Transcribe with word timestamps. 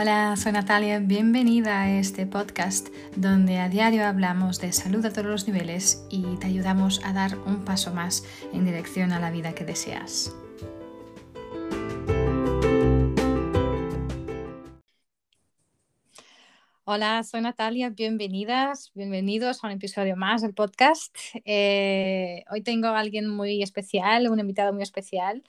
Hola, 0.00 0.36
soy 0.36 0.52
Natalia, 0.52 1.00
bienvenida 1.00 1.82
a 1.82 1.98
este 1.98 2.24
podcast 2.24 2.86
donde 3.16 3.58
a 3.58 3.68
diario 3.68 4.06
hablamos 4.06 4.60
de 4.60 4.72
salud 4.72 5.04
a 5.04 5.12
todos 5.12 5.26
los 5.26 5.48
niveles 5.48 6.06
y 6.08 6.36
te 6.36 6.46
ayudamos 6.46 7.04
a 7.04 7.12
dar 7.12 7.36
un 7.36 7.64
paso 7.64 7.92
más 7.92 8.22
en 8.52 8.64
dirección 8.64 9.10
a 9.10 9.18
la 9.18 9.32
vida 9.32 9.56
que 9.56 9.64
deseas. 9.64 10.32
Hola, 16.84 17.24
soy 17.24 17.40
Natalia, 17.40 17.90
bienvenidas, 17.90 18.92
bienvenidos 18.94 19.64
a 19.64 19.66
un 19.66 19.72
episodio 19.72 20.14
más 20.14 20.42
del 20.42 20.54
podcast. 20.54 21.12
Eh, 21.44 22.44
hoy 22.52 22.62
tengo 22.62 22.86
a 22.86 23.00
alguien 23.00 23.28
muy 23.28 23.64
especial, 23.64 24.30
un 24.30 24.38
invitado 24.38 24.72
muy 24.72 24.84
especial. 24.84 25.42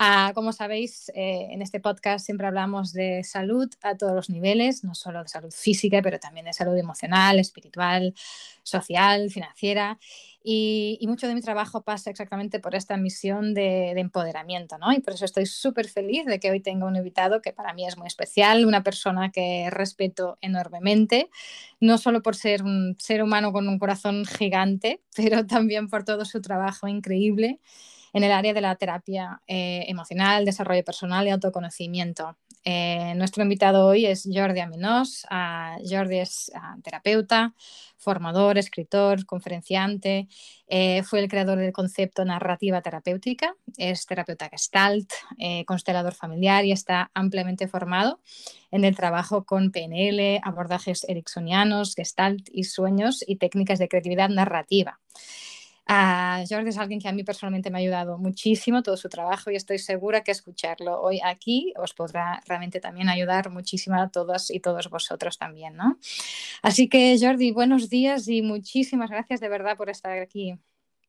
Ah, 0.00 0.30
como 0.32 0.52
sabéis, 0.52 1.08
eh, 1.12 1.48
en 1.50 1.60
este 1.60 1.80
podcast 1.80 2.24
siempre 2.24 2.46
hablamos 2.46 2.92
de 2.92 3.24
salud 3.24 3.68
a 3.82 3.96
todos 3.96 4.14
los 4.14 4.30
niveles, 4.30 4.84
no 4.84 4.94
solo 4.94 5.20
de 5.24 5.28
salud 5.28 5.50
física, 5.50 6.00
pero 6.02 6.20
también 6.20 6.46
de 6.46 6.52
salud 6.52 6.76
emocional, 6.76 7.40
espiritual, 7.40 8.14
social, 8.62 9.28
financiera. 9.28 9.98
Y, 10.44 11.04
mucho 11.08 11.26
de 11.26 11.34
mi 11.34 11.40
trabajo 11.40 11.82
pasa 11.82 12.10
exactamente 12.10 12.60
por 12.60 12.76
esta 12.76 12.96
misión 12.96 13.54
de, 13.54 13.90
empoderamiento, 13.90 14.78
¿no? 14.78 14.92
Y 14.92 15.00
por 15.00 15.14
eso 15.14 15.24
estoy 15.24 15.46
súper 15.46 15.88
feliz 15.88 16.26
de 16.26 16.38
que 16.38 16.52
hoy 16.52 16.60
tenga 16.60 16.86
un 16.86 16.94
invitado 16.94 17.42
que 17.42 17.52
para 17.52 17.74
mí 17.74 17.84
es 17.84 17.98
muy 17.98 18.06
especial, 18.06 18.66
una 18.66 18.84
persona 18.84 19.32
que 19.32 19.68
respeto 19.68 20.38
enormemente, 20.40 21.28
no 21.80 21.98
solo 21.98 22.22
por 22.22 22.36
ser 22.36 22.62
un 22.62 22.94
ser 23.00 23.20
humano 23.20 23.52
con 23.52 23.68
un 23.68 23.80
corazón 23.80 24.24
gigante, 24.26 25.02
pero 25.16 25.44
también 25.44 25.88
por 25.88 26.04
todo 26.04 26.24
su 26.24 26.40
trabajo 26.40 26.86
increíble 26.86 27.58
en 28.12 28.24
el 28.24 28.32
área 28.32 28.54
de 28.54 28.60
la 28.60 28.74
terapia 28.76 29.42
eh, 29.46 29.84
emocional, 29.88 30.44
desarrollo 30.44 30.84
personal 30.84 31.26
y 31.26 31.30
autoconocimiento. 31.30 32.36
Eh, 32.64 33.14
nuestro 33.16 33.42
invitado 33.42 33.86
hoy 33.86 34.06
es 34.06 34.28
Jordi 34.30 34.60
Amenós. 34.60 35.24
Uh, 35.30 35.82
Jordi 35.88 36.18
es 36.18 36.50
ah, 36.54 36.76
terapeuta, 36.82 37.54
formador, 37.96 38.58
escritor, 38.58 39.24
conferenciante. 39.24 40.28
Eh, 40.66 41.02
fue 41.04 41.20
el 41.20 41.28
creador 41.28 41.58
del 41.58 41.72
concepto 41.72 42.24
narrativa 42.24 42.82
terapéutica. 42.82 43.54
Es 43.76 44.06
terapeuta 44.06 44.48
gestalt, 44.48 45.10
constelador 45.66 46.14
familiar 46.14 46.64
y 46.64 46.72
está 46.72 47.10
ampliamente 47.14 47.68
formado 47.68 48.20
en 48.70 48.84
el 48.84 48.96
trabajo 48.96 49.44
con 49.44 49.70
PNL, 49.70 50.40
abordajes 50.42 51.04
ericksonianos, 51.08 51.94
gestalt 51.94 52.48
y 52.52 52.64
sueños 52.64 53.24
y 53.26 53.36
técnicas 53.36 53.78
de 53.78 53.88
creatividad 53.88 54.28
narrativa. 54.28 55.00
Jordi 55.88 56.68
es 56.68 56.78
alguien 56.78 57.00
que 57.00 57.08
a 57.08 57.12
mí 57.12 57.24
personalmente 57.24 57.70
me 57.70 57.78
ha 57.78 57.80
ayudado 57.80 58.18
muchísimo 58.18 58.82
todo 58.82 58.96
su 58.96 59.08
trabajo 59.08 59.50
y 59.50 59.56
estoy 59.56 59.78
segura 59.78 60.22
que 60.22 60.32
escucharlo 60.32 61.00
hoy 61.00 61.20
aquí 61.24 61.72
os 61.78 61.94
podrá 61.94 62.42
realmente 62.46 62.78
también 62.78 63.08
ayudar 63.08 63.50
muchísimo 63.50 63.96
a 63.96 64.10
todas 64.10 64.50
y 64.50 64.60
todos 64.60 64.90
vosotros 64.90 65.38
también, 65.38 65.76
¿no? 65.76 65.98
Así 66.62 66.88
que 66.88 67.16
Jordi, 67.18 67.52
buenos 67.52 67.88
días 67.88 68.28
y 68.28 68.42
muchísimas 68.42 69.10
gracias 69.10 69.40
de 69.40 69.48
verdad 69.48 69.78
por 69.78 69.88
estar 69.88 70.18
aquí. 70.18 70.58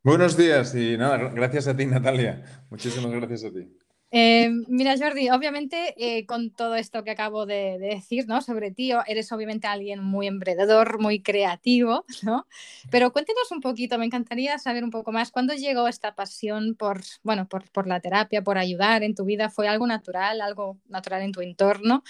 Buenos 0.02 0.38
días 0.38 0.74
y 0.76 0.98
nada, 0.98 1.18
gracias 1.18 1.68
a 1.68 1.76
ti 1.76 1.86
Natalia, 1.86 2.66
muchísimas 2.70 3.12
gracias 3.12 3.44
a 3.44 3.52
ti. 3.52 3.68
Eh, 4.12 4.50
mira, 4.68 4.96
Jordi, 4.98 5.30
obviamente 5.30 5.94
eh, 5.98 6.26
con 6.26 6.50
todo 6.50 6.76
esto 6.76 7.04
que 7.04 7.12
acabo 7.12 7.46
de, 7.46 7.78
decir 7.78 8.28
¿no? 8.28 8.42
sobre 8.42 8.72
ti, 8.72 8.92
eres 9.06 9.32
obviamente 9.32 9.68
alguien 9.68 10.04
muy 10.04 10.26
emprendedor, 10.26 11.00
muy 11.00 11.22
creativo, 11.22 12.06
¿no? 12.24 12.48
Pero 12.90 13.12
cuéntanos 13.14 13.52
un 13.52 13.62
poquito, 13.62 14.00
me 14.00 14.06
encantaría 14.06 14.58
saber 14.58 14.84
un 14.84 14.90
poco 14.90 15.12
más, 15.12 15.32
¿cuándo 15.32 15.54
llegó 15.54 15.88
esta 15.88 16.16
pasión 16.16 16.76
por, 16.76 17.02
bueno, 17.22 17.48
por, 17.48 17.70
por 17.70 17.88
la 17.88 18.00
terapia, 18.00 18.44
por 18.44 18.58
ayudar 18.58 19.04
en 19.04 19.14
tu 19.14 19.26
vida? 19.26 19.50
¿Fue 19.50 19.68
algo 19.68 19.86
natural, 19.86 20.42
algo 20.42 20.78
natural 20.88 21.22
en 21.22 21.32
tu 21.32 21.42
entorno? 21.42 22.04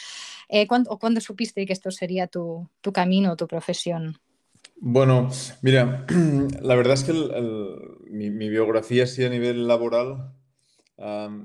Eh, 0.47 0.67
¿cuándo, 0.67 0.91
¿O 0.91 0.99
cuándo 0.99 1.19
supiste 1.19 1.65
que 1.65 1.73
esto 1.73 1.91
sería 1.91 2.27
tu, 2.27 2.69
tu 2.79 2.93
camino, 2.93 3.35
tu 3.35 3.47
profesión? 3.47 4.17
Bueno, 4.77 5.29
mira, 5.61 6.05
la 6.61 6.75
verdad 6.75 6.93
es 6.93 7.03
que 7.03 7.11
mi, 8.09 8.29
mi 8.29 8.49
biografía 8.49 9.03
así 9.03 9.25
a 9.25 9.29
nivel 9.29 9.67
laboral 9.67 10.38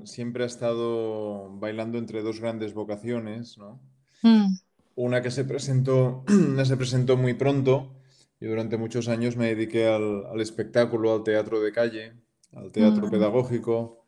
siempre 0.03 0.43
ha 0.43 0.47
estado 0.47 1.49
bailando 1.57 1.97
entre 1.97 2.21
dos 2.21 2.39
grandes 2.39 2.73
vocaciones, 2.73 3.57
¿no? 3.57 3.81
Mm. 4.21 4.55
Una 4.95 5.21
que 5.21 5.31
se 5.31 5.45
presentó, 5.45 6.23
se 6.63 6.77
presentó 6.77 7.17
muy 7.17 7.33
pronto. 7.33 7.91
y 8.39 8.47
durante 8.47 8.77
muchos 8.77 9.07
años 9.07 9.37
me 9.37 9.47
dediqué 9.47 9.87
al, 9.87 10.39
espectáculo, 10.41 11.13
al 11.13 11.23
teatro 11.23 11.61
de 11.61 11.71
calle, 11.71 12.13
al 12.53 12.71
teatro 12.71 13.07
mm. 13.07 13.11
pedagógico. 13.11 14.05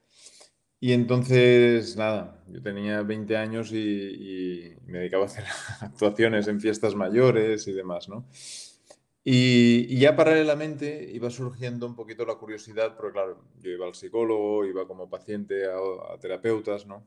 Y 0.80 0.92
entonces, 0.94 1.98
nada, 1.98 2.44
yo 2.48 2.62
tenía 2.62 3.02
20 3.02 3.36
años 3.36 3.72
y, 3.72 3.78
y, 3.78 4.76
me 4.86 5.00
dedicaba 5.00 5.24
a 5.24 5.28
hacer 5.28 5.46
actuaciones 5.82 6.48
en 6.48 6.60
fiestas 6.60 6.94
mayores 6.94 7.68
y 7.68 7.72
demás, 7.72 8.10
¿no? 8.10 8.28
Y, 9.30 10.00
ya 10.00 10.16
paralelamente 10.16 11.10
iba 11.12 11.30
surgiendo 11.30 11.86
un 11.86 11.98
poquito 11.98 12.26
la 12.26 12.36
curiosidad, 12.36 12.96
porque 12.96 13.12
claro, 13.12 13.44
yo 13.60 13.72
iba 13.72 13.86
al 13.86 13.94
psicólogo, 13.94 14.66
iba 14.66 14.88
como 14.88 15.10
paciente 15.10 15.66
a, 15.66 16.18
terapeutas, 16.18 16.86
¿no? 16.86 17.06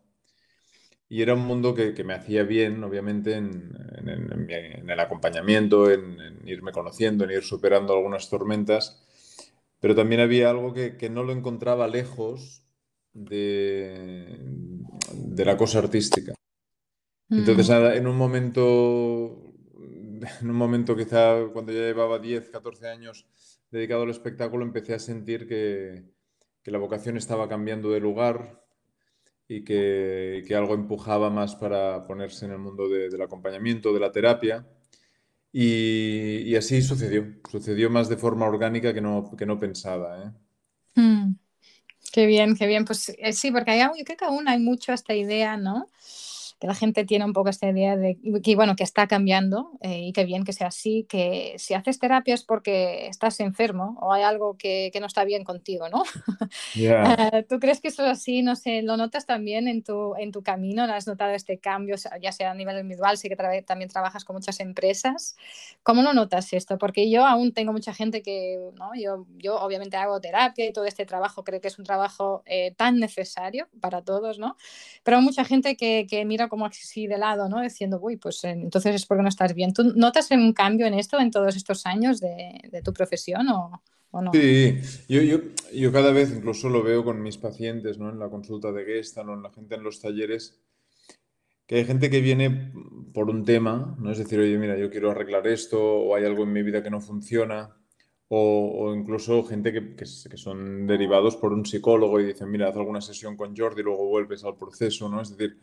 Y 1.09 1.23
era 1.23 1.33
un 1.33 1.47
mundo 1.47 1.75
que, 1.75 1.95
que 1.95 2.05
me 2.05 2.13
hacía 2.13 2.43
bien, 2.43 2.85
obviamente, 2.85 3.37
en, 3.37 3.73
en, 4.07 4.91
el 4.91 5.01
acompañamiento, 5.01 5.91
en, 5.91 6.47
irme 6.47 6.73
conociendo, 6.73 7.25
en 7.25 7.31
ir 7.31 7.43
superando 7.43 7.95
algunas 7.95 8.29
tormentas, 8.29 9.03
pero 9.81 9.95
también 9.95 10.21
había 10.21 10.51
algo 10.51 10.75
que, 10.75 10.99
que 10.99 11.09
no 11.09 11.25
lo 11.25 11.33
encontraba 11.33 11.89
lejos 11.89 12.67
de, 13.15 14.41
de 15.15 15.45
la 15.47 15.57
cosa 15.57 15.79
artística. 15.79 16.35
Entonces, 17.31 17.71
mm. 17.71 17.97
en 17.97 18.07
un 18.07 18.17
momento 18.19 19.50
en 20.41 20.51
un 20.51 20.57
momento 20.57 20.97
quizá 20.97 21.47
cuando 21.53 21.73
ya 21.73 21.81
llevaba 21.81 22.19
10, 22.19 22.51
14 22.51 22.89
años 22.89 23.27
dedicado 23.71 24.03
al 24.03 24.11
espectáculo, 24.11 24.65
empecé 24.65 24.95
a 24.95 24.99
sentir 24.99 25.47
que, 25.47 26.05
la 26.65 26.79
vocación 26.79 27.17
estaba 27.17 27.49
cambiando 27.49 27.91
de 27.91 27.99
lugar 27.99 28.63
y 29.49 29.65
que, 29.65 30.45
algo 30.57 30.75
empujaba 30.75 31.29
más 31.31 31.57
para 31.57 32.07
ponerse 32.07 32.47
en 32.47 32.53
el 32.53 32.59
mundo 32.59 32.89
del 32.89 33.21
acompañamiento, 33.21 33.93
de 33.93 34.01
la 34.01 34.13
terapia. 34.13 34.67
Y, 35.53 36.55
así 36.55 36.81
sucedió. 36.81 37.27
Sucedió 37.51 37.91
más 37.91 38.09
de 38.09 38.17
forma 38.17 38.47
orgánica 38.47 38.95
que 38.95 39.01
no, 39.01 39.35
que 39.37 39.47
no 39.47 39.59
pensaba. 39.59 40.23
¿eh? 40.25 41.01
Mm. 41.01 41.35
Qué 42.13 42.27
bien, 42.27 42.57
qué 42.57 42.69
bien. 42.69 42.85
Pues 42.85 43.09
eh, 43.19 43.33
sí, 43.33 43.51
porque 43.51 43.73
hay, 43.73 44.05
creo 44.05 44.17
que 44.17 44.25
aún 44.25 44.49
hay 44.49 44.61
mucho 44.61 44.93
esta 44.93 45.15
idea, 45.15 45.57
¿no? 45.57 45.89
Que 46.61 46.67
la 46.67 46.75
gente 46.75 47.07
tiene 47.07 47.25
un 47.25 47.33
poco 47.33 47.49
esta 47.49 47.71
idea 47.71 47.97
de 47.97 48.19
que, 48.45 48.55
bueno, 48.55 48.77
que 48.77 48.85
está 48.85 49.09
cambiando 49.09 49.71
eh, 49.81 50.01
y 50.03 50.13
que 50.13 50.25
bien 50.25 50.45
que 50.45 50.53
sea 50.53 50.67
así, 50.67 51.07
que 51.09 51.55
si 51.57 51.73
haces 51.73 51.99
terapia 51.99 52.35
es 52.35 52.45
porque 52.45 53.07
estás 53.07 53.41
enfermo 53.41 53.97
o 54.03 54.13
hay 54.13 54.25
algo 54.25 54.59
que, 54.59 54.91
que 54.93 55.01
no 55.01 55.07
está 55.07 55.25
bien 55.25 55.43
contigo, 55.43 55.89
¿no? 55.89 56.03
Eh, 56.77 57.47
¿Tú 57.49 57.59
crees 57.61 57.81
que 57.81 57.89
eso 57.89 58.05
es 58.05 58.11
así? 58.11 58.43
No 58.43 58.57
sé, 58.57 58.83
¿lo 58.83 58.99
notas 58.99 59.25
también 59.25 59.69
en 59.69 59.83
tu, 59.83 60.15
en 60.17 60.33
tu 60.33 60.43
camino? 60.43 60.85
¿Has 60.85 61.07
notado 61.07 61.31
este 61.33 61.59
cambio, 61.59 61.97
ya 62.21 62.31
sea 62.31 62.51
a 62.51 62.55
nivel 62.55 62.79
individual? 62.79 63.17
Sé 63.17 63.31
que 63.31 63.37
también 63.37 63.89
trabajas 63.89 64.27
con 64.27 64.37
muchas 64.37 64.61
empresas. 64.61 65.37
¿Cómo 65.83 66.03
lo 66.03 66.13
notas 66.13 66.53
esto? 66.53 66.77
Porque 66.77 67.11
yo 67.11 67.25
aún 67.25 67.55
tengo 67.55 67.73
mucha 67.73 67.95
gente 67.95 68.21
que, 68.21 68.59
¿no? 68.75 68.91
Yo, 68.95 69.25
yo 69.39 69.59
obviamente 69.61 69.97
hago 69.97 70.21
terapia 70.21 70.67
y 70.67 70.73
todo 70.75 70.85
este 70.85 71.07
trabajo 71.07 71.43
creo 71.43 71.63
que 71.63 71.69
es 71.69 71.79
un 71.79 71.87
trabajo 71.87 72.43
eh, 72.45 72.75
tan 72.77 72.99
necesario 72.99 73.69
para 73.81 74.03
todos, 74.03 74.39
¿no? 74.39 74.59
Pero 75.05 75.23
mucha 75.23 75.47
gente 75.47 75.77
que, 75.77 76.07
que 76.07 76.27
mira 76.27 76.50
como 76.51 76.67
así 76.67 77.07
de 77.07 77.17
lado, 77.17 77.49
¿no? 77.49 77.63
Diciendo, 77.63 77.99
uy, 78.03 78.19
pues 78.19 78.45
eh, 78.45 78.51
entonces 78.51 78.95
es 78.97 79.07
porque 79.07 79.23
no 79.23 79.31
estás 79.31 79.55
bien. 79.55 79.73
¿Tú 79.73 79.95
notas 79.97 80.31
un 80.33 80.53
cambio 80.53 80.87
en 80.87 80.95
esto 80.95 81.19
en 81.19 81.31
todos 81.31 81.57
estos 81.57 81.87
años 81.87 82.21
de, 82.21 82.61
de 82.71 82.83
tu 82.83 82.93
profesión 82.93 83.49
o, 83.49 83.83
o, 84.11 84.21
no? 84.21 84.33
Sí, 84.33 84.79
yo, 85.09 85.23
yo, 85.23 85.39
yo, 85.73 85.93
cada 85.93 86.13
vez 86.13 86.31
incluso 86.37 86.69
lo 86.69 86.83
veo 86.83 87.03
con 87.05 87.23
mis 87.23 87.39
pacientes, 87.39 87.99
¿no? 87.99 88.11
En 88.11 88.19
la 88.19 88.29
consulta 88.29 88.73
de 88.73 88.85
Gestalt 88.85 89.31
o 89.31 89.33
en 89.33 89.43
la 89.43 89.51
gente 89.51 89.77
en 89.77 89.83
los 89.83 90.01
talleres, 90.01 90.61
que 91.67 91.77
hay 91.77 91.85
gente 91.85 92.11
que 92.11 92.21
viene 92.21 92.73
por 93.15 93.31
un 93.31 93.45
tema, 93.45 93.97
¿no? 93.99 94.11
Es 94.11 94.19
decir, 94.19 94.41
oye, 94.41 94.59
mira, 94.59 94.77
yo 94.77 94.91
quiero 94.91 95.13
arreglar 95.13 95.47
esto 95.47 95.81
o 95.81 96.15
hay 96.17 96.25
algo 96.25 96.43
en 96.43 96.53
mi 96.53 96.63
vida 96.63 96.83
que 96.83 96.91
no 96.91 97.01
funciona. 97.01 97.77
O, 98.33 98.87
o, 98.87 98.95
incluso 98.95 99.43
gente 99.43 99.73
que, 99.73 99.97
que, 99.97 100.05
que, 100.05 100.37
son 100.37 100.87
derivados 100.87 101.35
por 101.37 101.53
un 101.53 101.67
psicólogo 101.67 102.21
y 102.21 102.27
dicen, 102.27 102.49
mira, 102.49 102.69
haz 102.69 102.77
alguna 102.77 103.01
sesión 103.01 103.37
con 103.37 103.57
Jordi 103.57 103.81
y 103.81 103.85
luego 103.85 104.07
vuelves 104.07 104.45
al 104.45 104.57
proceso, 104.57 105.09
¿no? 105.09 105.21
Es 105.21 105.37
decir, 105.37 105.59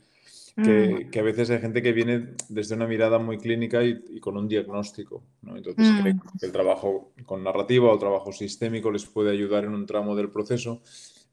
Mm. 0.57 1.12
que, 1.12 1.19
a 1.19 1.24
veces 1.24 1.51
hay 1.51 1.59
gente 1.59 1.83
que 1.83 1.94
viene 1.94 2.30
desde 2.50 2.74
una 2.74 2.88
mirada 2.88 3.19
muy 3.19 3.38
clínica 3.38 3.83
y, 3.83 4.19
con 4.19 4.38
un 4.38 4.48
diagnóstico. 4.48 5.24
¿no? 5.44 5.56
Entonces, 5.56 5.88
mm. 5.88 6.04
que 6.39 6.45
el 6.48 6.51
trabajo 6.51 7.13
con 7.27 7.44
narrativa 7.44 7.89
o 7.89 7.94
el 7.94 8.00
trabajo 8.00 8.31
sistémico 8.31 8.89
les 8.89 9.06
puede 9.06 9.31
ayudar 9.31 9.65
en 9.65 9.75
un 9.75 9.86
tramo 9.86 10.15
del 10.15 10.31
proceso, 10.31 10.81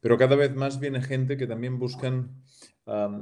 pero 0.01 0.19
cada 0.19 0.37
vez 0.37 0.55
más 0.55 0.79
viene 0.79 1.01
gente 1.01 1.39
que 1.39 1.47
también 1.47 1.79
buscan 1.79 2.43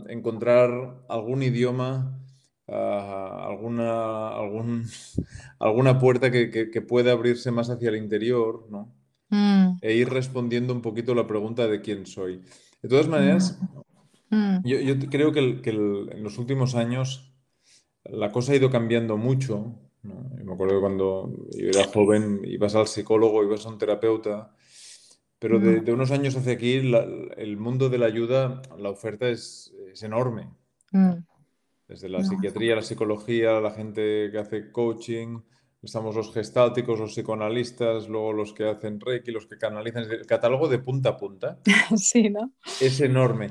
encontrar 0.09 1.05
algún 1.09 1.45
idioma, 1.45 2.21
ah, 2.67 3.47
alguna, 3.49 4.31
algún, 4.31 4.85
alguna 5.61 6.01
puerta 6.01 6.33
que, 6.33 6.51
que, 6.51 6.83
pueda 6.83 7.13
abrirse 7.13 7.53
más 7.53 7.71
hacia 7.71 7.91
el 7.91 7.97
interior, 7.97 8.67
¿no? 8.69 8.93
Mm. 9.31 9.79
E 9.81 9.95
ir 9.95 10.11
respondiendo 10.11 10.75
un 10.75 10.83
poquito 10.83 11.15
la 11.15 11.29
pregunta 11.29 11.69
de 11.69 11.81
quién 11.81 12.07
soy. 12.07 12.43
De 12.83 12.89
todas 12.89 13.07
maneras, 13.07 13.57
Mm. 14.33 14.65
Yo, 14.65 14.99
creo 15.11 15.31
que, 15.31 15.41
en 15.41 16.23
los 16.23 16.39
últimos 16.39 16.75
años 16.75 17.33
la 18.05 18.33
cosa 18.33 18.53
ha 18.53 18.57
ido 18.57 18.71
cambiando 18.71 19.19
mucho. 19.19 19.79
me 20.03 20.53
acuerdo 20.53 20.77
que 20.77 20.81
cuando 20.81 21.47
yo 21.51 21.69
era 21.69 21.85
joven 21.85 22.41
ibas 22.45 22.75
al 22.75 22.87
psicólogo, 22.87 23.45
ibas 23.45 23.67
a 23.67 23.69
un 23.69 23.79
terapeuta, 23.79 24.57
pero 25.39 25.59
de, 25.59 25.93
unos 25.93 26.11
años 26.13 26.35
hacia 26.37 26.55
aquí 26.55 26.75
el 27.37 27.57
mundo 27.59 27.91
de 27.91 27.99
la 27.99 28.07
ayuda, 28.07 28.63
la 28.79 28.91
oferta 28.91 29.29
es, 29.29 29.73
enorme. 30.01 30.49
Mm. 30.93 31.17
Desde 31.89 32.09
la 32.09 32.25
psiquiatría, 32.25 32.75
la 32.75 32.83
psicología, 32.83 33.61
la 33.61 33.73
gente 33.73 34.31
que 34.33 34.39
hace 34.39 34.73
coaching, 34.73 35.41
estamos 35.83 36.17
los 36.17 36.33
gestálticos, 36.33 36.99
los 36.99 37.13
psicoanalistas, 37.13 38.09
luego 38.09 38.33
los 38.33 38.55
que 38.55 38.69
hacen 38.69 38.99
Reiki, 38.99 39.31
los 39.31 39.47
que 39.47 39.59
canalizan, 39.59 40.05
el 40.11 40.25
catálogo 40.25 40.69
de 40.69 40.79
punta 40.79 41.11
a 41.11 41.17
punta. 41.17 41.59
Sí, 41.97 42.31
¿no? 42.31 42.53
Es 42.81 43.01
enorme. 43.01 43.51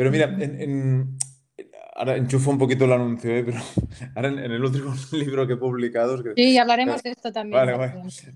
Pero 0.00 0.10
mira, 0.10 0.34
en, 0.40 1.18
ahora 1.94 2.16
enchufo 2.16 2.50
un 2.50 2.56
poquito 2.56 2.86
el 2.86 2.92
anuncio, 2.92 3.36
¿eh? 3.36 3.44
pero 3.44 3.58
ahora 4.16 4.28
en, 4.28 4.38
el 4.38 4.64
último 4.64 4.94
libro 5.12 5.46
que 5.46 5.52
he 5.52 5.56
publicado... 5.58 6.22
Sí, 6.34 6.56
hablaremos 6.56 7.02
de 7.02 7.10
esto 7.10 7.30
también. 7.30 7.66
Vale, 7.66 7.92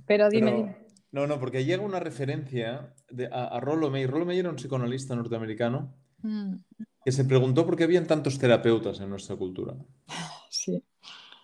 Pero 0.07 0.29
dime, 0.29 0.77
No, 1.11 1.27
no, 1.27 1.41
porque 1.41 1.65
llega 1.65 1.83
una 1.83 2.01
referencia 2.01 2.93
a, 3.33 3.45
a 3.47 3.61
Rollo 3.61 3.91
May. 3.91 4.05
Rollo 4.05 4.27
May 4.27 4.41
era 4.41 4.51
un 4.51 4.57
psicoanalista 4.57 5.17
norteamericano 5.17 5.97
mm. 6.21 6.55
que 7.03 7.13
se 7.13 7.25
preguntó 7.25 7.65
por 7.65 7.77
qué 7.77 7.85
habían 7.85 8.07
tantos 8.07 8.39
terapeutas 8.39 9.01
en 9.01 9.09
nuestra 9.09 9.35
cultura. 9.37 9.75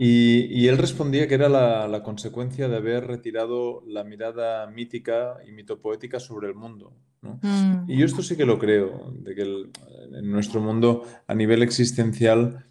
Y, 0.03 0.67
él 0.67 0.79
respondía 0.79 1.29
que 1.29 1.35
era 1.35 1.51
la, 1.51 2.03
consecuencia 2.03 2.69
de 2.69 2.77
haber 2.79 3.07
retirado 3.07 3.83
la 3.87 4.03
mirada 4.03 4.67
mítica 4.67 5.37
y 5.47 5.53
mitopoética 5.53 6.19
sobre 6.19 6.49
el 6.49 6.55
mundo. 6.55 6.95
Mm. 7.21 7.85
Y 7.87 7.99
yo 7.99 8.07
esto 8.07 8.23
sí 8.23 8.35
que 8.35 8.47
lo 8.47 8.59
creo, 8.59 9.13
de 9.13 9.35
que 9.35 9.43
en 9.43 10.31
nuestro 10.31 10.63
mundo 10.63 11.05
a 11.27 11.35
nivel 11.35 11.63
existencial 11.63 12.65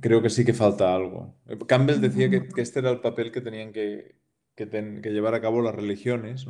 creo 0.00 0.22
que 0.22 0.30
sí 0.30 0.44
que 0.44 0.54
falta 0.54 0.94
algo. 0.94 1.34
Campbell 1.66 2.00
decía 2.00 2.30
que, 2.30 2.48
este 2.56 2.78
era 2.78 2.90
el 2.90 3.00
papel 3.00 3.32
que 3.32 3.40
tenían 3.40 3.72
que, 3.72 4.14
llevar 4.56 5.34
a 5.34 5.40
cabo 5.40 5.60
las 5.60 5.74
religiones, 5.74 6.46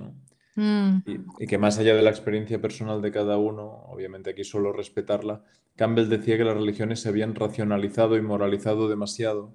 mm. 0.57 1.03
y, 1.07 1.45
y, 1.45 1.47
que 1.47 1.59
más 1.59 1.79
allá 1.79 1.95
de 1.95 2.03
la 2.03 2.11
experiencia 2.11 2.61
personal 2.61 3.01
de 3.01 3.13
cada 3.13 3.39
uno, 3.39 3.85
obviamente 3.87 4.31
aquí 4.31 4.43
solo 4.43 4.73
respetarla, 4.73 5.45
Campbell 5.77 6.09
decía 6.09 6.39
que 6.39 6.45
las 6.45 6.57
religiones 6.57 7.01
se 7.01 7.11
habían 7.11 7.35
racionalizado 7.35 8.17
y 8.17 8.23
moralizado 8.23 8.89
demasiado. 8.89 9.55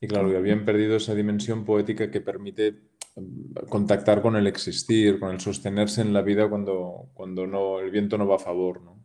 Y 0.00 0.08
claro, 0.08 0.36
habían 0.36 0.64
perdido 0.64 0.96
esa 0.96 1.14
dimensión 1.14 1.64
poética 1.64 2.10
que 2.10 2.20
permite 2.20 2.74
mm, 3.16 3.68
contactar 3.68 4.20
con 4.20 4.36
el 4.36 4.46
existir, 4.46 5.18
con 5.18 5.30
el 5.30 5.40
sostenerse 5.40 6.02
en 6.02 6.12
la 6.12 6.22
vida 6.22 6.48
cuando, 6.48 7.08
cuando 7.14 7.46
no, 7.46 7.80
el 7.80 7.90
viento 7.90 8.18
no 8.18 8.26
va 8.26 8.36
a 8.36 8.40
favor, 8.40 8.82
¿no? 8.82 8.95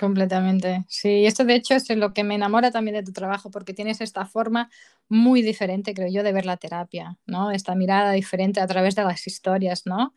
Completamente. 0.00 0.86
Sí, 0.88 1.26
esto 1.26 1.44
de 1.44 1.56
hecho 1.56 1.74
es 1.74 1.86
lo 1.90 2.14
que 2.14 2.24
me 2.24 2.34
enamora 2.34 2.70
también 2.70 2.96
de 2.96 3.02
tu 3.02 3.12
trabajo, 3.12 3.50
porque 3.50 3.74
tienes 3.74 4.00
esta 4.00 4.24
forma 4.24 4.70
muy 5.10 5.42
diferente, 5.42 5.92
creo 5.92 6.08
yo, 6.10 6.22
de 6.22 6.32
ver 6.32 6.46
la 6.46 6.56
terapia, 6.56 7.18
¿no? 7.26 7.50
Esta 7.50 7.74
mirada 7.74 8.12
diferente 8.12 8.60
a 8.60 8.66
través 8.66 8.94
de 8.94 9.04
las 9.04 9.26
historias, 9.26 9.84
¿no? 9.84 10.14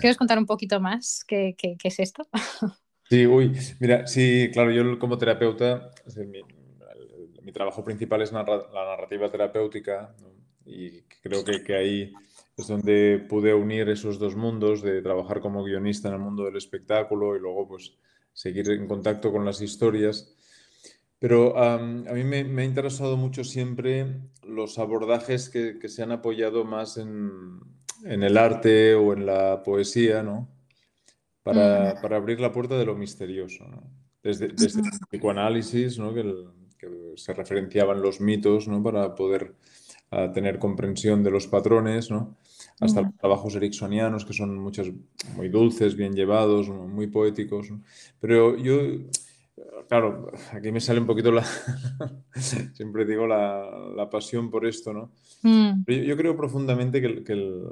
¿Quieres 0.00 0.16
contar 0.16 0.38
un 0.38 0.46
poquito 0.46 0.80
más 0.80 1.22
qué, 1.28 1.54
qué, 1.58 1.76
qué 1.78 1.88
es 1.88 1.98
esto? 2.00 2.26
Sí, 3.08 3.24
uy, 3.24 3.56
mira, 3.78 4.04
sí, 4.08 4.50
claro, 4.52 4.72
yo 4.72 4.98
como 4.98 5.16
terapeuta, 5.16 5.92
mi, 7.44 7.52
trabajo 7.52 7.84
principal 7.84 8.22
es 8.22 8.32
la 8.32 8.42
narrativa 8.42 9.30
terapéutica 9.30 10.12
y 10.64 11.02
creo 11.22 11.44
que, 11.44 11.62
que, 11.62 11.76
ahí 11.76 12.12
es 12.56 12.66
donde 12.66 13.24
pude 13.28 13.54
unir 13.54 13.88
esos 13.90 14.18
dos 14.18 14.34
mundos 14.34 14.82
de 14.82 15.02
trabajar 15.02 15.38
como 15.38 15.62
guionista 15.62 16.08
en 16.08 16.14
el 16.14 16.20
mundo 16.20 16.42
del 16.46 16.56
espectáculo 16.56 17.36
y 17.36 17.38
luego 17.38 17.68
pues 17.68 17.96
seguir 18.36 18.70
en 18.70 18.86
contacto 18.86 19.32
con 19.32 19.46
las 19.46 19.62
historias. 19.62 20.32
Pero 21.18 21.58
a 21.58 21.78
mí 21.78 22.24
me, 22.24 22.60
ha 22.60 22.64
interesado 22.64 23.16
mucho 23.16 23.42
siempre 23.42 24.20
los 24.46 24.78
abordajes 24.78 25.48
que, 25.48 25.78
que 25.78 25.88
se 25.88 26.02
han 26.02 26.12
apoyado 26.12 26.64
más 26.64 26.98
en, 26.98 27.58
en 28.04 28.22
el 28.22 28.36
arte 28.36 28.94
o 28.94 29.14
en 29.14 29.24
la 29.24 29.62
poesía, 29.62 30.22
¿no? 30.22 30.48
para, 31.42 32.00
para, 32.02 32.16
abrir 32.16 32.40
la 32.40 32.52
puerta 32.52 32.76
de 32.76 32.84
lo 32.84 32.94
misterioso. 32.94 33.66
¿no? 33.68 33.82
Desde, 34.22 34.48
desde, 34.48 34.80
el 34.80 34.90
psicoanálisis, 35.08 35.98
¿no? 35.98 36.12
que, 36.12 36.22
se 37.16 37.32
referenciaban 37.32 38.02
los 38.02 38.20
mitos 38.20 38.68
¿no? 38.68 38.82
para 38.82 39.14
poder 39.14 39.54
ah, 40.10 40.30
tener 40.32 40.58
comprensión 40.58 41.22
de 41.22 41.30
los 41.30 41.46
patrones, 41.46 42.10
¿no? 42.10 42.36
hasta 42.80 43.02
los 43.02 43.16
trabajos 43.16 43.54
ericksonianos, 43.54 44.24
que 44.24 44.34
son 44.34 44.58
muchos 44.58 44.92
muy 45.34 45.48
dulces, 45.48 45.96
bien 45.96 46.14
llevados, 46.14 46.68
muy 46.68 47.06
poéticos. 47.06 47.72
Pero 48.20 48.56
yo, 48.56 48.78
claro, 49.88 50.30
aquí 50.52 50.70
me 50.72 50.80
sale 50.80 51.00
un 51.00 51.06
poquito 51.06 51.32
la, 51.32 51.44
siempre 52.74 53.06
digo, 53.06 53.26
la, 53.26 53.92
la, 53.96 54.10
pasión 54.10 54.50
por 54.50 54.66
esto, 54.66 54.92
¿no? 54.92 55.12
Mm. 55.42 55.84
Yo, 55.86 55.94
yo, 55.94 56.16
creo 56.16 56.36
profundamente 56.36 57.00
que, 57.00 57.24
que 57.24 57.32
el, 57.32 57.64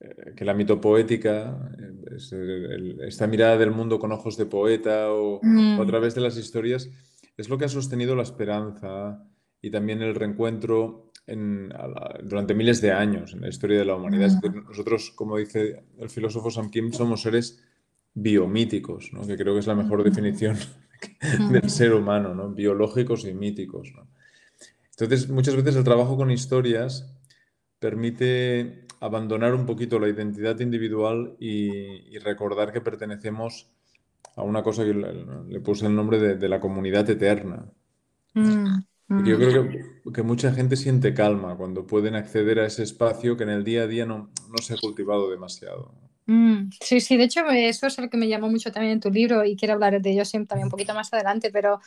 eh, 0.00 0.32
que 0.36 0.44
la 0.44 0.54
mitopoética, 0.54 1.70
eh, 1.78 2.96
esta 3.06 3.26
mirada 3.26 3.56
del 3.56 3.72
mundo 3.72 3.98
con 3.98 4.12
ojos 4.12 4.36
de 4.36 4.46
poeta 4.46 5.12
o, 5.12 5.40
a 5.42 5.46
mm. 5.46 5.86
través 5.86 6.14
de 6.14 6.20
las 6.20 6.36
historias, 6.36 6.88
es 7.36 7.48
lo 7.48 7.58
que 7.58 7.64
ha 7.64 7.68
sostenido 7.68 8.14
la 8.14 8.22
esperanza 8.22 9.24
y 9.60 9.70
también 9.70 10.02
el 10.02 10.14
reencuentro 10.14 11.07
durante 12.22 12.54
miles 12.54 12.80
de 12.80 12.92
años 12.92 13.34
en 13.34 13.42
la 13.42 13.48
historia 13.48 13.78
de 13.78 13.84
la 13.84 13.96
humanidad. 13.96 14.30
Nosotros, 14.68 15.12
como 15.14 15.36
dice 15.36 15.84
el 15.98 16.08
filósofo 16.08 16.50
Sam 16.50 16.70
Kim, 16.70 16.92
somos 16.92 17.22
seres 17.22 17.62
biomíticos, 18.14 19.10
que 19.26 19.36
creo 19.36 19.54
que 19.54 19.60
es 19.60 19.66
la 19.66 19.74
mejor 19.74 20.02
definición 20.02 20.56
del 21.52 21.68
ser 21.70 21.94
humano, 21.94 22.34
¿no? 22.34 22.50
biológicos 22.50 23.24
y 23.24 23.34
míticos. 23.34 23.92
Entonces, 24.90 25.28
muchas 25.28 25.54
veces 25.54 25.76
el 25.76 25.84
trabajo 25.84 26.16
con 26.16 26.30
historias 26.30 27.14
permite 27.78 28.86
abandonar 29.00 29.54
un 29.54 29.66
poquito 29.66 29.98
la 29.98 30.08
identidad 30.08 30.58
individual 30.60 31.36
y, 31.38 32.18
recordar 32.18 32.72
que 32.72 32.80
pertenecemos 32.80 33.70
a 34.34 34.42
una 34.42 34.62
cosa 34.62 34.84
que 34.84 34.94
le, 34.94 35.60
puse 35.60 35.86
el 35.86 35.94
nombre 35.94 36.36
de, 36.36 36.48
la 36.48 36.60
comunidad 36.60 37.08
eterna. 37.08 37.70
Mm, 38.34 38.80
yo 39.08 39.16
mm. 39.16 39.40
creo 39.40 40.12
que, 40.12 40.22
mucha 40.22 40.52
gente 40.52 40.76
siente 40.76 41.14
calma 41.14 41.56
cuando 41.56 41.86
pueden 41.86 42.14
acceder 42.14 42.58
a 42.58 42.66
ese 42.66 42.82
espacio 42.82 43.36
que 43.36 43.44
en 43.44 43.50
el 43.50 43.64
día 43.64 43.82
a 43.82 43.86
día 43.86 44.04
no, 44.04 44.30
se 44.62 44.74
ha 44.74 44.76
cultivado 44.76 45.30
demasiado. 45.30 45.94
Mm, 46.26 46.70
sí, 46.80 47.00
sí, 47.00 47.16
de 47.16 47.24
hecho 47.24 47.46
eso 47.48 47.86
es 47.86 47.98
lo 47.98 48.10
que 48.10 48.18
me 48.18 48.28
llamó 48.28 48.50
mucho 48.50 48.70
también 48.70 48.92
en 48.92 49.00
tu 49.00 49.10
libro 49.10 49.44
y 49.44 49.56
quiero 49.56 49.74
hablar 49.74 50.00
de 50.00 50.10
ello 50.10 50.24
siempre 50.26 50.48
también 50.48 50.66
un 50.66 50.70
poquito 50.70 50.92
más 50.92 51.12
adelante, 51.12 51.50
pero 51.50 51.80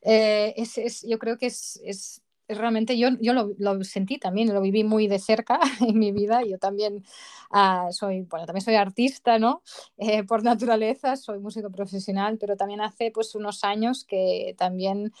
eh, 0.00 0.54
es, 0.56 1.02
yo 1.06 1.18
creo 1.18 1.36
que 1.36 1.46
es 1.46 2.22
realmente 2.54 2.98
yo, 2.98 3.08
yo 3.20 3.32
lo, 3.32 3.84
sentí 3.84 4.18
también, 4.18 4.52
lo 4.52 4.60
viví 4.60 4.84
muy 4.84 5.06
de 5.06 5.18
cerca 5.18 5.60
en 5.80 5.98
mi 5.98 6.12
vida. 6.12 6.42
Yo 6.44 6.58
también 6.58 7.04
ah, 7.50 7.88
soy, 7.90 8.22
bueno, 8.22 8.46
también 8.46 8.64
soy 8.64 8.74
artista, 8.74 9.38
¿no? 9.38 9.62
Eh, 9.96 10.24
por 10.24 10.42
naturaleza, 10.42 11.16
soy 11.16 11.38
músico 11.38 11.70
profesional, 11.70 12.38
pero 12.38 12.56
también 12.56 12.80
hace 12.80 13.10
pues 13.10 13.34
unos 13.34 13.64
años 13.64 14.04
que 14.04 14.54
también 14.58 15.12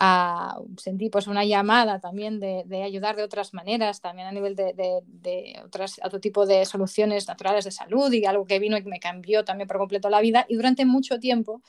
ah, 0.00 0.58
sentí 0.76 1.10
pues 1.10 1.28
una 1.28 1.44
llamada 1.44 2.00
también 2.00 2.40
de, 2.40 2.64
de, 2.66 2.82
ayudar 2.82 3.16
de 3.16 3.22
otras 3.22 3.54
maneras, 3.54 4.00
también 4.00 4.26
a 4.26 4.32
nivel 4.32 4.56
de, 4.56 4.72
de, 4.74 5.00
de 5.06 5.60
otras, 5.64 6.00
otro 6.02 6.18
tipo 6.20 6.46
de 6.46 6.64
soluciones 6.66 7.28
naturales 7.28 7.64
de 7.64 7.70
salud 7.70 8.12
y 8.12 8.24
algo 8.24 8.46
que 8.46 8.58
vino 8.58 8.76
y 8.76 8.82
me 8.82 8.98
cambió 8.98 9.44
también 9.44 9.68
por 9.68 9.78
completo 9.78 10.10
la 10.10 10.20
vida. 10.20 10.46
Y 10.48 10.56
durante 10.56 10.84
mucho 10.84 11.20
tiempo 11.20 11.62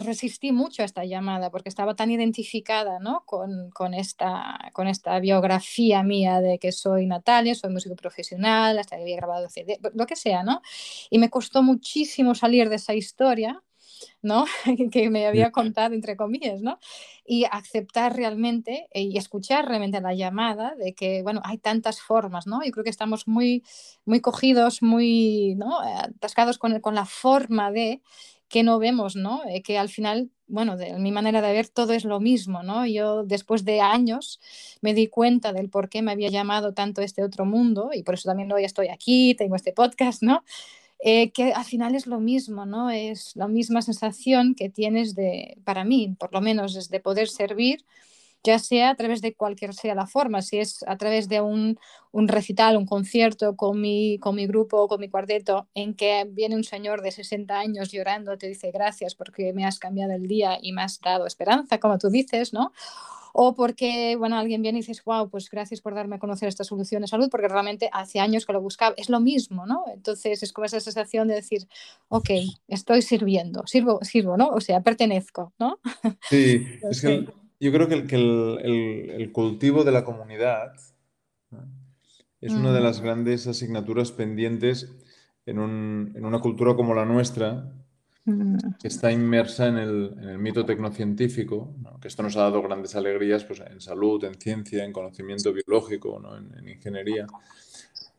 resistí 0.00 0.52
mucho 0.52 0.82
a 0.82 0.84
esta 0.84 1.04
llamada 1.04 1.50
porque 1.50 1.68
estaba 1.68 1.94
tan 1.96 2.10
identificada 2.10 3.00
¿no? 3.00 3.24
con, 3.26 3.70
con, 3.70 3.94
esta, 3.94 4.70
con 4.72 4.86
esta 4.86 5.18
biografía 5.18 6.02
mía 6.04 6.40
de 6.40 6.58
que 6.58 6.70
soy 6.70 7.06
Natalia, 7.06 7.54
soy 7.54 7.70
músico 7.72 7.96
profesional, 7.96 8.78
hasta 8.78 8.96
que 8.96 9.02
había 9.02 9.16
grabado 9.16 9.48
CD, 9.48 9.80
lo 9.94 10.06
que 10.06 10.14
sea, 10.14 10.44
¿no? 10.44 10.62
Y 11.10 11.18
me 11.18 11.30
costó 11.30 11.62
muchísimo 11.62 12.34
salir 12.34 12.68
de 12.68 12.76
esa 12.76 12.94
historia. 12.94 13.62
¿No? 14.22 14.44
que 14.92 15.10
me 15.10 15.26
había 15.26 15.52
contado, 15.52 15.94
entre 15.94 16.16
comillas, 16.16 16.62
¿no? 16.62 16.78
Y 17.24 17.44
aceptar 17.50 18.16
realmente 18.16 18.88
eh, 18.92 19.02
y 19.02 19.18
escuchar 19.18 19.68
realmente 19.68 20.00
la 20.00 20.14
llamada 20.14 20.74
de 20.76 20.94
que, 20.94 21.22
bueno, 21.22 21.40
hay 21.44 21.58
tantas 21.58 22.00
formas, 22.00 22.46
¿no? 22.46 22.64
Yo 22.64 22.72
creo 22.72 22.84
que 22.84 22.90
estamos 22.90 23.26
muy, 23.28 23.62
muy 24.04 24.20
cogidos, 24.20 24.82
muy, 24.82 25.54
¿no? 25.56 25.80
Atascados 25.80 26.58
con, 26.58 26.80
con 26.80 26.94
la 26.94 27.06
forma 27.06 27.70
de, 27.72 28.02
que 28.48 28.62
no 28.62 28.78
vemos, 28.78 29.16
¿no? 29.16 29.42
Eh, 29.48 29.62
que 29.62 29.78
al 29.78 29.88
final, 29.88 30.30
bueno, 30.46 30.76
de 30.76 30.94
mi 30.98 31.10
manera 31.12 31.42
de 31.42 31.52
ver, 31.52 31.68
todo 31.68 31.92
es 31.92 32.04
lo 32.04 32.20
mismo, 32.20 32.62
¿no? 32.62 32.86
Yo 32.86 33.24
después 33.24 33.64
de 33.64 33.80
años 33.80 34.40
me 34.80 34.94
di 34.94 35.08
cuenta 35.08 35.52
del 35.52 35.68
por 35.68 35.88
qué 35.88 36.02
me 36.02 36.12
había 36.12 36.30
llamado 36.30 36.72
tanto 36.72 37.02
este 37.02 37.24
otro 37.24 37.44
mundo 37.44 37.90
y 37.92 38.02
por 38.02 38.14
eso 38.14 38.28
también 38.28 38.52
hoy 38.52 38.64
estoy 38.64 38.88
aquí, 38.88 39.34
tengo 39.34 39.56
este 39.56 39.72
podcast, 39.72 40.22
¿no? 40.22 40.44
Eh, 41.08 41.30
que 41.30 41.52
al 41.52 41.64
final 41.64 41.94
es 41.94 42.08
lo 42.08 42.18
mismo, 42.18 42.66
¿no? 42.66 42.90
Es 42.90 43.36
la 43.36 43.46
misma 43.46 43.80
sensación 43.80 44.56
que 44.56 44.68
tienes 44.68 45.14
de, 45.14 45.56
para 45.64 45.84
mí, 45.84 46.16
por 46.18 46.32
lo 46.32 46.40
menos, 46.40 46.74
es 46.74 46.88
de 46.90 46.98
poder 46.98 47.28
servir 47.28 47.84
ya 48.46 48.58
sea 48.60 48.90
a 48.90 48.94
través 48.94 49.20
de 49.22 49.34
cualquier 49.34 49.74
sea 49.74 49.94
la 49.94 50.06
forma, 50.06 50.40
si 50.40 50.58
es 50.58 50.84
a 50.86 50.96
través 50.96 51.28
de 51.28 51.40
un, 51.40 51.78
un 52.12 52.28
recital, 52.28 52.76
un 52.76 52.86
concierto 52.86 53.56
con 53.56 53.80
mi, 53.80 54.18
con 54.20 54.36
mi 54.36 54.46
grupo 54.46 54.86
con 54.86 55.00
mi 55.00 55.08
cuarteto, 55.08 55.68
en 55.74 55.94
que 55.94 56.26
viene 56.30 56.54
un 56.54 56.62
señor 56.64 57.02
de 57.02 57.10
60 57.10 57.58
años 57.58 57.90
llorando, 57.90 58.38
te 58.38 58.46
dice 58.46 58.70
gracias 58.70 59.16
porque 59.16 59.52
me 59.52 59.64
has 59.64 59.78
cambiado 59.80 60.12
el 60.12 60.28
día 60.28 60.58
y 60.62 60.72
me 60.72 60.82
has 60.82 61.00
dado 61.00 61.26
esperanza, 61.26 61.80
como 61.80 61.98
tú 61.98 62.08
dices, 62.08 62.52
¿no? 62.52 62.72
O 63.38 63.54
porque, 63.54 64.16
bueno, 64.16 64.38
alguien 64.38 64.62
viene 64.62 64.78
y 64.78 64.80
dices, 64.80 65.04
wow, 65.04 65.28
pues 65.28 65.50
gracias 65.50 65.82
por 65.82 65.94
darme 65.94 66.16
a 66.16 66.18
conocer 66.18 66.48
esta 66.48 66.64
solución 66.64 67.02
de 67.02 67.08
salud, 67.08 67.28
porque 67.30 67.48
realmente 67.48 67.90
hace 67.92 68.18
años 68.18 68.46
que 68.46 68.54
lo 68.54 68.62
buscaba, 68.62 68.94
es 68.96 69.10
lo 69.10 69.20
mismo, 69.20 69.66
¿no? 69.66 69.84
Entonces 69.92 70.42
es 70.42 70.54
como 70.54 70.64
esa 70.64 70.80
sensación 70.80 71.28
de 71.28 71.34
decir, 71.34 71.68
ok, 72.08 72.30
estoy 72.66 73.02
sirviendo, 73.02 73.66
sirvo, 73.66 73.98
sirvo, 74.02 74.38
¿no? 74.38 74.48
O 74.48 74.62
sea, 74.62 74.80
pertenezco, 74.80 75.52
¿no? 75.58 75.78
Sí, 76.30 76.66
es 76.90 77.02
que 77.02 77.26
yo 77.60 77.72
creo 77.72 77.88
que, 77.88 78.16
el, 78.16 79.12
el, 79.18 79.32
cultivo 79.32 79.84
de 79.84 79.92
la 79.92 80.02
comunidad 80.02 80.72
es 82.40 82.52
una 82.52 82.72
de 82.72 82.80
las 82.80 83.02
grandes 83.02 83.46
asignaturas 83.46 84.12
pendientes 84.12 84.94
en, 85.44 85.58
un, 85.58 86.14
en 86.16 86.24
una 86.24 86.40
cultura 86.40 86.74
como 86.74 86.94
la 86.94 87.04
nuestra, 87.04 87.70
Mm. 87.70 87.85
Que 88.80 88.88
está 88.88 89.12
inmersa 89.12 89.68
en 89.68 89.76
el, 89.76 90.38
mito 90.38 90.64
tecnocientífico, 90.64 91.76
que 92.00 92.08
esto 92.08 92.24
nos 92.24 92.36
ha 92.36 92.42
dado 92.42 92.60
grandes 92.60 92.96
alegrías 92.96 93.44
pues, 93.44 93.60
en 93.60 93.80
salud, 93.80 94.24
en 94.24 94.34
ciencia, 94.34 94.84
en 94.84 94.92
conocimiento 94.92 95.52
biológico, 95.52 96.20
en, 96.36 96.68
ingeniería. 96.68 97.26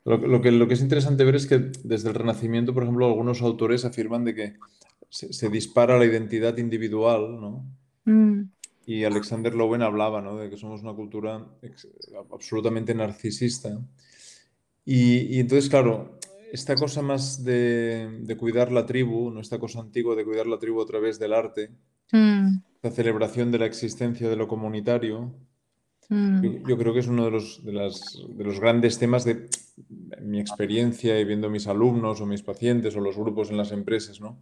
Lo, 0.05 0.41
que, 0.41 0.51
lo 0.51 0.67
que 0.67 0.75
es 0.75 0.81
interesante 0.81 1.25
ver 1.25 1.35
es 1.35 1.47
que 1.47 1.71
desde 1.83 2.07
el 2.07 2.15
Renacimiento, 2.15 2.73
por 2.73 2.83
ejemplo, 2.83 3.05
algunos 3.05 3.41
autores 3.41 3.83
afirman 3.83 4.23
de 4.23 4.35
que 4.35 4.53
se, 5.09 5.49
dispara 5.49 5.97
la 5.97 6.05
identidad 6.05 6.57
individual, 6.57 7.41
¿no? 7.41 7.65
Mm. 8.05 8.43
Y 8.85 9.03
Alexander 9.03 9.53
Lowen 9.53 9.81
hablaba 9.81 10.21
de 10.39 10.49
que 10.49 10.55
somos 10.55 10.81
una 10.81 10.93
cultura 10.93 11.45
absolutamente 12.31 12.95
narcisista. 12.95 13.77
Y, 14.85 15.35
y 15.35 15.39
entonces, 15.41 15.69
claro, 15.69 16.16
esta 16.51 16.75
cosa 16.75 17.01
más 17.01 17.43
de, 17.43 18.35
cuidar 18.37 18.71
la 18.71 18.85
tribu, 18.85 19.31
no 19.31 19.41
esta 19.41 19.59
cosa 19.59 19.79
antigua 19.79 20.15
de 20.15 20.25
cuidar 20.25 20.47
la 20.47 20.59
tribu 20.59 20.81
a 20.81 20.85
través 20.85 21.19
del 21.19 21.33
arte, 21.33 21.71
mm. 22.11 22.47
la 22.81 22.91
celebración 22.91 23.51
de 23.51 23.59
la 23.59 23.65
existencia 23.65 24.29
de 24.29 24.35
lo 24.35 24.47
comunitario, 24.47 25.33
mm. 26.09 26.67
yo, 26.67 26.77
creo 26.77 26.93
que 26.93 26.99
es 26.99 27.07
uno 27.07 27.25
de 27.25 27.31
los, 27.31 27.63
de, 27.63 27.71
los, 27.71 28.59
grandes 28.59 28.97
temas 28.97 29.25
de 29.25 29.47
mi 30.21 30.39
experiencia 30.39 31.19
y 31.19 31.25
viendo 31.25 31.49
mis 31.49 31.67
alumnos 31.67 32.21
o 32.21 32.25
mis 32.25 32.43
pacientes 32.43 32.95
o 32.95 33.01
los 33.01 33.17
grupos 33.17 33.49
en 33.49 33.57
las 33.57 33.71
empresas, 33.71 34.21
¿no? 34.21 34.39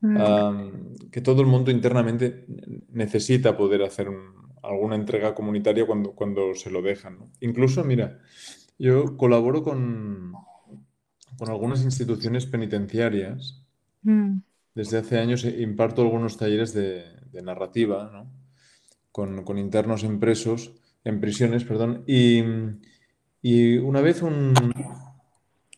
Mm. 0.00 1.10
que 1.10 1.20
todo 1.20 1.40
el 1.40 1.48
mundo 1.48 1.72
internamente 1.72 2.46
necesita 2.92 3.56
poder 3.56 3.82
hacer 3.82 4.08
alguna 4.62 4.94
entrega 4.94 5.34
comunitaria 5.34 5.86
cuando, 5.86 6.12
cuando 6.12 6.54
se 6.54 6.70
lo 6.70 6.82
dejan. 6.82 7.18
Incluso, 7.40 7.82
mira, 7.82 8.20
yo 8.78 9.16
colaboro 9.16 9.62
con, 9.62 10.34
con 11.42 11.50
algunas 11.50 11.82
instituciones 11.82 12.46
penitenciarias. 12.46 13.60
Mm. 14.02 14.42
Desde 14.76 14.98
hace 14.98 15.18
años 15.18 15.44
imparto 15.44 16.02
algunos 16.02 16.36
talleres 16.36 16.72
de, 16.72 17.02
narrativa 17.42 18.28
con, 19.10 19.58
internos 19.58 20.04
en 20.04 20.20
presos, 20.20 20.70
en 21.02 21.20
prisiones, 21.20 21.64
perdón. 21.64 22.04
Y, 22.06 22.42
una 23.78 24.00
vez 24.00 24.22
un, 24.22 24.54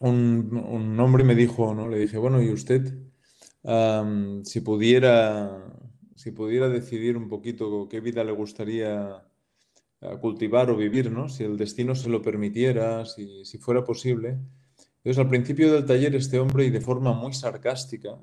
un, 0.01 1.01
hombre 1.01 1.25
me 1.25 1.35
dijo, 1.35 1.75
¿no? 1.75 1.89
le 1.89 1.99
dije, 1.99 2.19
bueno, 2.19 2.43
¿y 2.43 2.51
usted 2.51 2.99
si, 4.43 4.61
pudiera, 4.61 5.65
si 6.15 6.31
pudiera 6.33 6.69
decidir 6.69 7.17
un 7.17 7.31
poquito 7.31 7.89
qué 7.89 8.01
vida 8.01 8.23
le 8.23 8.33
gustaría 8.33 9.25
cultivar 10.21 10.69
o 10.69 10.77
vivir, 10.77 11.11
¿no? 11.11 11.31
si 11.31 11.43
el 11.43 11.57
destino 11.57 11.95
se 11.95 12.11
lo 12.11 12.21
permitiera, 12.21 13.07
si, 13.07 13.47
si 13.47 13.57
fuera 13.57 13.83
posible? 13.83 14.37
Entonces, 15.05 15.23
al 15.23 15.29
principio 15.29 15.71
del 15.71 15.85
taller, 15.85 16.15
este 16.15 16.39
hombre, 16.39 16.65
y 16.65 16.71
de 16.71 16.81
forma 16.81 17.13
muy 17.13 17.35
sarcástica, 17.35 18.17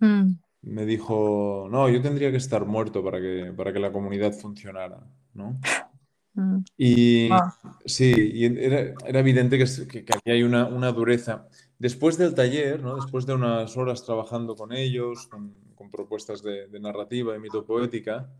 mm. 0.00 0.30
me 0.62 0.86
dijo, 0.86 1.68
no, 1.70 1.90
yo 1.90 2.00
tendría 2.00 2.30
que 2.30 2.38
estar 2.38 2.64
muerto 2.64 3.04
para 3.04 3.20
que, 3.20 3.52
para 3.54 3.70
que 3.70 3.78
la 3.78 3.92
comunidad 3.92 4.32
funcionara, 4.32 5.06
¿no? 5.34 5.60
Mm. 6.32 6.60
Y 6.78 7.28
sí, 7.84 8.14
y 8.16 8.46
era, 8.46 8.94
evidente 9.20 9.58
que, 9.58 9.66
que, 9.86 9.98
aquí 10.10 10.30
hay 10.30 10.42
una, 10.42 10.64
dureza. 10.92 11.46
Después 11.78 12.16
del 12.16 12.34
taller, 12.34 12.82
¿no? 12.82 12.96
después 12.96 13.26
de 13.26 13.34
unas 13.34 13.76
horas 13.76 14.02
trabajando 14.02 14.56
con 14.56 14.72
ellos, 14.72 15.26
con, 15.26 15.54
propuestas 15.90 16.42
de, 16.42 16.80
narrativa 16.80 17.36
y 17.36 17.40
mitopoética, 17.40 18.30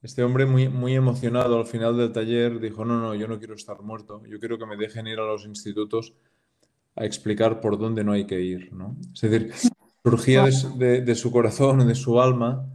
este 0.00 0.22
hombre 0.22 0.46
muy, 0.46 0.70
muy 0.70 0.94
emocionado 0.94 1.58
al 1.58 1.66
final 1.66 1.98
del 1.98 2.12
taller 2.12 2.60
dijo, 2.60 2.86
no, 2.86 2.98
no, 2.98 3.14
yo 3.14 3.28
no 3.28 3.38
quiero 3.38 3.54
estar 3.54 3.82
muerto, 3.82 4.22
yo 4.26 4.38
quiero 4.38 4.56
que 4.56 4.64
me 4.64 4.78
dejen 4.78 5.06
ir 5.06 5.18
a 5.18 5.26
los 5.26 5.44
institutos 5.44 6.14
a 6.96 7.04
explicar 7.04 7.60
por 7.60 7.78
dónde 7.78 8.04
no 8.04 8.12
hay 8.12 8.26
que 8.26 8.40
ir. 8.40 8.72
¿no? 8.72 8.96
Es 9.14 9.20
decir, 9.20 9.52
surgía 10.02 10.44
de, 10.44 11.14
su 11.14 11.30
corazón, 11.30 11.86
de 11.86 11.94
su 11.94 12.20
alma, 12.20 12.66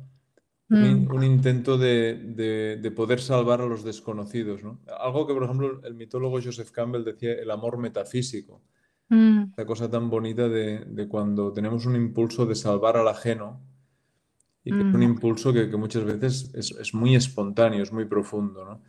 un, 0.70 1.08
mm. 1.08 1.24
intento 1.24 1.78
de, 1.78 2.94
poder 2.96 3.20
salvar 3.20 3.62
a 3.62 3.66
los 3.66 3.84
desconocidos. 3.84 4.64
¿no? 4.64 4.80
Algo 5.00 5.28
que, 5.28 5.34
por 5.34 5.44
ejemplo, 5.44 5.82
el 5.84 5.96
mitólogo 5.96 6.42
Joseph 6.42 6.72
Campbell 6.72 7.04
decía, 7.04 7.34
el 7.34 7.52
amor 7.52 7.78
metafísico. 7.78 8.62
Mm. 9.10 9.54
La 9.56 9.66
cosa 9.66 9.90
tan 9.90 10.10
bonita 10.10 10.50
de, 10.50 11.08
cuando 11.08 11.54
tenemos 11.54 11.86
un 11.86 11.96
impulso 11.96 12.46
de 12.46 12.56
salvar 12.56 12.98
al 12.98 13.08
ajeno 13.08 13.62
y 14.64 14.72
que 14.72 14.80
es 14.80 14.86
un 14.86 14.98
mm. 14.98 15.04
impulso 15.04 15.54
que, 15.54 15.68
muchas 15.78 16.04
veces 16.04 16.52
es, 16.56 16.72
es, 16.72 16.94
muy 16.96 17.16
espontáneo, 17.16 17.84
es 17.84 17.92
muy 17.92 18.06
profundo. 18.06 18.66
¿no? 18.66 18.82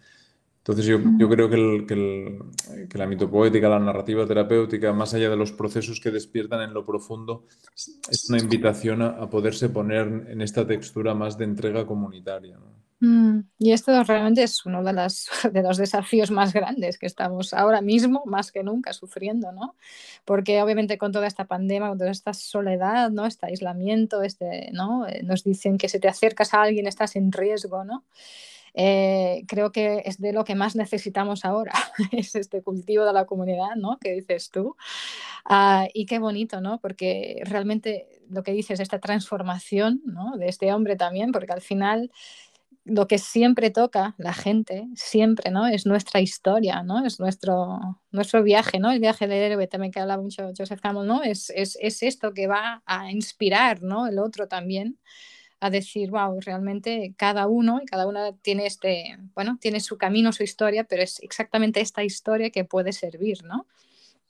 Entonces 0.66 0.86
yo, 0.86 0.98
yo 1.16 1.28
creo 1.28 1.48
que, 1.48 1.54
el, 1.54 1.86
que, 1.86 1.94
el, 1.94 2.88
que, 2.88 2.98
la 2.98 3.06
mitopoética, 3.06 3.68
la 3.68 3.78
narrativa 3.78 4.26
terapéutica, 4.26 4.92
más 4.92 5.14
allá 5.14 5.30
de 5.30 5.36
los 5.36 5.52
procesos 5.52 6.00
que 6.00 6.10
despiertan 6.10 6.60
en 6.60 6.74
lo 6.74 6.84
profundo, 6.84 7.44
es 8.10 8.28
una 8.28 8.40
invitación 8.40 9.00
a, 9.00 9.30
poderse 9.30 9.68
poner 9.68 10.08
en 10.28 10.42
esta 10.42 10.66
textura 10.66 11.14
más 11.14 11.38
de 11.38 11.44
entrega 11.44 11.86
comunitaria. 11.86 12.58
Mm, 12.98 13.42
y 13.60 13.70
esto 13.70 14.02
realmente 14.02 14.42
es 14.42 14.66
uno 14.66 14.82
de, 14.82 14.92
las, 14.92 15.28
de 15.52 15.62
los 15.62 15.76
desafíos 15.76 16.32
más 16.32 16.52
grandes 16.52 16.98
que 16.98 17.06
estamos 17.06 17.54
ahora 17.54 17.80
mismo, 17.80 18.24
más 18.26 18.50
que 18.50 18.64
nunca, 18.64 18.92
sufriendo, 18.92 19.52
¿no? 19.52 19.76
Porque 20.24 20.60
obviamente 20.62 20.98
con 20.98 21.12
toda 21.12 21.28
esta 21.28 21.44
pandemia, 21.44 21.90
con 21.90 21.98
toda 21.98 22.10
esta 22.10 22.34
soledad, 22.34 23.10
¿no? 23.12 23.24
Este 23.24 23.46
aislamiento, 23.46 24.20
este, 24.20 24.70
¿no? 24.72 25.06
Eh, 25.06 25.22
nos 25.22 25.44
dicen 25.44 25.78
que 25.78 25.88
si 25.88 26.00
te 26.00 26.08
acercas 26.08 26.54
a 26.54 26.62
alguien 26.62 26.88
estás 26.88 27.14
en 27.14 27.30
riesgo, 27.30 27.84
¿no? 27.84 28.04
Eh, 28.78 29.44
creo 29.48 29.72
que 29.72 30.02
es 30.04 30.20
de 30.20 30.34
lo 30.34 30.44
que 30.44 30.54
más 30.54 30.76
necesitamos 30.76 31.46
ahora, 31.46 31.72
es 32.12 32.34
este 32.34 32.62
cultivo 32.62 33.06
de 33.06 33.12
la 33.14 33.24
comunidad, 33.24 33.74
¿no? 33.76 33.98
Que 33.98 34.12
dices 34.12 34.50
tú. 34.50 34.76
Ah, 35.46 35.88
y 35.94 36.04
qué 36.04 36.18
bonito, 36.18 36.60
¿no? 36.60 36.78
Porque 36.78 37.40
realmente 37.44 38.06
lo 38.28 38.42
que 38.42 38.52
dices, 38.52 38.78
esta 38.78 39.00
transformación, 39.00 40.02
¿no? 40.04 40.36
De 40.36 40.48
este 40.48 40.74
hombre 40.74 40.96
también, 40.96 41.32
porque 41.32 41.54
al 41.54 41.62
final 41.62 42.10
lo 42.84 43.08
que 43.08 43.18
siempre 43.18 43.70
toca 43.70 44.14
la 44.18 44.34
gente, 44.34 44.86
siempre, 44.94 45.50
¿no? 45.50 45.66
Es 45.66 45.86
nuestra 45.86 46.20
historia, 46.20 46.82
¿no? 46.82 47.04
Es 47.04 47.18
nuestro, 47.18 47.80
nuestro 48.12 48.42
viaje, 48.42 48.78
¿no? 48.78 48.92
El 48.92 49.00
viaje 49.00 49.26
del 49.26 49.52
héroe, 49.52 49.66
también 49.66 49.90
que 49.90 50.00
habla 50.00 50.18
mucho 50.18 50.52
Joseph 50.56 50.80
Campbell, 50.80 51.06
¿no? 51.06 51.22
Es, 51.22 51.50
es, 51.50 51.78
es, 51.80 52.02
esto 52.02 52.34
que 52.34 52.46
va 52.46 52.82
a 52.84 53.10
inspirar, 53.10 53.82
¿no? 53.82 54.06
El 54.06 54.18
otro 54.18 54.48
también 54.48 54.98
a 55.60 55.70
decir, 55.70 56.10
wow, 56.10 56.38
realmente 56.40 57.14
cada 57.16 57.46
uno 57.46 57.80
y 57.82 57.86
cada 57.86 58.06
una 58.06 58.32
tiene 58.36 58.66
este, 58.66 59.18
bueno, 59.34 59.58
tiene 59.60 59.80
su 59.80 59.96
camino, 59.96 60.32
su 60.32 60.42
historia, 60.42 60.84
pero 60.84 61.02
es 61.02 61.20
exactamente 61.22 61.80
esta 61.80 62.04
historia 62.04 62.50
que 62.50 62.64
puede 62.64 62.92
servir, 62.92 63.42
¿no? 63.44 63.66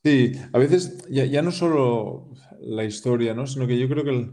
Sí, 0.04 0.33
a 0.52 0.59
veces 0.59 1.04
ya, 1.09 1.42
no 1.42 1.50
solo 1.50 2.30
la 2.61 2.85
historia, 2.85 3.35
¿no? 3.35 3.47
Sino 3.47 3.66
que 3.66 3.76
yo 3.76 3.88
creo 3.88 4.04
que 4.04 4.30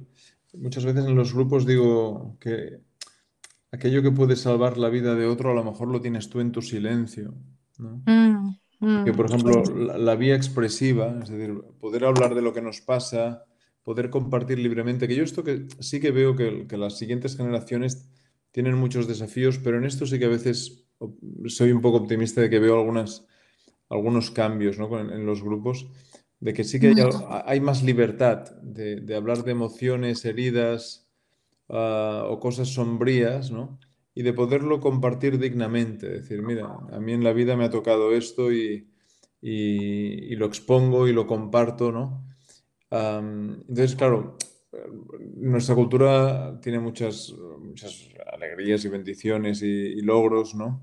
muchas 0.55 0.85
veces 0.85 1.05
en 1.05 1.15
los 1.15 1.33
grupos 1.33 1.65
digo 1.65 2.37
que 2.39 2.77
aquello 3.71 4.03
que 4.03 4.11
puede 4.11 4.35
salvar 4.35 4.77
la 4.77 4.89
vida 4.89 5.15
de 5.15 5.25
otro 5.25 5.49
a 5.49 5.55
lo 5.55 5.63
mejor 5.63 5.87
lo 5.87 5.99
tienes 5.99 6.29
tú 6.29 6.41
en 6.41 6.51
tu 6.51 6.61
silencio, 6.61 7.33
¿no? 7.79 8.03
Mm, 8.05 8.55
mm. 8.81 9.03
que 9.03 9.13
por 9.13 9.25
ejemplo 9.25 9.63
la, 9.97 10.13
vía 10.13 10.35
expresiva, 10.35 11.17
es 11.23 11.29
decir, 11.29 11.59
poder 11.79 12.05
hablar 12.05 12.35
de 12.35 12.43
lo 12.43 12.53
que 12.53 12.61
nos 12.61 12.81
pasa, 12.81 13.45
poder 13.83 14.09
compartir 14.09 14.59
libremente. 14.59 15.07
Que 15.07 15.15
yo 15.15 15.23
esto 15.23 15.43
que 15.43 15.67
sí 15.79 15.99
que 15.99 16.11
veo 16.11 16.35
que, 16.35 16.65
las 16.77 16.97
siguientes 16.97 17.35
generaciones 17.35 18.09
tienen 18.51 18.75
muchos 18.75 19.07
desafíos, 19.07 19.59
pero 19.63 19.77
en 19.77 19.85
esto 19.85 20.05
sí 20.05 20.19
que 20.19 20.25
a 20.25 20.29
veces 20.29 20.85
soy 21.47 21.71
un 21.71 21.81
poco 21.81 21.97
optimista 21.97 22.41
de 22.41 22.49
que 22.49 22.59
veo 22.59 22.79
algunas, 22.79 23.25
algunos 23.89 24.31
cambios 24.31 24.77
en, 24.77 25.25
los 25.25 25.43
grupos, 25.43 25.87
de 26.39 26.53
que 26.53 26.63
sí 26.63 26.79
que 26.79 26.93
hay, 27.45 27.59
más 27.59 27.83
libertad 27.83 28.51
de, 28.61 29.15
hablar 29.15 29.43
de 29.43 29.51
emociones, 29.51 30.23
heridas 30.25 31.09
ah, 31.69 32.25
o 32.29 32.39
cosas 32.39 32.69
sombrías, 32.69 33.51
¿no? 33.51 33.79
y 34.15 34.21
de 34.21 34.33
poderlo 34.33 34.79
compartir 34.79 35.39
dignamente. 35.39 36.07
Decir, 36.07 36.41
mira, 36.41 36.77
a 36.91 36.99
mí 36.99 37.13
en 37.13 37.23
la 37.23 37.33
vida 37.33 37.55
me 37.55 37.65
ha 37.65 37.69
tocado 37.69 38.13
esto 38.13 38.51
y, 38.51 38.87
y, 39.41 40.31
y 40.31 40.35
lo 40.35 40.45
expongo 40.45 41.07
y 41.07 41.13
lo 41.13 41.25
comparto, 41.25 41.91
¿no? 41.91 42.23
Entonces, 42.93 43.95
claro, 43.95 44.37
nuestra 45.35 45.75
cultura 45.75 46.59
tiene 46.61 46.79
muchas, 46.79 47.33
muchas 47.59 48.09
alegrías 48.31 48.85
y 48.85 48.89
bendiciones 48.89 49.61
y, 49.61 50.01
logros, 50.01 50.55
¿no? 50.55 50.81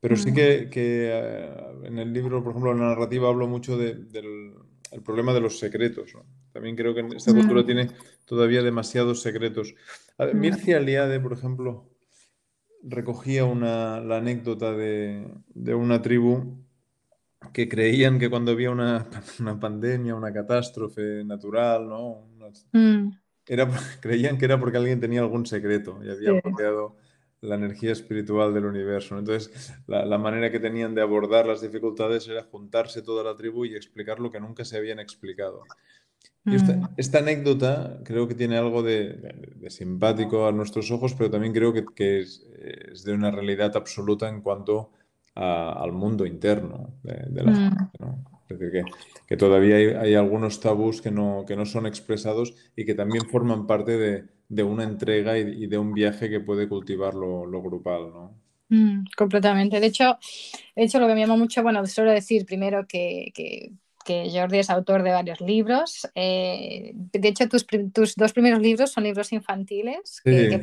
Pero 0.00 0.16
sí 0.16 0.32
que, 0.32 0.68
eh, 0.74 1.56
en 1.84 1.98
el 1.98 2.12
libro, 2.12 2.42
por 2.42 2.52
ejemplo, 2.52 2.72
en 2.72 2.80
la 2.80 2.88
narrativa 2.88 3.28
hablo 3.28 3.48
mucho 3.48 3.76
del 3.76 4.08
el 4.92 5.02
problema 5.02 5.32
de 5.32 5.40
los 5.40 5.58
secretos. 5.58 6.12
También 6.52 6.76
creo 6.76 6.94
que 6.94 7.06
esta 7.16 7.32
cultura 7.32 7.62
mm. 7.62 7.66
tiene 7.66 7.90
todavía 8.24 8.62
demasiados 8.62 9.22
secretos. 9.22 9.74
Mm. 10.18 10.38
Mircea 10.38 10.78
Eliade, 10.78 11.20
por 11.20 11.32
ejemplo, 11.32 11.90
recogía 12.82 13.44
una, 13.44 14.00
la 14.00 14.18
anécdota 14.18 14.72
de, 14.72 15.28
una 15.74 16.02
tribu 16.02 16.65
que 17.52 17.68
creían 17.68 18.18
que 18.18 18.30
cuando 18.30 18.52
había 18.52 18.70
una, 18.70 19.06
pandemia, 19.60 20.14
una 20.14 20.32
catástrofe 20.32 21.24
natural, 21.24 21.88
¿no? 21.88 22.28
Mm. 22.72 23.10
Era, 23.46 23.68
creían 24.00 24.38
que 24.38 24.44
era 24.44 24.58
porque 24.58 24.78
alguien 24.78 25.00
tenía 25.00 25.20
algún 25.20 25.46
secreto 25.46 26.00
y 26.04 26.10
había 26.10 26.32
bloqueado 26.32 26.96
la 27.40 27.54
energía 27.54 27.92
espiritual 27.92 28.54
del 28.54 28.64
universo. 28.64 29.18
Entonces, 29.18 29.74
la, 29.86 30.18
manera 30.18 30.50
que 30.50 30.58
tenían 30.58 30.94
de 30.94 31.02
abordar 31.02 31.46
las 31.46 31.60
dificultades 31.60 32.26
era 32.28 32.42
juntarse 32.44 33.02
toda 33.02 33.22
la 33.22 33.36
tribu 33.36 33.64
y 33.64 33.76
explicar 33.76 34.20
lo 34.20 34.30
que 34.30 34.40
nunca 34.40 34.64
se 34.64 34.76
habían 34.76 34.98
explicado. 34.98 35.62
Mm. 36.44 36.54
esta, 36.96 37.18
anécdota 37.18 38.00
creo 38.04 38.28
que 38.28 38.34
tiene 38.34 38.56
algo 38.56 38.82
de, 38.82 39.34
simpático 39.68 40.46
a 40.46 40.52
nuestros 40.52 40.90
ojos, 40.92 41.14
pero 41.14 41.30
también 41.30 41.52
creo 41.52 41.72
que, 41.72 42.20
es, 42.20 42.46
de 43.04 43.12
una 43.12 43.30
realidad 43.30 43.76
absoluta 43.76 44.28
en 44.28 44.42
cuanto 44.42 44.90
al 45.36 45.92
mundo 45.92 46.26
interno 46.26 46.94
de, 47.02 47.42
la 47.42 47.50
mm. 47.50 47.54
gente. 47.54 47.88
Es 48.48 48.58
decir, 48.58 48.84
que, 49.26 49.36
todavía 49.36 50.00
hay, 50.00 50.14
algunos 50.14 50.60
tabús 50.60 51.02
que 51.02 51.10
no, 51.10 51.44
que 51.46 51.56
no 51.56 51.66
son 51.66 51.86
expresados 51.86 52.54
y 52.76 52.84
que 52.84 52.94
también 52.94 53.28
forman 53.28 53.66
parte 53.66 54.28
de, 54.48 54.62
una 54.62 54.84
entrega 54.84 55.38
y, 55.38 55.66
de 55.66 55.78
un 55.78 55.92
viaje 55.92 56.30
que 56.30 56.40
puede 56.40 56.68
cultivar 56.68 57.14
lo, 57.14 57.62
grupal, 57.62 58.12
¿no? 58.12 58.40
Mm, 58.68 59.04
completamente. 59.16 59.78
De 59.78 59.86
hecho, 59.86 60.18
de 60.74 60.84
hecho, 60.84 60.98
lo 60.98 61.06
que 61.06 61.14
me 61.14 61.20
llama 61.20 61.36
mucho, 61.36 61.62
bueno, 61.62 61.84
suelo 61.86 62.12
decir 62.12 62.46
primero 62.46 62.86
que, 62.86 63.30
que 63.34 63.72
que 64.06 64.30
Jordi 64.32 64.58
es 64.58 64.70
autor 64.70 65.02
de 65.02 65.10
varios 65.10 65.40
libros. 65.40 66.08
Eh, 66.14 66.92
de 66.94 67.28
hecho, 67.28 67.48
tus, 67.48 67.66
tus, 67.92 68.14
dos 68.14 68.32
primeros 68.32 68.60
libros 68.60 68.92
son 68.92 69.02
libros 69.02 69.32
infantiles. 69.32 70.20
Que, 70.22 70.60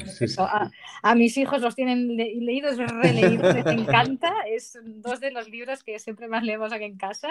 a, 1.04 1.16
mis 1.16 1.38
hijos 1.38 1.62
los 1.62 1.76
tienen 1.76 2.16
leídos, 2.16 2.78
releídos, 2.78 3.54
les 3.54 3.66
encanta. 3.66 4.34
Es 4.50 4.80
dos 4.86 5.20
de 5.20 5.32
los 5.32 5.50
libros 5.50 5.84
que 5.84 6.00
siempre 6.00 6.30
más 6.30 6.44
leemos 6.44 6.72
aquí 6.72 6.86
en 6.86 6.98
casa. 6.98 7.30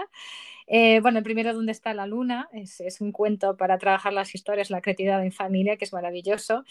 Eh, 0.67 1.01
bueno, 1.01 1.19
el 1.19 1.25
primero, 1.25 1.55
¿Dónde 1.55 1.73
está 1.73 1.95
la 1.95 2.07
luna? 2.07 2.49
Es, 2.53 2.81
es, 2.81 3.01
un 3.01 3.13
cuento 3.13 3.57
para 3.57 3.79
trabajar 3.79 4.13
las 4.13 4.35
historias, 4.35 4.71
la 4.71 4.81
creatividad 4.81 5.25
en 5.25 5.33
familia, 5.33 5.77
que 5.77 5.85
es 5.85 5.93
maravilloso. 5.93 6.65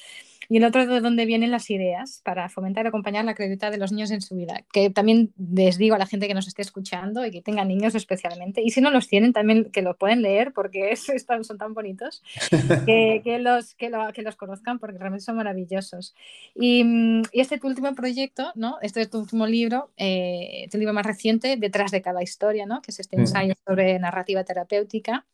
Y 0.50 0.58
el 0.58 0.66
otro, 0.66 0.86
¿De 0.86 1.00
dónde 1.00 1.26
vienen 1.26 1.52
las 1.52 1.70
ideas? 1.70 2.22
Para 2.24 2.50
fomentar 2.50 2.86
y 2.86 2.90
acompañar 2.90 3.24
la 3.26 3.36
creatividad 3.36 3.72
de 3.72 3.78
los 3.78 3.92
niños 3.92 4.12
en 4.12 4.22
su 4.22 4.36
vida. 4.36 4.64
Que 4.74 4.90
también 4.90 5.32
les 5.38 5.78
digo 5.78 5.96
a 5.96 5.98
la 5.98 6.08
gente 6.08 6.28
que 6.28 6.34
nos 6.34 6.48
esté 6.48 6.62
escuchando 6.62 7.26
y 7.26 7.32
que 7.32 7.42
tenga 7.42 7.64
niños 7.64 7.96
especialmente. 7.96 8.62
Y 8.62 8.72
si 8.72 8.82
no 8.82 8.92
los 8.92 9.08
tienen, 9.08 9.34
también 9.34 9.72
que 9.72 9.82
lo 9.82 9.96
pueden 9.96 10.22
leer 10.22 10.52
porque 10.54 10.92
es, 10.92 11.08
son 11.44 11.58
tan 11.58 11.74
bonitos, 11.74 12.22
que, 12.86 13.22
que, 13.24 13.40
los, 13.40 13.76
que, 13.76 13.90
lo, 13.90 14.12
que 14.14 14.22
los 14.24 14.36
conozcan 14.36 14.80
porque 14.80 14.98
realmente 14.98 15.24
son 15.24 15.38
maravillosos. 15.38 16.16
Y, 16.56 16.84
mm, 16.84 17.22
y 17.32 17.40
este 17.40 17.60
tu 17.60 17.68
último 17.68 17.94
proyecto, 17.96 18.52
¿no? 18.56 18.78
este 18.82 19.02
es 19.02 19.10
tu 19.10 19.20
último 19.20 19.48
libro, 19.48 19.92
eh, 19.98 20.68
tu 20.72 20.78
libro 20.78 20.94
más 20.94 21.06
reciente, 21.06 21.58
Detrás 21.58 21.92
de 21.92 22.02
cada 22.02 22.24
historia, 22.24 22.66
¿no? 22.66 22.82
que 22.82 22.92
es 22.92 23.00
este 23.00 23.16
ensayo 23.16 23.54
sobre 23.66 23.91
narrativa 24.00 24.44
terapéutica. 24.44 25.26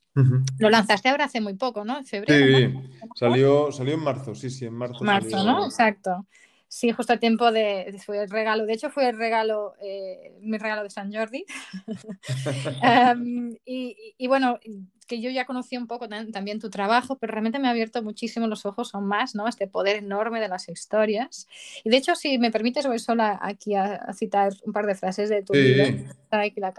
Lo 0.57 0.71
lanzaste 0.71 1.09
ahora 1.09 1.25
hace 1.25 1.41
muy 1.41 1.53
poco, 1.53 1.85
¿no? 1.85 1.99
En 1.99 2.05
febrero. 2.05 2.69
Sí, 2.69 2.99
salió, 3.15 3.71
salió 3.71 3.93
en 3.93 3.99
marzo, 3.99 4.33
sí, 4.33 4.49
sí, 4.49 4.65
en 4.65 4.73
marzo. 4.73 5.03
Marzo, 5.03 5.43
¿no? 5.43 5.65
Exacto. 5.65 6.25
Sí, 6.67 6.91
justo 6.91 7.13
a 7.13 7.17
tiempo 7.17 7.51
de, 7.51 7.95
fue 8.05 8.23
el 8.23 8.29
regalo, 8.29 8.65
de 8.65 8.73
hecho 8.73 8.89
fue 8.89 9.07
el 9.09 9.17
regalo, 9.17 9.75
eh, 9.81 10.37
mi 10.41 10.57
regalo 10.57 10.83
de 10.83 10.89
San 10.89 11.13
Jordi. 11.13 11.45
Em, 12.83 13.55
y, 13.65 14.27
bueno, 14.27 14.59
que 15.07 15.21
yo 15.21 15.29
ya 15.29 15.45
conocí 15.45 15.77
un 15.77 15.87
poco 15.87 16.07
también 16.07 16.59
tu 16.59 16.69
trabajo, 16.69 17.17
pero 17.17 17.31
realmente 17.31 17.59
me 17.59 17.67
ha 17.67 17.71
abierto 17.71 18.03
muchísimo 18.03 18.47
los 18.47 18.65
ojos 18.65 18.93
aún 18.93 19.07
más, 19.07 19.35
¿no? 19.35 19.47
Este 19.47 19.67
poder 19.67 19.95
enorme 19.95 20.39
de 20.39 20.49
las 20.49 20.69
historias. 20.69 21.47
Y 21.83 21.89
de 21.89 21.97
hecho, 21.97 22.15
si 22.15 22.37
me 22.37 22.51
permites, 22.51 22.85
voy 22.85 22.99
sola 22.99 23.39
aquí 23.41 23.75
a, 23.75 24.13
citar 24.13 24.53
un 24.65 24.73
par 24.73 24.85
de 24.85 24.95
frases 24.95 25.29
de 25.29 25.43
tu 25.43 25.53
libro, 25.53 25.85
la, 26.31 26.73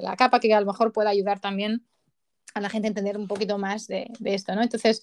la 0.00 0.16
capa 0.16 0.40
que 0.40 0.54
a 0.54 0.60
lo 0.60 0.66
mejor 0.66 0.92
pueda 0.92 1.10
ayudar 1.10 1.40
también 1.40 1.82
a 2.56 2.60
la 2.60 2.70
gente 2.70 2.88
entender 2.88 3.18
un 3.18 3.28
poquito 3.28 3.58
más 3.58 3.86
de, 3.86 4.10
esto, 4.24 4.54
¿no? 4.54 4.62
Entonces, 4.62 5.02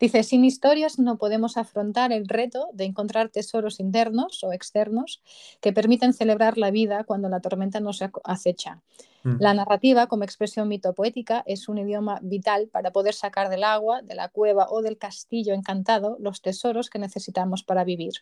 dice, 0.00 0.22
sin 0.22 0.42
historias 0.42 0.98
no 0.98 1.18
podemos 1.18 1.58
afrontar 1.58 2.12
el 2.12 2.26
reto 2.26 2.70
de 2.72 2.84
encontrar 2.84 3.28
tesoros 3.28 3.78
internos 3.78 4.42
o 4.42 4.52
externos 4.54 5.22
que 5.60 5.74
permiten 5.74 6.14
celebrar 6.14 6.56
la 6.56 6.70
vida 6.70 7.04
cuando 7.04 7.28
la 7.28 7.40
tormenta 7.40 7.78
nos 7.78 8.02
acecha. 8.24 8.80
Mm. 9.24 9.36
La 9.40 9.54
narrativa, 9.54 10.06
como 10.06 10.22
expresión 10.22 10.68
mitopoética, 10.68 11.42
es 11.46 11.68
un 11.68 11.78
idioma 11.78 12.20
vital 12.22 12.68
para 12.68 12.92
poder 12.92 13.14
sacar 13.14 13.48
del 13.48 13.64
agua, 13.64 14.02
de 14.02 14.14
la 14.14 14.28
cueva 14.28 14.68
o 14.70 14.82
del 14.82 14.96
castillo 14.96 15.54
encantado 15.54 16.16
los 16.20 16.40
tesoros 16.40 16.90
que 16.90 16.98
necesitamos 17.00 17.64
para 17.64 17.82
vivir. 17.84 18.12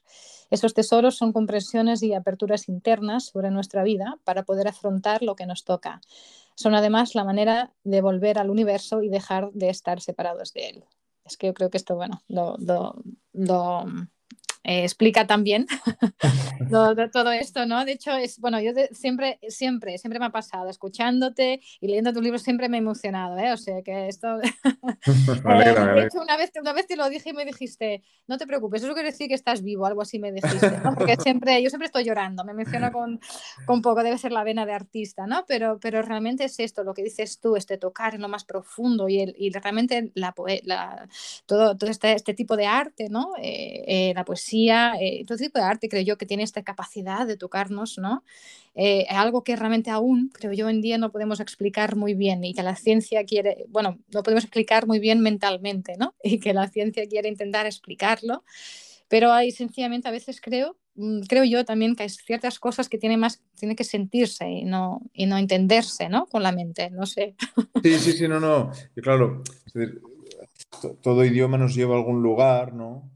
Esos 0.51 0.73
tesoros 0.73 1.17
son 1.17 1.33
comprensiones 1.33 2.03
y 2.03 2.15
aperturas 2.15 2.69
internas 2.69 3.27
sobre 3.27 3.51
nuestra 3.51 3.83
vida 3.83 4.19
para 4.25 4.45
poder 4.45 4.69
afrontar 4.69 5.23
lo 5.23 5.37
que 5.37 5.47
nos 5.47 5.65
toca 5.65 6.01
son 6.55 6.75
además 6.75 7.15
la 7.15 7.25
manera 7.25 7.73
de 7.85 8.01
volver 8.01 8.39
al 8.39 8.51
universo 8.51 9.03
y 9.03 9.09
dejar 9.09 9.51
de 9.53 9.69
estar 9.69 10.01
separados 10.01 10.53
de 10.53 10.69
él. 10.69 10.85
Es 11.25 11.37
que 11.37 11.49
yo 11.49 11.55
creo 11.55 11.71
que 11.71 11.79
esto, 11.79 11.95
bueno, 11.95 12.23
lo, 12.29 12.57
eh, 14.65 14.85
explica 14.85 15.27
también 15.27 15.67
todo, 16.71 17.33
esto, 17.33 17.67
¿no? 17.67 17.85
De 17.85 17.93
hecho, 17.93 18.13
es, 18.13 18.39
bueno, 18.39 18.61
yo 18.61 18.71
siempre, 18.93 19.41
siempre, 19.49 19.99
siempre 19.99 20.21
me 20.21 20.27
ha 20.27 20.31
pasado, 20.31 20.71
escuchándote 20.71 21.61
y 21.81 21.87
leyendo 21.89 22.13
tus 22.13 22.23
libros 22.23 22.43
siempre 22.43 22.69
me 22.69 22.77
he 22.77 22.81
emocionado, 22.81 23.39
¿eh? 23.39 23.53
O 23.53 23.57
sea 23.57 23.83
que 23.83 24.09
esto... 24.09 24.39
Eh, 25.53 25.75
de 25.95 26.05
hecho, 26.05 26.21
una 26.21 26.37
vez, 26.37 26.51
una 26.61 26.73
vez 26.73 26.87
te 26.87 26.97
lo 26.97 27.09
dije 27.09 27.31
y 27.31 27.33
me 27.33 27.45
dijiste, 27.45 28.03
no 28.27 28.39
te 28.39 28.47
preocupes, 28.47 28.83
eso 28.83 28.95
quiere 28.95 29.11
decir 29.11 29.29
que 29.29 29.35
estás 29.35 29.63
vivo, 29.63 29.87
algo 29.87 30.03
así 30.03 30.19
me 30.19 30.33
dijiste, 30.33 30.79
¿no? 30.83 30.95
Porque 30.95 31.17
siempre, 31.17 31.63
yo 31.63 31.69
siempre 31.69 31.87
estoy 31.87 32.05
llorando, 32.05 32.45
me 32.45 32.55
menciono 32.55 32.91
con, 32.93 33.21
con 33.67 33.83
poco, 33.83 34.03
debe 34.03 34.19
ser 34.19 34.33
la 34.33 34.45
vena 34.45 34.65
de 34.65 34.73
artista, 34.73 35.27
¿no? 35.27 35.45
Pero, 35.47 35.79
pero 35.81 36.03
realmente 36.03 36.45
es 36.45 36.59
esto, 36.59 36.85
lo 36.85 36.95
que 36.95 37.03
dices 37.03 37.41
tú, 37.41 37.57
este 37.57 37.79
tocar 37.79 38.15
en 38.15 38.23
lo 38.23 38.29
más 38.29 38.45
profundo 38.45 39.09
y, 39.09 39.21
el, 39.21 39.35
y 39.37 39.51
realmente 39.51 40.11
la, 40.15 40.35
la, 40.65 41.09
todo, 41.47 41.77
todo 41.77 41.91
este, 41.91 42.13
este, 42.13 42.35
tipo 42.35 42.57
de 42.57 42.67
arte, 42.67 43.09
¿no? 43.09 43.33
Eh, 43.41 44.13
la 44.15 44.25
poesía 44.25 44.52
eh, 44.61 45.25
todo 45.27 45.39
tipo 45.39 45.59
de 45.59 45.65
arte 45.65 45.89
creo 45.89 46.03
yo 46.03 46.19
que 46.19 46.27
tiene 46.27 46.43
esta 46.43 46.63
capacidad 46.63 47.27
de 47.27 47.37
tocarnos, 47.37 47.99
¿no? 47.99 48.23
Eh, 48.75 49.07
algo 49.11 49.45
que 49.45 49.57
realmente 49.57 49.91
aún, 49.91 50.31
creo 50.33 50.53
yo, 50.53 50.69
en 50.69 50.81
día 50.81 50.99
no 50.99 51.13
podemos 51.13 51.41
explicar 51.41 51.97
muy 51.97 52.15
bien 52.15 52.43
y 52.45 52.55
que 52.55 52.63
la 52.63 52.77
ciencia 52.77 53.25
quiere, 53.25 53.67
bueno, 53.69 53.99
no 54.13 54.23
podemos 54.23 54.45
explicar 54.45 54.87
muy 54.87 54.99
bien 54.99 55.21
mentalmente, 55.21 55.95
¿no? 55.99 56.15
Y 56.25 56.39
que 56.39 56.55
la 56.55 56.69
ciencia 56.69 57.07
quiere 57.07 57.29
intentar 57.29 57.67
explicarlo, 57.67 58.45
pero 59.09 59.33
hay 59.33 59.51
sencillamente 59.51 60.09
a 60.09 60.11
veces 60.11 60.41
creo, 60.41 60.77
mm, 60.95 61.21
creo 61.29 61.45
yo 61.45 61.65
también 61.65 61.95
que 61.97 62.05
hay 62.05 62.09
ciertas 62.09 62.59
cosas 62.59 62.89
que 62.89 62.99
tiene 62.99 63.17
más, 63.17 63.43
tiene 63.59 63.77
que 63.77 63.85
sentirse 63.85 64.49
y 64.49 64.65
no, 64.65 65.03
y 65.13 65.27
no 65.27 65.37
entenderse, 65.37 66.09
¿no? 66.09 66.27
Con 66.27 66.43
la 66.43 66.53
mente, 66.53 66.91
no 66.91 67.07
sé. 67.07 67.35
Sí, 67.83 67.99
sí, 67.99 68.13
sí, 68.13 68.29
no, 68.29 68.41
no. 68.41 68.71
Y 68.97 69.01
claro, 69.03 69.43
todo 71.03 71.25
idioma 71.25 71.59
nos 71.59 71.75
lleva 71.75 71.95
a 71.95 71.99
algún 71.99 72.23
lugar, 72.23 72.73
¿no? 72.73 73.11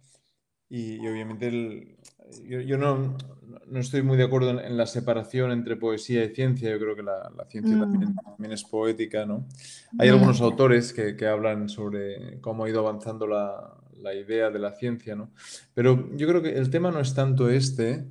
Y, 0.69 0.99
obviamente 1.07 1.97
yo, 2.45 2.77
no, 2.77 3.17
no, 3.69 3.81
estoy 3.81 4.03
muy 4.03 4.17
de 4.17 4.25
acuerdo 4.25 4.61
en, 4.61 4.77
la 4.77 4.87
separación 4.87 5.53
entre 5.53 5.77
poesía 5.77 6.25
y 6.25 6.35
ciencia. 6.35 6.71
Yo 6.71 6.79
creo 6.79 6.97
que 6.97 7.03
la, 7.03 7.31
ciencia 7.49 7.79
también, 7.79 8.11
mm. 8.11 8.17
también, 8.17 8.53
es 8.53 8.65
poética, 8.65 9.25
¿no? 9.25 9.47
Hay 9.99 10.09
algunos 10.09 10.41
mm. 10.41 10.45
autores 10.45 10.93
que, 10.93 11.17
que, 11.17 11.27
hablan 11.27 11.69
sobre 11.69 12.41
cómo 12.41 12.65
ha 12.65 12.69
ido 12.69 12.81
avanzando 12.81 13.27
la, 13.27 13.75
la, 13.99 14.15
idea 14.15 14.51
de 14.51 14.59
la 14.59 14.73
ciencia, 14.73 15.15
¿no? 15.15 15.31
Pero 15.75 16.11
yo 16.17 16.27
creo 16.27 16.43
que 16.43 16.59
el 16.59 16.71
tema 16.71 16.91
no 16.91 17.01
es 17.01 17.15
tanto 17.15 17.49
este 17.49 18.07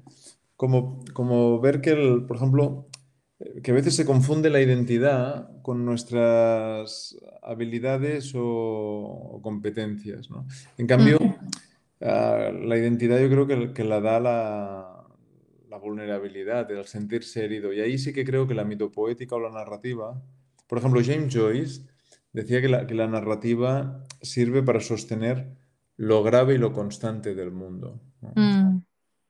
como, 0.55 1.03
como 1.13 1.59
ver 1.59 1.81
que, 1.81 1.91
el, 1.91 2.25
por 2.25 2.37
ejemplo, 2.37 2.87
que 3.61 3.71
a 3.71 3.73
veces 3.73 3.97
se 3.97 4.05
confunde 4.05 4.49
la 4.49 4.61
identidad 4.61 5.61
con 5.61 5.83
nuestras 5.83 7.17
habilidades 7.43 8.33
o, 8.33 8.41
o 8.41 9.41
competencias, 9.41 10.29
¿no? 10.29 10.47
En 10.77 10.87
cambio... 10.87 11.19
Mm. 11.19 11.34
Ah, 12.01 12.51
la 12.53 12.77
identidad 12.77 13.19
yo 13.19 13.29
creo 13.29 13.47
que, 13.47 13.73
que 13.73 13.83
la 13.83 14.01
da 14.01 14.19
la, 14.19 15.07
la, 15.69 15.77
vulnerabilidad, 15.77 16.69
el 16.71 16.85
sentirse 16.85 17.45
herido. 17.45 17.71
Y 17.73 17.81
ahí 17.81 17.97
sí 17.97 18.13
que 18.13 18.25
creo 18.25 18.47
que 18.47 18.53
la 18.53 18.65
mitopoética 18.65 19.35
o 19.35 19.39
la 19.39 19.49
narrativa, 19.49 20.21
por 20.67 20.79
ejemplo, 20.79 21.01
James 21.03 21.33
Joyce 21.33 21.83
decía 22.33 22.61
que 22.61 22.69
la, 22.69 22.85
que 22.85 22.95
la 22.95 23.07
narrativa 23.07 24.03
sirve 24.21 24.61
para 24.61 24.81
sostener 24.81 25.55
lo 25.97 26.23
grave 26.23 26.55
y 26.55 26.57
lo 26.57 26.73
constante 26.73 27.33
del 27.33 27.51
mundo. 27.51 28.01
Mm. 28.35 28.79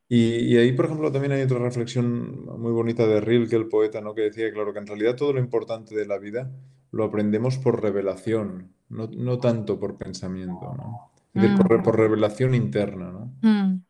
Y, 0.07 0.53
y, 0.53 0.57
ahí, 0.57 0.71
por 0.73 0.85
ejemplo, 0.85 1.11
también 1.11 1.33
hay 1.33 1.41
otra 1.41 1.59
reflexión 1.59 2.45
muy 2.59 2.71
bonita 2.71 3.07
de 3.07 3.21
Rilke, 3.21 3.55
el 3.55 3.67
poeta, 3.67 4.01
¿no? 4.01 4.13
que 4.13 4.21
decía, 4.21 4.51
claro, 4.51 4.71
que 4.71 4.79
en 4.79 4.87
realidad 4.87 5.15
todo 5.15 5.33
lo 5.33 5.39
importante 5.39 5.95
de 5.95 6.05
la 6.05 6.19
vida 6.19 6.51
lo 6.91 7.05
aprendemos 7.05 7.57
por 7.57 7.81
revelación, 7.81 8.73
no, 8.89 9.07
no 9.07 9.39
tanto 9.39 9.79
por 9.79 9.97
pensamiento. 9.97 10.73
¿no? 10.77 11.11
Por, 11.35 11.79
mm. 11.79 11.83
por, 11.83 11.97
revelación 11.97 12.55
interna, 12.55 13.11
¿no? 13.11 13.35
Mm. 13.41 13.83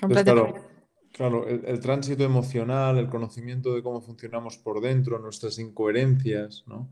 Completamente. 0.00 0.60
Claro, 1.12 1.46
el, 1.46 1.78
tránsito 1.78 2.24
emocional, 2.24 2.98
el 2.98 3.08
conocimiento 3.08 3.72
de 3.74 3.84
cómo 3.84 4.00
funcionamos 4.00 4.58
por 4.58 4.80
dentro, 4.80 5.20
nuestras 5.20 5.60
incoherencias, 5.60 6.64
¿no? 6.66 6.90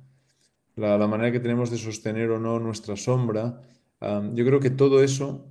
la, 0.76 0.96
manera 1.08 1.32
que 1.32 1.40
tenemos 1.40 1.72
de 1.72 1.78
sostener 1.78 2.30
o 2.30 2.38
no 2.38 2.60
nuestra 2.60 2.94
sombra, 2.94 3.60
yo 4.00 4.44
creo 4.44 4.60
que 4.60 4.70
todo 4.70 5.02
eso 5.02 5.44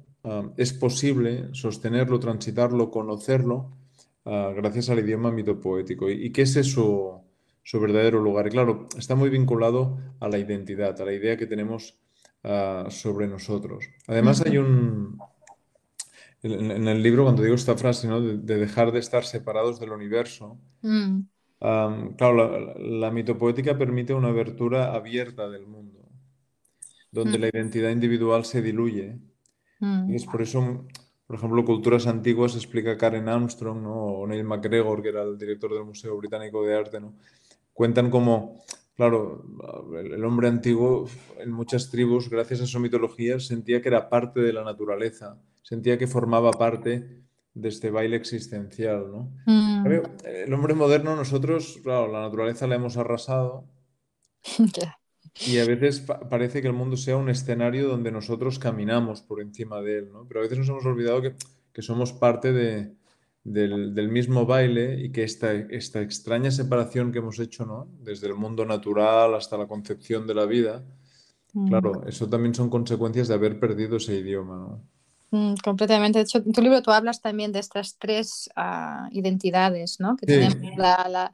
es 0.55 0.71
posible 0.71 1.49
sostenerlo, 1.51 2.17
transitarlo, 2.21 2.91
conocerlo, 2.91 3.75
ah, 4.23 4.53
gracias 4.55 4.89
al 4.89 4.99
idioma 4.99 5.31
mitopoético. 5.31 6.09
¿Y, 6.09 6.27
y 6.27 6.31
qué 6.31 6.43
es 6.43 6.55
eso? 6.55 7.21
su 7.63 7.79
verdadero 7.79 8.19
lugar. 8.21 8.47
Y 8.47 8.51
claro, 8.51 8.87
está 8.97 9.15
muy 9.15 9.29
vinculado 9.29 9.97
a 10.19 10.27
la 10.27 10.37
identidad, 10.37 10.99
a 10.99 11.05
la 11.05 11.13
idea 11.13 11.37
que 11.37 11.47
tenemos 11.47 11.97
ah, 12.43 12.87
sobre 12.89 13.27
nosotros. 13.27 13.85
Además 14.07 14.41
hay 14.45 14.57
un... 14.57 15.19
En, 16.43 16.87
el 16.87 17.03
libro, 17.03 17.23
cuando 17.23 17.43
digo 17.43 17.53
esta 17.53 17.77
frase, 17.77 18.07
¿no? 18.07 18.19
de, 18.19 18.37
dejar 18.37 18.91
de 18.91 18.97
estar 18.97 19.23
separados 19.23 19.79
del 19.79 19.91
universo, 19.91 20.57
mm. 20.81 21.19
claro, 22.17 22.75
la, 22.79 23.11
mitopoética 23.11 23.77
permite 23.77 24.15
una 24.15 24.29
abertura 24.29 24.95
abierta 24.95 25.47
del 25.49 25.67
mundo, 25.67 25.99
donde 27.11 27.37
mm. 27.37 27.41
la 27.41 27.47
identidad 27.47 27.91
individual 27.91 28.43
se 28.45 28.63
diluye. 28.63 29.19
Mm. 29.81 30.09
Y 30.09 30.15
es 30.15 30.25
por 30.25 30.41
eso, 30.41 30.87
por 31.27 31.35
ejemplo, 31.35 31.63
culturas 31.63 32.07
antiguas, 32.07 32.55
explica 32.55 32.97
Karen 32.97 33.29
Armstrong 33.29 33.83
¿no? 33.83 33.93
o 33.93 34.25
Neil 34.25 34.43
MacGregor, 34.43 35.03
que 35.03 35.09
era 35.09 35.21
el 35.21 35.37
director 35.37 35.71
del 35.71 35.85
Museo 35.85 36.17
Británico 36.17 36.65
de 36.65 36.75
Arte, 36.75 36.99
¿no? 36.99 37.13
cuentan 37.73 38.09
como, 38.09 38.61
claro, 38.95 39.45
el 39.93 40.23
hombre 40.23 40.47
antiguo 40.47 41.07
en 41.39 41.51
muchas 41.51 41.89
tribus, 41.89 42.29
gracias 42.29 42.61
a 42.61 42.67
su 42.67 42.79
mitología, 42.79 43.39
sentía 43.39 43.81
que 43.81 43.89
era 43.89 44.09
parte 44.09 44.39
de 44.39 44.53
la 44.53 44.63
naturaleza, 44.63 45.37
sentía 45.61 45.97
que 45.97 46.07
formaba 46.07 46.51
parte 46.51 47.21
de 47.53 47.69
este 47.69 47.91
baile 47.91 48.15
existencial, 48.15 49.11
¿no? 49.11 49.31
Mm. 49.45 49.85
El 50.25 50.53
hombre 50.53 50.73
moderno, 50.73 51.15
nosotros, 51.15 51.79
claro, 51.83 52.11
la 52.11 52.21
naturaleza 52.21 52.67
la 52.67 52.75
hemos 52.75 52.97
arrasado. 52.97 53.65
Y 55.47 55.59
a 55.59 55.65
veces 55.65 56.01
parece 56.29 56.61
que 56.61 56.67
el 56.67 56.73
mundo 56.73 56.97
sea 56.97 57.15
un 57.15 57.29
escenario 57.29 57.87
donde 57.87 58.11
nosotros 58.11 58.59
caminamos 58.59 59.21
por 59.21 59.39
encima 59.39 59.79
de 59.79 59.99
él, 59.99 60.11
¿no? 60.11 60.27
Pero 60.27 60.41
a 60.41 60.43
veces 60.43 60.57
nos 60.57 60.67
hemos 60.67 60.85
olvidado 60.85 61.21
que 61.21 61.81
somos 61.81 62.11
parte 62.11 62.51
de, 62.51 62.93
del, 63.43 64.09
mismo 64.09 64.45
baile 64.45 64.99
y 65.03 65.11
que 65.11 65.23
esta, 65.23 65.53
esta 65.53 66.01
extraña 66.01 66.51
separación 66.51 67.11
que 67.11 67.19
hemos 67.19 67.39
hecho, 67.39 67.65
¿no? 67.65 67.87
Desde 68.01 68.27
el 68.27 68.35
mundo 68.35 68.65
natural 68.65 69.33
hasta 69.35 69.57
la 69.57 69.67
concepción 69.67 70.27
de 70.27 70.35
la 70.35 70.45
vida, 70.45 70.85
mm. 71.53 71.67
claro, 71.67 72.03
eso 72.07 72.29
también 72.29 72.53
son 72.53 72.69
consecuencias 72.69 73.27
de 73.27 73.33
haber 73.33 73.59
perdido 73.59 73.97
ese 73.97 74.15
idioma, 74.15 74.57
¿no? 74.57 74.87
Mm, 75.31 75.55
completamente. 75.63 76.19
De 76.19 76.23
hecho, 76.23 76.39
en 76.39 76.51
tu 76.51 76.61
libro 76.61 76.81
tú 76.81 76.91
hablas 76.91 77.21
también 77.21 77.51
de 77.51 77.59
estas 77.59 77.97
tres 77.97 78.49
ah, 78.55 79.09
identidades, 79.11 79.99
¿no? 79.99 80.15
Que 80.17 80.25
tenemos 80.25 80.57
la, 80.77 81.33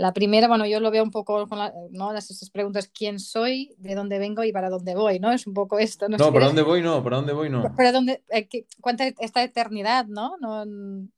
la 0.00 0.14
primera, 0.14 0.48
bueno, 0.48 0.66
yo 0.66 0.80
lo 0.80 0.90
veo 0.90 1.02
un 1.02 1.10
poco 1.10 1.46
con 1.46 1.58
¿no? 1.90 2.12
las 2.12 2.30
esas 2.30 2.48
preguntas, 2.48 2.90
¿quién 2.92 3.18
soy? 3.18 3.74
¿De 3.76 3.94
dónde 3.94 4.18
vengo 4.18 4.42
y 4.44 4.50
para 4.50 4.70
dónde 4.70 4.94
voy? 4.94 5.20
¿no? 5.20 5.30
Es 5.30 5.46
un 5.46 5.52
poco 5.52 5.78
esto. 5.78 6.08
No, 6.08 6.16
no 6.16 6.32
¿para 6.32 6.46
dónde 6.46 6.62
voy? 6.62 6.80
No, 6.80 7.04
¿para 7.04 7.16
dónde 7.16 7.34
voy? 7.34 7.50
No. 7.50 7.62
¿Para 7.76 7.92
dónde, 7.92 8.22
eh, 8.30 8.48
¿Cuánta 8.80 9.06
esta 9.06 9.42
eternidad? 9.42 10.06
¿no? 10.06 10.38
no 10.40 10.64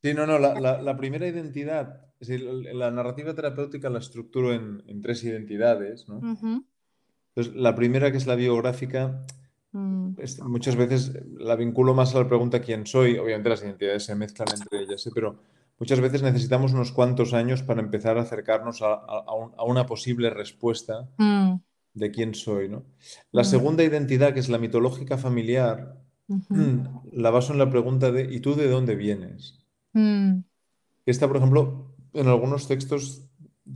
sí, 0.03 0.15
no, 0.15 0.27
no, 0.27 0.41
la, 0.41 0.83
la, 0.83 0.97
primera 0.97 1.29
identidad, 1.29 2.01
es 2.19 2.27
decir, 2.27 2.45
la 2.45 2.91
narrativa 2.91 3.35
terapéutica 3.35 3.89
la 3.89 4.01
estructuro 4.01 4.53
en, 4.53 4.83
en 4.89 5.01
tres 5.01 5.23
identidades, 5.23 6.09
¿no? 6.09 6.17
Entonces, 6.19 7.55
la 7.55 7.77
primera, 7.77 8.11
que 8.11 8.19
es 8.19 8.27
la 8.27 8.35
biográfica, 8.35 9.25
mm. 9.73 10.17
muchas 10.47 10.77
veces 10.77 11.13
la 11.39 11.57
vinculo 11.57 11.95
más 11.95 12.15
a 12.15 12.21
la 12.21 12.29
pregunta 12.29 12.61
¿quién 12.61 12.87
soy? 12.87 13.19
Obviamente 13.19 13.49
las 13.49 13.63
identidades 13.63 14.05
se 14.05 14.15
mezclan 14.15 14.49
entre 14.55 14.83
ellas, 14.83 15.07
¿eh? 15.07 15.11
pero 15.15 15.37
muchas 15.79 16.01
veces 16.01 16.23
necesitamos 16.23 16.73
unos 16.73 16.93
cuantos 16.93 17.35
años 17.35 17.63
para 17.63 17.81
empezar 17.81 18.19
a 18.19 18.23
acercarnos 18.23 18.81
a, 18.83 19.65
una 19.65 19.87
posible 19.87 20.31
respuesta 20.31 21.09
mm. 21.19 21.55
de 21.95 22.11
quién 22.11 22.35
soy. 22.35 22.69
¿no? 22.69 22.85
La 23.31 23.43
mm. 23.43 23.47
segunda 23.47 23.83
identidad, 23.83 24.33
que 24.35 24.41
es 24.41 24.49
la 24.49 24.59
mitológica 24.59 25.19
familiar, 25.19 25.99
la 27.13 27.31
baso 27.31 27.53
en 27.53 27.59
la 27.59 27.69
pregunta 27.69 28.11
de 28.11 28.33
¿y 28.33 28.41
tú 28.41 28.55
de 28.55 28.69
dónde 28.69 28.95
vienes? 28.95 29.59
Esta, 31.05 31.29
por 31.29 31.37
ejemplo, 31.37 31.95
en 32.15 32.29
algunos 32.29 32.69
textos 32.69 33.29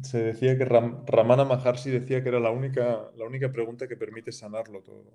se 0.03 0.23
decía 0.23 0.59
que 0.59 0.65
Ramana 0.65 1.45
Maharshi 1.45 1.91
decía 1.91 2.23
que 2.23 2.29
era 2.29 2.41
la 2.41 2.51
única, 2.51 3.11
la 3.17 3.25
única 3.25 3.53
pregunta 3.53 3.87
que 3.87 3.97
permite 3.97 4.33
sanarlo 4.33 4.83
todo. 4.83 5.13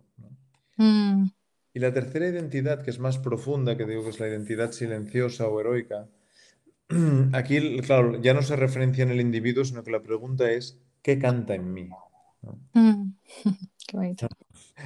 Y 0.78 1.80
la 1.80 1.94
tercera 1.94 2.28
identidad, 2.28 2.84
que 2.84 2.90
es 2.90 3.00
más 3.00 3.18
profunda, 3.18 3.78
que 3.78 3.86
digo 3.86 4.04
que 4.04 4.10
es 4.10 4.20
la 4.20 4.28
identidad 4.28 4.72
silenciosa 4.72 5.48
o 5.48 5.60
heroica, 5.60 6.08
aquí, 7.34 7.80
claro, 7.82 8.22
ya 8.22 8.34
no 8.34 8.42
se 8.42 8.56
referencia 8.56 9.04
en 9.04 9.12
el 9.12 9.22
individuo, 9.22 9.64
sino 9.64 9.84
que 9.84 9.92
la 9.92 10.04
pregunta 10.04 10.52
es, 10.52 10.80
¿qué 11.02 11.18
canta 11.20 11.56
en 11.56 11.74
mí? 11.74 11.90
Mm. 12.74 13.14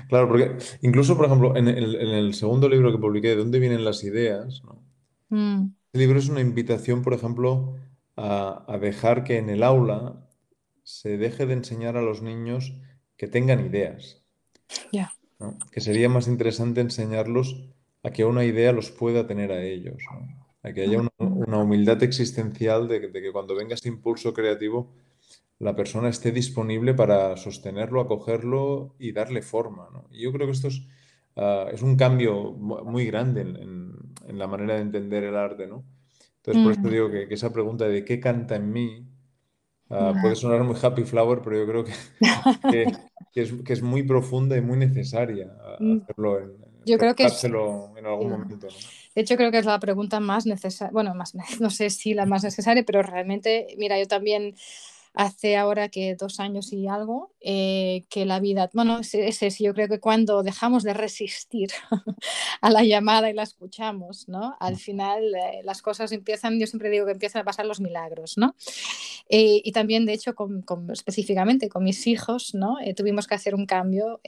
Claro, 0.09 0.27
porque 0.27 0.57
incluso, 0.81 1.15
por 1.15 1.27
ejemplo, 1.27 1.55
en 1.55 1.67
el, 1.67 2.33
segundo 2.33 2.67
libro 2.67 2.91
que 2.91 2.97
publiqué, 2.97 3.29
¿De 3.29 3.35
dónde 3.35 3.59
vienen 3.59 3.85
las 3.85 4.03
ideas? 4.03 4.63
Mm. 5.29 5.67
El 5.93 5.99
libro 5.99 6.17
es 6.17 6.27
una 6.27 6.41
invitación, 6.41 7.03
por 7.03 7.13
ejemplo, 7.13 7.75
a, 8.17 8.77
dejar 8.81 9.23
que 9.23 9.37
en 9.37 9.49
el 9.49 9.63
aula 9.63 10.27
se 10.83 11.17
deje 11.17 11.45
de 11.45 11.53
enseñar 11.53 11.97
a 11.97 12.01
los 12.01 12.21
niños 12.21 12.73
que 13.15 13.27
tengan 13.27 13.65
ideas. 13.65 14.23
Que 15.71 15.81
sería 15.81 16.09
más 16.09 16.27
interesante 16.27 16.81
enseñarlos 16.81 17.69
a 18.03 18.11
que 18.11 18.23
una 18.23 18.45
idea 18.45 18.71
los 18.71 18.91
pueda 18.91 19.27
tener 19.27 19.51
a 19.51 19.63
ellos. 19.63 20.03
A 20.63 20.73
que 20.73 20.83
haya 20.83 20.99
una, 21.17 21.57
humildad 21.57 22.01
existencial 22.03 22.87
de, 22.87 23.11
que 23.11 23.31
cuando 23.31 23.55
venga 23.55 23.73
este 23.73 23.89
impulso 23.89 24.33
creativo, 24.33 24.93
la 25.59 25.75
persona 25.75 26.09
esté 26.09 26.31
disponible 26.31 26.93
para 26.93 27.35
sostenerlo, 27.37 28.01
acogerlo 28.01 28.95
y 28.99 29.11
darle 29.11 29.41
forma. 29.41 29.89
Y 30.11 30.23
yo 30.23 30.31
creo 30.31 30.47
que 30.47 30.53
esto 30.53 30.67
es, 30.67 30.81
ah, 31.35 31.67
es 31.71 31.81
un 31.81 31.95
cambio 31.95 32.51
muy 32.51 33.05
grande 33.05 33.41
en, 33.41 33.95
la 34.27 34.47
manera 34.47 34.75
de 34.75 34.81
entender 34.81 35.23
el 35.23 35.35
arte. 35.35 35.67
¿no? 35.67 35.83
Entonces, 36.37 36.63
por 36.63 36.71
eso 36.73 36.89
digo 36.89 37.09
que, 37.09 37.33
esa 37.33 37.51
pregunta 37.51 37.87
de 37.87 38.05
qué 38.05 38.19
canta 38.19 38.55
en 38.55 38.71
mí 38.71 39.07
ah, 39.89 40.13
puede 40.21 40.35
sonar 40.35 40.63
muy 40.63 40.75
happy 40.81 41.03
flower, 41.03 41.41
pero 41.43 41.57
yo 41.57 41.67
creo 41.67 41.83
que, 41.83 41.93
que, 42.71 42.85
es, 43.41 43.81
muy 43.81 44.03
profunda 44.03 44.57
y 44.57 44.61
muy 44.61 44.77
necesaria 44.77 45.51
mm. 45.79 46.01
hacerlo 46.03 46.39
en, 46.39 46.65
yo 46.85 46.99
creo 46.99 47.15
que 47.15 47.23
en 47.23 48.05
algún 48.05 48.29
momento. 48.29 48.67
De 49.15 49.21
hecho, 49.21 49.35
creo 49.37 49.51
que 49.51 49.57
es 49.57 49.65
la 49.65 49.79
pregunta 49.79 50.19
más 50.19 50.45
necesaria, 50.45 50.91
bueno, 50.91 51.15
más, 51.15 51.33
no 51.59 51.69
sé 51.69 51.89
si 51.89 52.13
la 52.13 52.25
más 52.25 52.43
necesaria, 52.43 52.83
pero 52.85 53.01
realmente, 53.01 53.67
mira, 53.77 53.99
yo 53.99 54.07
también 54.07 54.55
hace 55.15 55.55
ahora 55.55 55.89
que 55.89 56.15
dos 56.15 56.39
años 56.39 56.73
y 56.73 56.87
algo, 56.87 57.31
eh, 57.39 58.03
que 58.09 58.25
la 58.25 58.39
vida, 58.39 58.69
bueno, 58.73 58.99
es, 58.99 59.13
es, 59.13 59.59
yo 59.59 59.73
creo 59.73 59.87
que 59.87 59.99
cuando 59.99 60.43
dejamos 60.43 60.83
de 60.83 60.93
resistir 60.93 61.69
a 62.61 62.69
la 62.69 62.83
llamada 62.83 63.29
y 63.29 63.33
la 63.33 63.43
escuchamos, 63.43 64.27
¿no? 64.27 64.57
Al 64.59 64.73
mm. 64.73 64.77
final 64.77 65.23
eh, 65.35 65.61
las 65.63 65.81
cosas 65.81 66.11
empiezan, 66.11 66.59
yo 66.59 66.67
siempre 66.67 66.89
digo 66.89 67.05
que 67.05 67.13
empiezan 67.13 67.41
a 67.41 67.45
pasar 67.45 67.65
los 67.65 67.79
milagros, 67.79 68.37
¿no? 68.37 68.55
Eh, 69.29 69.61
y 69.63 69.71
también, 69.71 70.05
de 70.05 70.13
hecho, 70.13 70.35
con, 70.35 70.63
específicamente 70.91 71.69
con 71.69 71.83
mis 71.83 72.05
hijos, 72.07 72.53
¿no? 72.53 72.77
tuvimos 72.95 73.25
que 73.25 73.33
hacer 73.33 73.55
un 73.55 73.65
cambio 73.65 74.21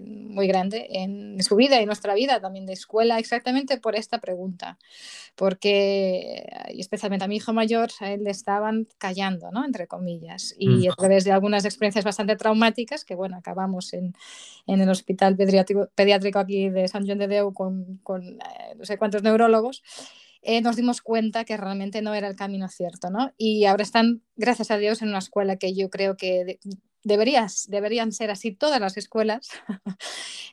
muy 0.00 0.46
grande 0.46 0.86
en 0.90 1.42
su 1.42 1.54
vida 1.54 1.82
y 1.82 1.86
nuestra 1.86 2.14
vida 2.14 2.40
también 2.40 2.64
de 2.64 2.72
escuela, 2.72 3.18
exactamente 3.18 3.76
por 3.76 3.94
esta 3.94 4.20
pregunta, 4.20 4.78
porque, 5.34 6.46
especialmente 6.68 7.24
a 7.26 7.28
mi 7.28 7.36
hijo 7.36 7.52
mayor, 7.52 7.90
a 8.00 8.12
él 8.12 8.24
le 8.24 8.30
estaban 8.30 8.88
callando, 8.98 9.50
¿no? 9.50 9.66
Entre 9.66 9.86
comillas 9.86 10.11
y 10.58 10.88
a 10.88 10.92
través 10.92 11.24
de 11.24 11.32
algunas 11.32 11.64
experiencias 11.64 12.04
bastante 12.04 12.36
traumáticas, 12.36 13.04
que 13.04 13.14
bueno, 13.14 13.36
acabamos 13.36 13.92
en, 13.92 14.14
en 14.66 14.80
el 14.80 14.88
hospital 14.88 15.36
pediátrico, 15.36 15.88
pediátrico 15.94 16.38
aquí 16.38 16.68
de 16.68 16.88
San 16.88 17.04
Juan 17.04 17.18
de 17.18 17.28
Deu 17.28 17.52
con, 17.52 17.98
con 18.02 18.22
eh, 18.24 18.74
no 18.76 18.84
sé 18.84 18.98
cuántos 18.98 19.22
neurólogos, 19.22 19.82
eh, 20.42 20.60
nos 20.60 20.74
dimos 20.74 21.02
cuenta 21.02 21.44
que 21.44 21.56
realmente 21.56 22.02
no 22.02 22.14
era 22.14 22.26
el 22.26 22.34
camino 22.34 22.68
cierto, 22.68 23.10
¿no? 23.10 23.32
Y 23.38 23.64
ahora 23.64 23.84
están, 23.84 24.22
gracias 24.36 24.72
a 24.72 24.76
Dios, 24.76 25.00
en 25.00 25.08
una 25.08 25.18
escuela 25.18 25.56
que 25.56 25.72
yo 25.72 25.88
creo 25.88 26.16
que 26.16 26.58
deberías, 27.04 27.68
deberían 27.68 28.10
ser 28.10 28.30
así 28.30 28.50
todas 28.52 28.80
las 28.80 28.96
escuelas, 28.96 29.48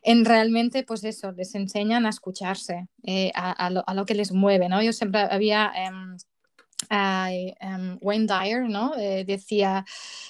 en 0.03 0.25
realmente, 0.25 0.83
pues 0.83 1.03
eso, 1.03 1.31
les 1.31 1.55
enseñan 1.55 2.05
a 2.05 2.09
escucharse, 2.09 2.87
eh, 3.03 3.31
a, 3.33 3.51
a, 3.51 3.69
lo, 3.71 3.83
a, 3.87 3.95
lo, 3.95 4.05
que 4.05 4.13
les 4.13 4.31
mueve, 4.31 4.69
¿no? 4.69 4.81
Yo 4.83 4.93
siempre 4.93 5.21
había... 5.21 5.71
Um, 6.91 7.99
Wayne 8.01 8.25
Dyer, 8.25 8.67
¿no? 8.67 8.95
Eh, 8.97 9.23
decía, 9.23 9.85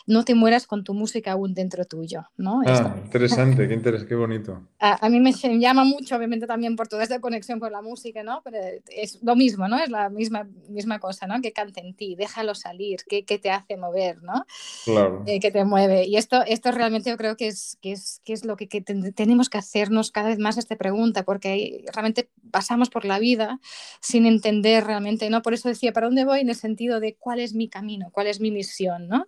no 0.06 0.26
te 0.26 0.36
mueras 0.36 0.68
con 0.68 0.84
tu 0.84 0.94
música 0.94 1.32
aún 1.32 1.54
dentro 1.54 1.86
tuyo, 1.86 2.24
¿no? 2.36 2.62
Ah, 2.66 2.96
interesante, 3.02 3.66
qué, 3.66 3.74
interesante, 3.76 4.10
qué 4.10 4.16
bonito. 4.16 4.62
A, 4.78 5.06
a, 5.06 5.10
mí 5.10 5.22
me 5.22 5.32
llama 5.32 5.86
mucho, 5.86 6.18
obviamente 6.18 6.48
también 6.48 6.76
por 6.76 6.90
toda 6.90 7.04
esta 7.04 7.22
conexión 7.22 7.62
con 7.62 7.72
la 7.72 7.82
música, 7.82 8.24
¿no? 8.24 8.42
Pero 8.44 8.58
es 8.90 9.24
lo 9.24 9.38
mismo, 9.38 9.70
¿no? 9.70 9.80
Es 9.80 9.90
la 9.90 10.10
misma, 10.10 10.50
misma 10.68 11.00
cosa, 11.00 11.28
¿no? 11.28 11.40
Que 11.42 11.54
cante 11.54 11.80
en 11.80 11.94
ti, 11.94 12.16
déjalo 12.16 12.54
salir, 12.56 13.06
que, 13.08 13.24
que 13.24 13.40
te 13.40 13.52
hace 13.52 13.78
mover, 13.78 14.22
¿no? 14.22 14.46
Claro. 14.84 15.24
Eh, 15.28 15.40
que 15.40 15.52
te 15.52 15.64
mueve. 15.64 16.08
Y 16.08 16.18
esto, 16.18 16.44
esto 16.46 16.72
realmente 16.72 17.10
yo 17.10 17.16
creo 17.16 17.38
que 17.38 17.48
es, 17.48 17.78
que 17.82 17.94
es, 17.94 18.22
que 18.26 18.34
es 18.34 18.44
lo 18.44 18.58
que, 18.58 18.68
que 18.68 18.82
tenemos 18.82 19.48
que 19.48 19.60
hacernos 19.60 20.12
cada 20.12 20.28
vez 20.28 20.40
más 20.40 20.58
esta 20.58 20.76
pregunta, 20.76 21.24
porque 21.24 21.86
realmente 21.94 22.30
pasamos 22.52 22.90
por 22.90 23.06
la 23.06 23.18
vida 23.18 23.62
sin 24.02 24.26
entender 24.26 24.84
realmente, 24.84 25.30
¿no? 25.30 25.42
Por 25.42 25.54
eso 25.54 25.70
decía, 25.70 25.94
¿para 25.94 26.08
dónde 26.08 26.26
voy? 26.26 26.49
En 26.50 26.56
sentido 26.56 27.00
de 27.00 27.16
cuál 27.16 27.40
es 27.40 27.54
mi 27.54 27.68
camino, 27.68 28.10
cuál 28.12 28.28
es 28.28 28.40
mi 28.40 28.52
misión, 28.52 29.08
¿no? 29.08 29.26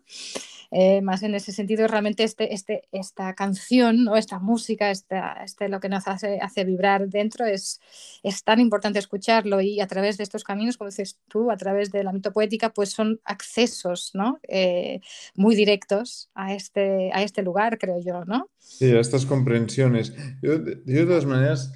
Eh, 0.73 1.01
más 1.01 1.21
en 1.23 1.35
ese 1.35 1.51
sentido, 1.51 1.85
realmente 1.87 2.23
este, 2.23 2.53
este, 2.53 2.83
esta 2.93 3.33
canción, 3.35 4.05
¿no? 4.05 4.15
esta 4.15 4.39
música, 4.39 4.89
esta, 4.89 5.43
este, 5.43 5.67
lo 5.67 5.81
que 5.81 5.89
nos 5.89 6.07
hace, 6.07 6.39
hace 6.39 6.63
vibrar 6.63 7.09
dentro 7.09 7.45
es, 7.45 7.81
es 8.23 8.41
tan 8.45 8.61
importante 8.61 8.97
escucharlo 8.97 9.59
y 9.59 9.81
a 9.81 9.87
través 9.87 10.17
de 10.17 10.23
estos 10.23 10.45
caminos, 10.45 10.77
como 10.77 10.89
dices 10.89 11.19
tú, 11.27 11.51
a 11.51 11.57
través 11.57 11.91
de 11.91 12.05
la 12.05 12.13
mitopoética, 12.13 12.69
pues 12.69 12.91
son 12.91 13.19
accesos 13.25 14.11
¿no? 14.13 14.39
Eh, 14.47 15.01
muy 15.35 15.55
directos 15.55 16.29
a 16.35 16.53
este, 16.53 17.11
a 17.13 17.21
este 17.21 17.41
lugar, 17.41 17.77
creo 17.77 17.99
yo. 17.99 18.11
¿no? 18.25 18.49
Sí, 18.57 18.91
a 18.91 18.99
estas 18.99 19.25
comprensiones. 19.25 20.13
Yo, 20.41 20.59
de 20.59 21.05
todas 21.05 21.25
maneras, 21.25 21.73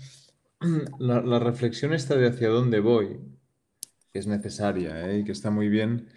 la, 0.99 1.39
reflexión 1.39 1.93
esta 1.93 2.15
de 2.15 2.27
hacia 2.27 2.49
dónde 2.49 2.79
voy, 2.79 3.19
que 4.15 4.19
es 4.19 4.27
necesaria 4.27 5.11
¿eh? 5.11 5.19
y 5.19 5.23
que 5.25 5.33
está 5.33 5.51
muy 5.51 5.67
bien, 5.67 6.07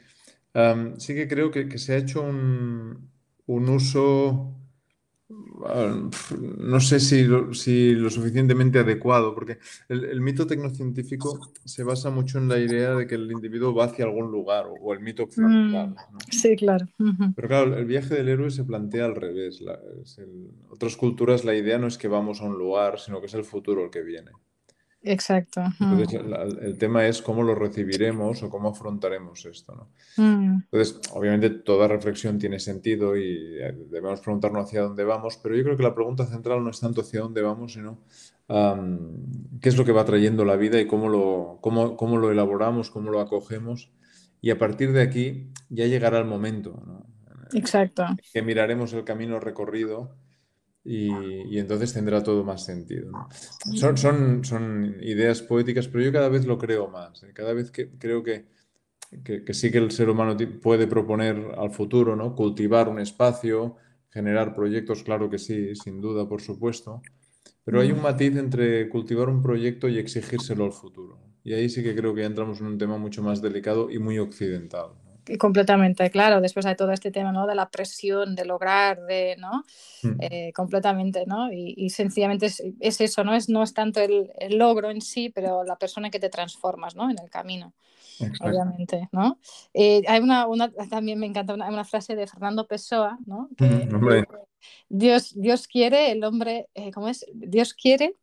um, 0.54 0.94
sí 1.00 1.16
que 1.16 1.26
creo 1.26 1.50
que, 1.50 1.68
que, 1.68 1.78
se 1.78 1.94
ha 1.94 1.96
hecho 1.96 2.22
un, 2.22 3.11
un 3.46 3.68
uso, 3.68 4.54
no 5.28 6.78
sé 6.78 7.00
si 7.00 7.24
lo, 7.24 7.52
si 7.54 7.94
lo, 7.94 8.08
suficientemente 8.08 8.78
adecuado, 8.78 9.34
porque 9.34 9.58
el, 9.88 10.04
el, 10.04 10.20
mito 10.20 10.46
tecnocientífico 10.46 11.50
se 11.64 11.82
basa 11.82 12.11
mucho 12.11 12.38
en 12.38 12.48
la 12.48 12.61
idea 12.61 12.94
de 12.94 13.08
que 13.08 13.16
el 13.16 13.32
individuo 13.32 13.74
va 13.74 13.87
hacia 13.87 14.04
algún 14.04 14.30
lugar, 14.30 14.66
o, 14.66 14.74
o 14.74 14.92
el 14.94 15.00
mito 15.00 15.24
occidental. 15.24 15.88
Mm, 15.88 15.94
¿no? 16.12 16.18
Sí, 16.30 16.54
claro. 16.54 16.87
Uh 17.00 17.04
-huh. 17.06 17.32
Pero 17.34 17.48
claro, 17.48 17.76
el 17.76 17.84
viaje 17.84 18.14
del 18.14 18.28
héroe 18.28 18.52
se 18.52 18.62
plantea 18.62 19.06
al 19.06 19.16
revés. 19.16 19.61
La, 19.61 19.74
el, 20.18 20.52
otras 20.70 20.96
culturas 20.96 21.44
la 21.44 21.56
idea 21.56 21.78
no 21.78 21.88
es 21.88 21.98
que 21.98 22.06
vamos 22.06 22.40
a 22.40 22.44
un 22.44 22.56
lugar, 22.56 23.00
sino 23.00 23.18
que 23.18 23.26
es 23.26 23.34
el 23.34 23.44
futuro 23.44 23.84
el 23.84 23.90
que 23.90 24.02
viene. 24.02 24.30
Exacto. 25.02 25.62
Entonces, 25.80 26.24
la, 26.26 26.42
el 26.42 26.76
tema 26.76 27.06
es 27.06 27.22
cómo 27.22 27.42
lo 27.42 27.54
recibiremos 27.54 28.42
o 28.42 28.50
cómo 28.50 28.70
afrontaremos 28.70 29.44
esto. 29.46 29.74
¿no? 29.74 30.22
Mm. 30.22 30.62
Entonces, 30.70 31.00
obviamente, 31.12 31.50
toda 31.50 31.87
reflexión 31.87 32.38
tiene 32.38 32.58
sentido 32.58 33.16
y 33.16 33.58
eh, 33.61 33.74
debemos 33.90 34.20
preguntarnos 34.20 34.64
hacia 34.66 34.82
dónde 34.82 35.04
vamos, 35.04 35.38
pero 35.42 35.54
yo 35.54 35.62
creo 35.62 35.76
que 35.76 35.82
la 35.84 35.94
pregunta 35.94 36.26
central 36.26 36.64
no 36.64 36.70
es 36.70 36.80
tanto 36.80 37.02
hacia 37.02 37.20
dónde 37.20 37.42
vamos, 37.42 37.74
sino 37.74 37.98
um, 38.48 38.98
qué 39.61 39.68
es 39.68 39.76
lo 39.76 39.84
que 39.84 39.92
va 39.92 40.04
trayendo 40.04 40.44
la 40.44 40.56
vida 40.56 40.80
y 40.80 40.87
cómo 40.87 41.08
lo, 41.08 41.58
cómo, 41.61 41.96
cómo 41.96 42.16
lo 42.16 42.32
elaboramos, 42.32 42.90
cómo 42.90 43.11
lo 43.11 43.20
acogemos. 43.20 43.92
Y 44.40 44.50
a 44.50 44.58
partir 44.58 44.92
de 44.92 45.02
aquí 45.02 45.48
ya 45.68 45.87
llegará 45.87 46.18
el 46.18 46.24
momento. 46.24 46.82
¿no? 46.84 47.06
Exacto. 47.52 48.04
Que 48.32 48.42
miraremos 48.42 48.92
el 48.92 49.04
camino 49.04 49.38
recorrido 49.38 50.16
y, 50.88 51.55
y, 51.55 51.59
entonces 51.59 51.92
tendrá 51.92 52.22
todo 52.22 52.44
más 52.44 52.64
sentido. 52.64 53.11
¿no? 53.11 53.29
Son, 53.77 53.98
son, 53.98 54.42
son, 54.42 54.96
ideas 55.03 55.42
poéticas, 55.42 55.87
pero 55.87 56.03
yo 56.03 56.11
cada 56.11 56.31
vez 56.31 56.46
lo 56.46 56.57
creo 56.57 56.88
más. 56.88 57.22
¿eh? 57.24 57.33
Cada 57.35 57.53
vez 57.53 57.70
que 57.70 57.90
creo 57.98 58.22
que, 58.22 58.46
que, 59.22 59.44
que, 59.44 59.53
sí 59.53 59.70
que 59.70 59.77
el 59.77 59.90
ser 59.90 60.09
humano 60.09 60.35
puede 60.62 60.87
proponer 60.87 61.53
al 61.59 61.72
futuro, 61.72 62.16
¿no? 62.16 62.35
cultivar 62.35 62.88
un 62.88 63.01
espacio, 63.01 63.77
generar 64.09 64.55
proyectos, 64.55 65.03
claro 65.03 65.29
que 65.29 65.38
sí, 65.38 65.74
sin 65.77 66.01
duda, 66.01 66.27
por 66.27 66.40
supuesto. 66.40 67.03
Pero 67.64 67.83
hay 67.83 67.92
un 67.92 68.01
matiz 68.01 68.35
entre 68.37 68.88
cultivar 68.88 69.29
un 69.29 69.42
proyecto 69.42 69.88
y 69.88 69.98
exigírselo 69.98 70.64
al 70.64 70.72
futuro. 70.72 71.18
Y 71.44 71.53
ahí 71.53 71.68
sí 71.68 71.83
que 71.83 71.94
creo 71.94 72.14
que 72.14 72.24
entramos 72.24 72.61
en 72.61 72.66
un 72.66 72.79
tema 72.79 72.96
mucho 72.96 73.22
más 73.22 73.42
delicado 73.42 73.90
y 73.90 73.98
muy 73.98 74.18
occidental. 74.18 74.92
Completamente, 75.36 76.10
claro, 76.10 76.40
después 76.40 76.64
de 76.64 76.74
todo 76.74 76.92
este 76.92 77.10
tema, 77.10 77.32
¿no? 77.32 77.46
De 77.46 77.54
la 77.54 77.68
presión, 77.68 78.34
de 78.34 78.44
lograr, 78.44 79.04
de, 79.04 79.36
¿no? 79.38 79.64
Mm. 80.02 80.16
Eh, 80.20 80.52
completamente, 80.54 81.24
¿no? 81.26 81.52
Y, 81.52 81.74
y 81.76 81.90
sencillamente 81.90 82.46
es, 82.46 82.62
es, 82.80 83.00
eso, 83.00 83.24
¿no? 83.24 83.34
Es, 83.34 83.48
no 83.48 83.62
es 83.62 83.74
tanto 83.74 84.00
el, 84.00 84.30
el, 84.38 84.56
logro 84.56 84.90
en 84.90 85.00
sí, 85.00 85.28
pero 85.28 85.64
la 85.64 85.76
persona 85.76 86.10
que 86.10 86.20
te 86.20 86.30
transformas, 86.30 86.96
¿no? 86.96 87.10
En 87.10 87.18
el 87.18 87.28
camino, 87.28 87.74
Exacto. 88.20 88.46
obviamente, 88.46 89.08
¿no? 89.12 89.38
Eh, 89.74 90.02
hay 90.06 90.20
una, 90.20 90.46
una, 90.46 90.70
también 90.88 91.18
me 91.18 91.26
encanta 91.26 91.54
una, 91.54 91.68
una, 91.68 91.84
frase 91.84 92.16
de 92.16 92.26
Fernando 92.26 92.66
Pessoa, 92.66 93.18
¿no? 93.26 93.48
Que, 93.56 93.66
mm, 93.66 94.24
Dios, 94.88 95.32
Dios 95.34 95.68
quiere, 95.68 96.12
el 96.12 96.24
hombre, 96.24 96.68
eh, 96.74 96.90
¿cómo 96.92 97.08
es? 97.08 97.26
Dios 97.32 97.74
quiere, 97.74 98.14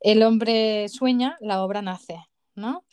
el 0.00 0.22
hombre 0.22 0.88
sueña, 0.88 1.38
la 1.40 1.62
obra 1.62 1.82
nace, 1.82 2.18
¿no? 2.54 2.84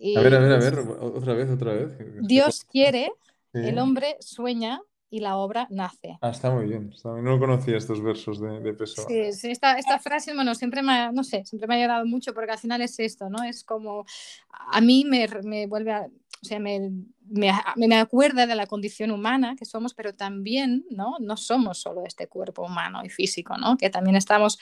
Y 0.00 0.16
a 0.16 0.20
ver, 0.20 0.34
a 0.34 0.38
ver, 0.38 0.52
a 0.52 0.58
ver, 0.58 0.78
otra 0.78 1.34
vez, 1.34 1.50
otra 1.50 1.72
vez. 1.72 1.90
Dios 2.20 2.64
quiere, 2.70 3.10
sí. 3.52 3.60
el 3.60 3.78
hombre 3.78 4.16
sueña 4.20 4.80
y 5.10 5.20
la 5.20 5.36
obra 5.36 5.66
nace. 5.70 6.18
Ah, 6.20 6.30
está 6.30 6.50
muy 6.50 6.66
bien. 6.66 6.90
Está 6.94 7.10
muy... 7.10 7.22
No 7.22 7.38
conocía 7.38 7.76
estos 7.76 8.02
versos 8.02 8.40
de, 8.40 8.60
de 8.60 8.74
Pessoa. 8.74 9.06
Sí, 9.08 9.32
sí 9.32 9.50
esta, 9.50 9.78
esta, 9.78 9.98
frase, 9.98 10.34
bueno, 10.34 10.54
siempre 10.54 10.82
me 10.82 10.92
ha, 10.92 11.12
no 11.12 11.24
sé, 11.24 11.44
siempre 11.44 11.66
me 11.66 11.74
ha 11.74 11.78
ayudado 11.78 12.06
mucho 12.06 12.34
porque 12.34 12.52
al 12.52 12.58
final 12.58 12.82
es 12.82 12.98
esto, 12.98 13.28
¿no? 13.30 13.42
Es 13.42 13.64
como, 13.64 14.04
a 14.50 14.80
mí 14.80 15.04
me, 15.08 15.26
me 15.44 15.66
vuelve 15.66 15.92
a, 15.92 16.02
o 16.02 16.44
sea, 16.44 16.60
me, 16.60 16.92
me, 17.30 17.52
me, 17.76 17.96
acuerda 17.96 18.46
de 18.46 18.54
la 18.54 18.66
condición 18.66 19.10
humana 19.10 19.56
que 19.56 19.64
somos, 19.64 19.94
pero 19.94 20.14
también 20.14 20.84
¿no? 20.90 21.16
no 21.20 21.36
somos 21.36 21.78
solo 21.78 22.04
este 22.06 22.26
cuerpo 22.26 22.64
humano 22.64 23.02
y 23.04 23.08
físico, 23.08 23.56
¿no? 23.56 23.76
que 23.76 23.90
también 23.90 24.16
estamos, 24.16 24.58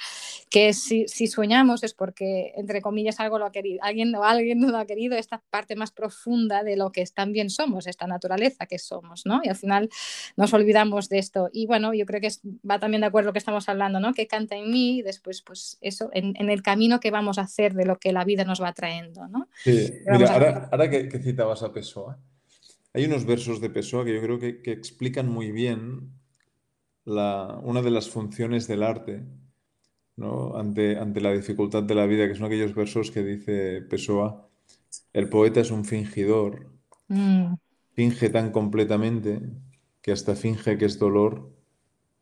que 0.50 0.72
si, 0.72 1.06
si, 1.08 1.26
soñamos 1.26 1.82
es 1.82 1.94
porque, 1.94 2.52
entre 2.56 2.82
comillas, 2.82 3.20
algo 3.20 3.38
lo 3.38 3.46
ha 3.46 3.52
querido, 3.52 3.82
alguien 3.82 4.14
o 4.14 4.24
alguien 4.24 4.60
lo 4.70 4.78
ha 4.78 4.86
querido, 4.86 5.16
esta 5.16 5.42
parte 5.50 5.76
más 5.76 5.90
profunda 5.90 6.62
de 6.62 6.76
lo 6.76 6.92
que 6.92 7.04
también 7.06 7.50
somos, 7.50 7.86
esta 7.86 8.06
naturaleza 8.06 8.66
que 8.66 8.78
somos, 8.78 9.26
¿no? 9.26 9.40
y 9.42 9.48
al 9.48 9.56
final 9.56 9.88
nos 10.36 10.52
olvidamos 10.52 11.08
de 11.08 11.18
esto. 11.18 11.48
Y 11.52 11.66
bueno, 11.66 11.94
yo 11.94 12.06
creo 12.06 12.20
que 12.20 12.28
es, 12.28 12.40
va 12.68 12.78
también 12.78 13.00
de 13.00 13.08
acuerdo 13.08 13.28
lo 13.28 13.32
que 13.32 13.38
estamos 13.38 13.68
hablando, 13.68 14.00
¿no? 14.00 14.14
que 14.14 14.26
canta 14.26 14.56
en 14.56 14.70
mí 14.70 14.98
y 14.98 15.02
después, 15.02 15.42
pues 15.42 15.78
eso, 15.80 16.10
en, 16.12 16.34
en, 16.36 16.50
el 16.50 16.62
camino 16.62 17.00
que 17.00 17.10
vamos 17.10 17.38
a 17.38 17.42
hacer 17.42 17.74
de 17.74 17.84
lo 17.84 17.98
que 17.98 18.12
la 18.12 18.24
vida 18.24 18.44
nos 18.44 18.62
va 18.62 18.72
trayendo. 18.72 19.28
¿no? 19.28 19.48
Sí, 19.62 19.92
mira, 20.06 20.32
ahora, 20.32 20.68
ahora 20.70 20.90
que, 20.90 21.08
que 21.08 21.18
citabas 21.18 21.62
a 21.62 21.72
Pessoa, 21.72 22.18
hay 22.96 23.04
unos 23.04 23.26
versos 23.26 23.60
de 23.60 23.68
Pessoa 23.68 24.06
que 24.06 24.14
yo 24.14 24.22
creo 24.22 24.38
que, 24.38 24.62
que 24.62 24.72
explican 24.72 25.28
muy 25.28 25.52
bien 25.52 26.12
la, 27.04 27.60
una 27.62 27.82
de 27.82 27.90
las 27.90 28.08
funciones 28.08 28.66
del 28.66 28.82
arte 28.82 29.22
¿no? 30.16 30.56
ante, 30.56 30.98
ante 30.98 31.20
la 31.20 31.30
dificultad 31.32 31.82
de 31.82 31.94
la 31.94 32.06
vida, 32.06 32.26
que 32.26 32.34
son 32.34 32.46
aquellos 32.46 32.74
versos 32.74 33.10
que 33.10 33.22
dice 33.22 33.82
Pessoa, 33.82 34.48
el 35.12 35.28
poeta 35.28 35.60
es 35.60 35.70
un 35.70 35.84
fingidor, 35.84 36.72
mm. 37.08 37.52
finge 37.92 38.30
tan 38.30 38.50
completamente 38.50 39.42
que 40.00 40.12
hasta 40.12 40.34
finge 40.34 40.78
que 40.78 40.86
es 40.86 40.98
dolor 40.98 41.52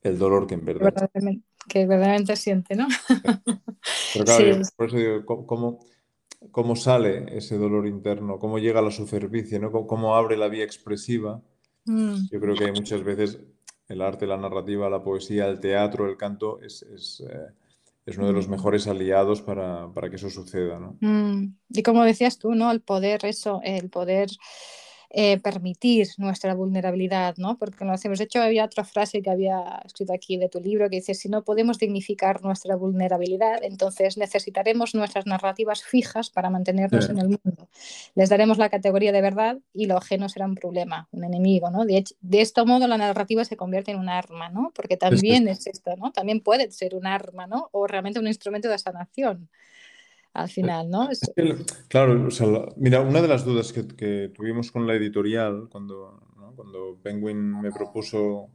el 0.02 0.18
dolor 0.18 0.48
que 0.48 0.54
en 0.54 0.64
verdad. 0.64 0.92
Verdaderamente, 0.92 1.46
que 1.68 1.86
verdaderamente 1.86 2.34
siente, 2.34 2.74
¿no? 2.74 2.88
Pero 4.12 4.24
claro, 4.24 4.54
sí. 4.64 4.70
por 4.76 4.88
eso 4.88 4.96
digo, 4.96 5.46
¿cómo, 5.46 5.78
cómo 6.50 6.76
sale 6.76 7.26
ese 7.36 7.56
dolor 7.58 7.86
interno, 7.86 8.38
cómo 8.38 8.58
llega 8.58 8.80
a 8.80 8.82
la 8.82 8.90
superficie, 8.90 9.58
¿no? 9.58 9.70
cómo, 9.70 9.86
cómo 9.86 10.16
abre 10.16 10.36
la 10.36 10.48
vía 10.48 10.64
expresiva. 10.64 11.42
Mm. 11.86 12.14
Yo 12.30 12.40
creo 12.40 12.54
que 12.54 12.72
muchas 12.72 13.02
veces 13.02 13.40
el 13.88 14.00
arte, 14.00 14.26
la 14.26 14.36
narrativa, 14.36 14.88
la 14.88 15.02
poesía, 15.02 15.46
el 15.46 15.60
teatro, 15.60 16.08
el 16.08 16.16
canto 16.16 16.60
es, 16.62 16.82
es, 16.82 17.22
eh, 17.28 17.52
es 18.06 18.18
uno 18.18 18.28
de 18.28 18.32
los 18.32 18.48
mejores 18.48 18.86
aliados 18.86 19.42
para, 19.42 19.92
para 19.92 20.10
que 20.10 20.16
eso 20.16 20.30
suceda. 20.30 20.78
¿no? 20.78 20.96
Mm. 21.00 21.56
Y 21.70 21.82
como 21.82 22.04
decías 22.04 22.38
tú, 22.38 22.54
¿no? 22.54 22.70
el 22.70 22.80
poder, 22.80 23.24
eso, 23.24 23.60
el 23.62 23.90
poder 23.90 24.28
eh, 25.16 25.38
permitir 25.38 26.08
nuestra 26.18 26.54
vulnerabilidad, 26.54 27.36
¿no? 27.36 27.56
Porque 27.56 27.84
lo 27.84 27.92
hacemos. 27.92 28.18
De 28.18 28.24
hecho, 28.24 28.42
había 28.42 28.64
otra 28.64 28.82
frase 28.82 29.22
que 29.22 29.30
había 29.30 29.80
escrito 29.84 30.12
aquí 30.12 30.36
de 30.38 30.48
tu 30.48 30.58
libro 30.58 30.90
que 30.90 30.96
dice, 30.96 31.14
si 31.14 31.28
no 31.28 31.44
podemos 31.44 31.78
dignificar 31.78 32.42
nuestra 32.42 32.74
vulnerabilidad, 32.74 33.62
entonces 33.62 34.16
necesitaremos 34.18 34.92
nuestras 34.92 35.24
narrativas 35.24 35.84
fijas 35.84 36.30
para 36.30 36.50
mantenernos 36.50 37.04
Sí. 37.04 37.12
en 37.12 37.18
el 37.18 37.28
mundo. 37.28 37.68
Les 38.16 38.28
daremos 38.28 38.58
la 38.58 38.68
categoría 38.70 39.12
de 39.12 39.22
verdad 39.22 39.58
y 39.72 39.86
lo 39.86 39.96
ajeno 39.98 40.28
será 40.28 40.46
un 40.46 40.56
problema, 40.56 41.06
un 41.12 41.22
enemigo, 41.22 41.70
¿no? 41.70 41.84
De, 41.84 41.98
hecho, 41.98 42.16
de 42.20 42.40
este 42.40 42.64
modo 42.64 42.88
la 42.88 42.98
narrativa 42.98 43.44
se 43.44 43.56
convierte 43.56 43.92
en 43.92 44.00
un 44.00 44.08
arma, 44.08 44.48
¿no? 44.48 44.72
Porque 44.74 44.96
también 44.96 45.46
es 45.46 45.68
esto, 45.68 45.94
¿no? 45.96 46.10
También 46.10 46.40
puede 46.40 46.72
ser 46.72 46.96
un 46.96 47.06
arma, 47.06 47.46
¿no? 47.46 47.68
O 47.70 47.86
realmente 47.86 48.18
un 48.18 48.26
instrumento 48.26 48.68
de 48.68 48.78
sanación 48.78 49.48
al 50.34 50.48
final, 50.50 50.90
¿no? 50.90 51.10
Es- 51.10 51.22
Claro, 51.88 52.26
o 52.26 52.30
sea, 52.30 52.46
la- 52.46 52.68
mira, 52.76 53.00
una 53.00 53.22
de 53.22 53.28
las 53.28 53.44
dudas 53.44 53.72
que, 53.72 53.86
que 53.86 54.30
tuvimos 54.34 54.70
con 54.72 54.86
la 54.86 54.94
editorial 54.94 55.68
cuando, 55.70 56.20
¿no? 56.36 56.54
cuando 56.56 56.98
Penguin 57.02 57.60
me 57.60 57.72
propuso 57.72 58.50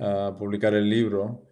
ah, 0.00 0.34
publicar 0.38 0.74
el 0.74 0.88
libro, 0.90 1.42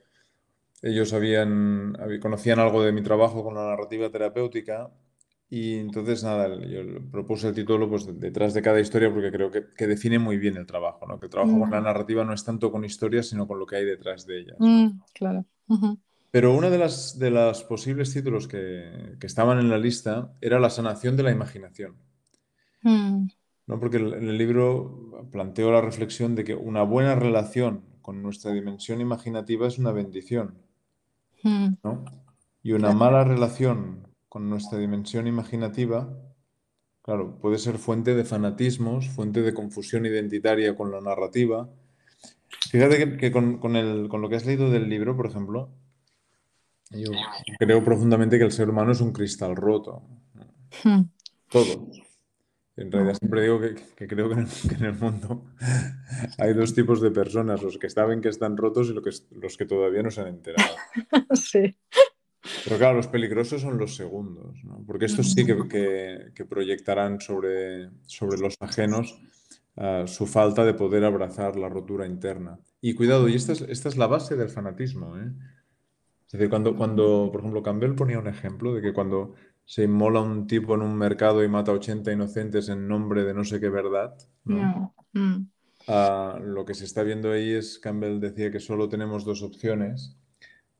ellos 0.83 1.12
habían, 1.15 1.95
conocían 2.23 2.59
algo 2.61 2.83
de 2.83 2.93
mi 2.93 3.03
trabajo 3.03 3.45
con 3.45 3.55
la 3.57 3.65
narrativa 3.71 4.11
terapéutica 4.11 4.91
Y 5.51 5.79
entonces, 5.79 6.25
nada, 6.25 6.49
yo 6.67 6.81
propuse 7.12 7.49
el 7.49 7.55
título 7.55 7.88
pues, 7.91 8.07
detrás 8.21 8.55
de 8.55 8.62
cada 8.62 8.81
historia 8.81 9.12
porque 9.12 9.33
creo 9.33 9.51
que, 9.53 9.67
que 9.77 9.87
define 9.88 10.19
muy 10.19 10.38
bien 10.38 10.57
el 10.59 10.67
trabajo, 10.67 11.07
¿no? 11.07 11.19
Que 11.21 11.27
el 11.27 11.33
trabajo 11.33 11.59
con 11.61 11.71
la 11.71 11.81
narrativa 11.83 12.25
no 12.25 12.35
es 12.35 12.45
tanto 12.45 12.73
con 12.73 12.85
historias, 12.85 13.29
sino 13.29 13.47
con 13.49 13.59
lo 13.61 13.67
que 13.67 13.77
hay 13.77 13.85
detrás 13.87 14.27
de 14.27 14.41
ellas, 14.41 14.59
¿no? 14.71 14.81
mm, 14.87 15.01
claro. 15.15 15.47
Pero 16.33 16.53
uno 16.55 16.71
de 16.71 16.79
las, 16.79 17.18
de 17.21 17.31
los 17.31 17.64
posibles 17.64 18.12
títulos 18.12 18.49
que, 18.49 19.16
que 19.21 19.29
estaban 19.29 19.61
en 19.61 19.71
la 19.71 19.79
lista 19.79 20.35
era 20.40 20.59
La 20.61 20.71
sanación 20.71 21.16
de 21.16 21.25
la 21.25 21.33
imaginación, 21.33 21.97
mm, 22.85 23.29
¿no? 23.66 23.81
Porque 23.81 23.97
el- 23.97 24.38
libro 24.38 25.27
planteo 25.33 25.73
la 25.73 25.81
reflexión 25.81 26.37
de 26.37 26.45
que 26.45 26.55
una 26.55 26.85
buena 26.85 27.16
relación 27.16 27.85
con 28.01 28.23
nuestra 28.23 28.53
dimensión 28.53 29.01
imaginativa 29.01 29.66
es 29.66 29.79
una 29.79 29.90
bendición, 29.90 30.62
mm, 31.45 31.75
¿no? 31.85 32.05
Y 32.62 32.73
una 32.73 32.92
claro. 32.92 32.92
mala 32.92 33.25
relación 33.25 34.09
con 34.29 34.49
nuestra 34.49 34.79
dimensión 34.79 35.27
imaginativa, 35.27 36.16
claro, 37.03 37.38
puede 37.40 37.59
ser 37.59 37.79
fuente 37.79 38.14
de 38.14 38.25
fanatismos, 38.25 39.09
fuente 39.11 39.42
de 39.42 39.55
confusión 39.55 40.07
identitaria 40.07 40.77
con 40.77 40.90
la 40.92 41.01
narrativa. 41.01 41.71
Fíjate 42.71 42.99
que, 42.99 43.16
que 43.18 43.33
con, 43.33 43.59
con 43.59 43.77
el- 43.77 44.09
con 44.09 44.21
lo 44.23 44.29
que 44.29 44.37
has 44.37 44.47
leído 44.47 44.71
del 44.71 44.88
libro, 44.88 45.16
por 45.16 45.27
ejemplo, 45.27 45.71
yo 46.95 47.11
creo 47.59 47.85
profundamente 47.85 48.39
que 48.39 48.45
el 48.45 48.53
ser 48.53 48.69
humano 48.71 48.93
es 48.93 49.01
un 49.01 49.13
cristal 49.13 49.57
roto. 49.57 50.03
Mm, 50.85 51.03
Todo. 51.51 51.89
En 52.77 52.91
realidad 52.91 53.15
siempre 53.15 53.43
digo 53.43 53.61
que, 53.61 53.75
que 53.97 54.09
creo 54.09 54.29
que 54.29 54.35
en, 54.35 54.41
el, 54.41 54.49
que 54.69 54.75
en 54.77 54.85
el 54.85 54.95
mundo 54.95 55.45
hay 56.39 56.55
dos 56.55 56.75
tipos 56.75 57.01
de 57.03 57.11
personas, 57.11 57.63
los 57.63 57.79
que 57.79 57.91
saben 57.91 58.21
que 58.23 58.31
están 58.31 58.57
rotos 58.57 58.89
y 58.89 58.95
lo 58.95 59.03
que, 59.03 59.11
los 59.33 59.57
que 59.57 59.67
todavía 59.67 60.03
no 60.03 60.11
se 60.11 60.23
han 60.23 60.29
enterado. 60.29 60.75
Sí. 61.35 61.77
Pero 62.65 62.77
claro, 62.79 62.97
los 62.97 63.07
peligrosos 63.07 63.63
son 63.63 63.79
los 63.79 63.95
segundos, 63.95 64.57
¿no? 64.65 64.83
Porque 64.87 65.07
estos 65.07 65.33
sí 65.33 65.47
que, 65.47 65.57
que- 65.69 66.33
que 66.35 66.45
proyectarán 66.45 67.21
sobre, 67.21 67.91
sobre 68.07 68.39
los 68.39 68.57
ajenos 68.61 69.21
ah, 69.77 70.05
su 70.07 70.27
falta 70.27 70.65
de 70.65 70.75
poder 70.75 71.05
abrazar 71.05 71.57
la 71.57 71.69
rotura 71.69 72.07
interna. 72.07 72.59
Y 72.81 72.95
cuidado, 72.95 73.29
y 73.29 73.35
esta 73.35 73.53
es, 73.53 73.61
esta 73.63 73.89
es 73.89 73.97
la 73.97 74.09
base 74.09 74.37
del 74.37 74.49
fanatismo, 74.51 75.17
¿eh? 75.19 75.31
Es 76.33 76.38
decir, 76.40 76.51
cuando, 76.51 76.77
cuando, 76.77 77.29
por 77.31 77.40
ejemplo, 77.40 77.62
Campbell 77.62 77.95
ponía 77.95 78.18
un 78.18 78.27
ejemplo 78.27 78.75
de 78.75 78.83
que 78.83 78.92
cuando 78.92 79.35
se 79.64 79.85
inmola 79.85 80.21
un 80.21 80.47
tipo 80.47 80.75
en 80.75 80.83
un 80.83 80.97
mercado 80.97 81.45
y 81.45 81.49
mata 81.49 81.71
a 81.73 81.75
80 81.75 82.12
inocentes 82.12 82.68
en 82.68 82.88
nombre 82.88 83.25
de 83.25 83.35
no 83.35 83.45
sé 83.45 83.61
qué 83.61 83.68
verdad, 83.68 84.16
¿no? 84.45 84.59
No. 84.62 84.95
Mm, 85.14 85.47
Ah, 85.87 86.38
lo 86.42 86.64
que 86.64 86.75
se 86.75 86.85
está 86.85 87.03
viendo 87.03 87.31
ahí 87.33 87.53
es, 87.53 87.79
Campbell 87.79 88.21
decía 88.21 88.51
que 88.51 88.61
solo 88.61 88.88
tenemos 88.88 89.25
dos 89.25 89.42
opciones, 89.42 90.16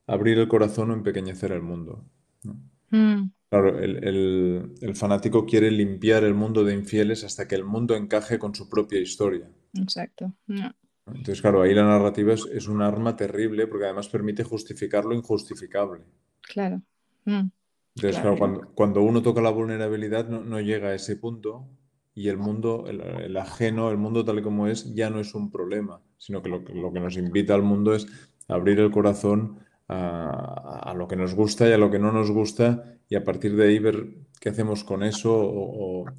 abrir 0.07 0.39
el 0.39 0.47
corazón 0.49 0.91
o 0.91 0.93
empequeñecer 0.95 1.51
el 1.53 1.61
mundo, 1.63 2.05
¿no? 2.43 2.59
mm, 2.91 3.31
Claro, 3.49 3.79
el, 3.79 4.03
el- 4.05 4.73
el 4.81 4.95
fanático 4.95 5.45
quiere 5.45 5.71
limpiar 5.71 6.23
el 6.25 6.33
mundo 6.35 6.63
de 6.65 6.73
infieles 6.75 7.23
hasta 7.23 7.47
que 7.47 7.55
el 7.55 7.65
mundo 7.65 7.95
encaje 7.95 8.39
con 8.39 8.55
su 8.55 8.69
propia 8.69 8.99
historia. 9.01 9.49
exacto. 9.73 10.33
¿no? 10.47 10.73
Entonces, 11.07 11.41
claro, 11.41 11.61
ahí 11.61 11.73
la 11.73 11.83
narrativa 11.85 12.33
es, 12.33 12.45
es 12.47 12.67
un 12.67 12.81
arma 12.81 13.15
terrible 13.15 13.67
porque 13.67 13.85
además 13.85 14.09
permite 14.09 14.43
justificar 14.43 15.05
lo 15.05 15.15
injustificable. 15.15 16.03
claro. 16.41 16.81
Mm, 17.25 17.49
Entonces, 17.95 18.19
claro. 18.19 18.21
claro, 18.21 18.37
cuando, 18.39 18.71
cuando 18.73 19.01
uno 19.03 19.21
toca 19.21 19.41
la 19.41 19.51
vulnerabilidad 19.51 20.27
no, 20.27 20.41
no 20.43 20.59
llega 20.59 20.89
a 20.89 20.95
ese 20.95 21.15
punto 21.15 21.67
y 22.15 22.27
el 22.29 22.37
mundo, 22.37 22.85
el, 22.87 23.01
el 23.01 23.37
ajeno, 23.37 23.89
el 23.91 23.97
mundo 23.97 24.25
tal 24.25 24.41
como 24.41 24.67
es, 24.67 24.93
ya 24.95 25.09
no 25.09 25.19
es 25.19 25.35
un 25.35 25.51
problema, 25.51 26.01
sino 26.17 26.41
que 26.41 26.49
lo, 26.49 26.63
que 26.63 26.73
lo 26.73 26.91
que 26.91 26.99
nos 26.99 27.17
invita 27.17 27.53
al 27.55 27.63
mundo 27.63 27.93
es 27.93 28.07
abrir 28.47 28.79
el 28.79 28.91
corazón 28.91 29.59
a, 29.87 30.79
a 30.91 30.93
lo 30.95 31.07
que 31.07 31.15
nos 31.15 31.35
gusta 31.35 31.67
y 31.69 31.71
a 31.73 31.77
lo 31.77 31.91
que 31.91 31.99
no 31.99 32.11
nos 32.11 32.31
gusta 32.31 32.97
y 33.09 33.15
a 33.15 33.23
partir 33.23 33.55
de 33.55 33.67
ahí 33.67 33.79
ver 33.79 34.07
qué 34.39 34.49
hacemos 34.49 34.83
con 34.83 35.03
eso. 35.03 35.31
O, 35.33 36.01
o- 36.03 36.13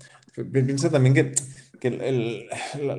Piensa 0.53 0.91
también 0.91 1.15
que, 1.15 1.33
que 1.81 1.89
el- 1.89 2.49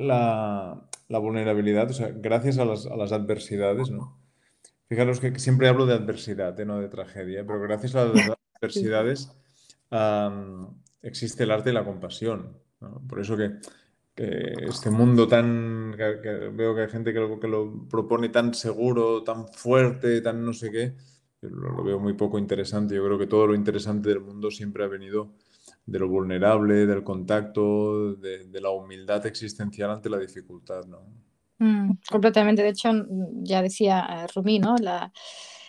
la, 0.06 0.88
la- 1.08 1.18
vulnerabilidad, 1.18 1.90
o 1.90 1.94
sea, 1.94 2.10
gracias 2.14 2.58
a 2.58 2.64
las, 2.64 2.86
a 2.86 2.96
las 2.96 3.12
adversidades, 3.12 3.90
¿no? 3.90 4.18
Fijaros 4.88 5.20
que 5.20 5.38
siempre 5.38 5.68
hablo 5.68 5.86
de 5.86 5.94
adversidad, 5.94 6.58
¿eh? 6.60 6.64
no 6.64 6.80
de 6.80 6.88
tragedia, 6.88 7.44
pero 7.46 7.60
gracias 7.60 7.94
a 7.96 8.04
las 8.06 8.30
adversidades 8.60 9.32
am, 9.90 10.68
existe 11.02 11.44
el 11.44 11.50
arte 11.50 11.70
y 11.70 11.72
la 11.72 11.84
compasión. 11.84 12.58
¿no? 12.80 13.02
Por 13.08 13.20
eso 13.20 13.36
que, 13.36 13.52
que 14.14 14.54
este 14.68 14.90
mundo 14.90 15.26
tan, 15.28 15.94
que, 15.96 16.20
que 16.22 16.30
veo 16.50 16.74
que 16.74 16.82
hay 16.82 16.88
gente 16.88 17.12
que 17.12 17.20
lo, 17.20 17.38
que 17.40 17.48
lo 17.48 17.88
propone 17.88 18.28
tan 18.30 18.54
seguro, 18.54 19.22
tan 19.24 19.48
fuerte, 19.48 20.20
tan 20.20 20.44
no 20.44 20.52
sé 20.52 20.70
qué, 20.70 20.94
yo 21.42 21.50
lo, 21.50 21.70
lo 21.72 21.84
veo 21.84 21.98
muy 21.98 22.14
poco 22.14 22.38
interesante. 22.38 22.94
Yo 22.94 23.04
creo 23.04 23.18
que 23.18 23.26
todo 23.26 23.46
lo 23.48 23.54
interesante 23.54 24.08
del 24.10 24.20
mundo 24.20 24.50
siempre 24.50 24.84
ha 24.84 24.88
venido 24.88 25.32
de 25.86 25.98
lo 25.98 26.08
vulnerable, 26.08 26.86
del 26.86 27.04
contacto, 27.04 28.14
de, 28.16 28.46
de 28.46 28.60
la 28.60 28.70
humildad 28.70 29.24
existencial 29.26 29.90
ante 29.90 30.10
la 30.10 30.18
dificultad, 30.18 30.84
¿no? 30.86 31.00
Mm, 31.58 31.92
completamente. 32.10 32.62
De 32.62 32.68
hecho, 32.70 32.90
ya 33.42 33.62
decía 33.62 34.06
eh, 34.24 34.26
Rumi, 34.34 34.58
¿no? 34.58 34.76
La, 34.78 35.12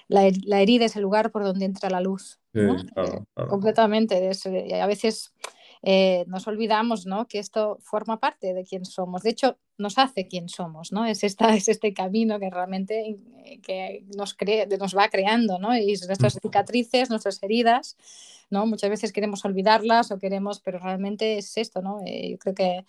la, 0.07 0.27
her- 0.27 0.41
la 0.45 0.61
herida 0.61 0.85
es 0.85 0.95
el 0.95 1.03
lugar 1.03 1.31
por 1.31 1.43
donde 1.43 1.65
entra 1.65 1.89
la 1.89 2.01
luz, 2.01 2.39
Sí, 2.53 2.59
¿no? 2.59 2.83
Claro, 2.93 3.25
claro. 3.33 3.51
completamente. 3.51 4.29
Es, 4.29 4.45
eh, 4.45 4.65
y 4.69 4.73
a 4.73 4.87
veces 4.87 5.33
eh, 5.89 6.25
nos 6.27 6.45
olvidamos, 6.47 7.05
¿no? 7.05 7.29
Que 7.29 7.39
esto 7.39 7.77
forma 7.79 8.19
parte 8.19 8.53
de 8.53 8.65
quién 8.65 8.83
somos. 8.83 9.23
De 9.23 9.29
hecho, 9.29 9.57
nos 9.77 9.97
hace 9.97 10.27
quién 10.27 10.49
somos, 10.49 10.91
¿no? 10.91 11.05
Es, 11.05 11.23
esta, 11.23 11.47
es 11.55 11.69
este 11.69 11.93
camino 11.93 12.41
que 12.41 12.49
realmente 12.49 13.17
eh, 13.45 13.61
que 13.61 14.03
nos, 14.17 14.33
cree, 14.33 14.67
nos 14.77 14.97
va 14.97 15.07
creando, 15.07 15.59
¿no? 15.59 15.73
Y 15.77 15.95
nuestras 16.05 16.39
cicatrices, 16.41 17.09
nuestras 17.09 17.41
heridas, 17.41 17.95
¿no? 18.49 18.65
Muchas 18.65 18.89
veces 18.89 19.13
queremos 19.13 19.45
olvidarlas 19.45 20.11
o 20.11 20.19
queremos, 20.19 20.59
pero 20.59 20.77
realmente 20.77 21.37
es 21.37 21.55
esto, 21.55 21.81
¿no? 21.81 22.01
Eh, 22.05 22.31
yo 22.31 22.37
creo 22.37 22.53
que 22.53 22.85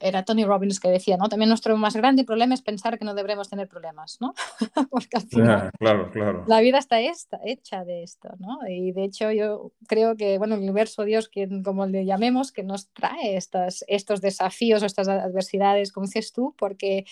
era 0.00 0.24
Tony 0.24 0.44
Robbins 0.44 0.80
que 0.80 0.88
decía, 0.88 1.16
¿no? 1.16 1.28
También 1.28 1.48
nuestro 1.48 1.76
más 1.76 1.94
grande 1.94 2.24
problema 2.24 2.54
es 2.54 2.62
pensar 2.62 2.98
que 2.98 3.04
no 3.04 3.14
deberemos 3.14 3.48
tener 3.48 3.68
problemas, 3.68 4.18
¿no? 4.20 4.34
Porque 4.90 5.16
al 5.16 5.22
final 5.22 5.46
Ya, 5.64 5.70
claro, 5.78 6.10
claro. 6.10 6.44
la 6.46 6.60
vida 6.60 6.78
está 6.78 7.00
esta, 7.00 7.38
hecha 7.44 7.84
de 7.84 8.02
esto, 8.02 8.30
¿no? 8.38 8.58
Y 8.68 8.92
de 8.92 9.04
hecho 9.04 9.30
yo 9.30 9.72
creo 9.86 10.16
que, 10.16 10.38
bueno, 10.38 10.54
el 10.54 10.62
universo, 10.62 11.04
Dios, 11.04 11.28
quien, 11.28 11.62
como 11.62 11.86
le 11.86 12.04
llamemos, 12.04 12.52
que 12.52 12.62
nos 12.62 12.88
trae 12.92 13.36
estas, 13.36 13.84
estos 13.88 14.20
desafíos, 14.20 14.82
estas 14.82 15.08
adversidades, 15.08 15.92
como 15.92 16.06
dices 16.06 16.32
tú, 16.32 16.54
porque 16.56 17.04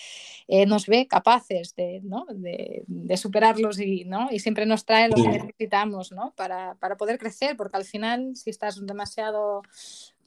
eh, 0.47 0.65
nos 0.65 0.87
ve 0.87 1.07
capaces 1.07 1.75
de, 1.75 2.01
¿no? 2.03 2.25
de, 2.29 2.83
de 2.87 3.17
superarlos 3.17 3.79
y, 3.79 4.05
¿no? 4.05 4.29
y 4.31 4.39
siempre 4.39 4.65
nos 4.65 4.85
trae 4.85 5.09
lo 5.09 5.15
que 5.15 5.27
necesitamos 5.27 6.11
¿no? 6.11 6.33
para, 6.35 6.75
para 6.75 6.97
poder 6.97 7.19
crecer, 7.19 7.55
porque 7.55 7.77
al 7.77 7.85
final, 7.85 8.35
si 8.35 8.49
estás 8.49 8.83
demasiado 8.85 9.61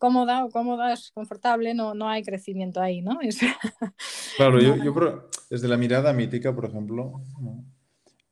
cómoda 0.03 0.45
o 0.45 0.51
cómoda, 0.51 0.93
es 0.93 1.13
confortable, 1.15 1.75
no, 1.75 1.95
no 1.95 2.09
hay 2.09 2.23
crecimiento 2.25 2.81
ahí, 2.81 3.03
¿no? 3.03 3.21
Es... 3.29 3.39
Claro, 4.37 4.61
yo, 4.61 4.75
yo 4.85 4.93
por- 4.93 5.31
desde 5.49 5.69
la 5.69 5.77
mirada 5.77 6.13
mítica, 6.13 6.53
por 6.53 6.65
ejemplo, 6.65 7.23
¿no? 7.41 7.65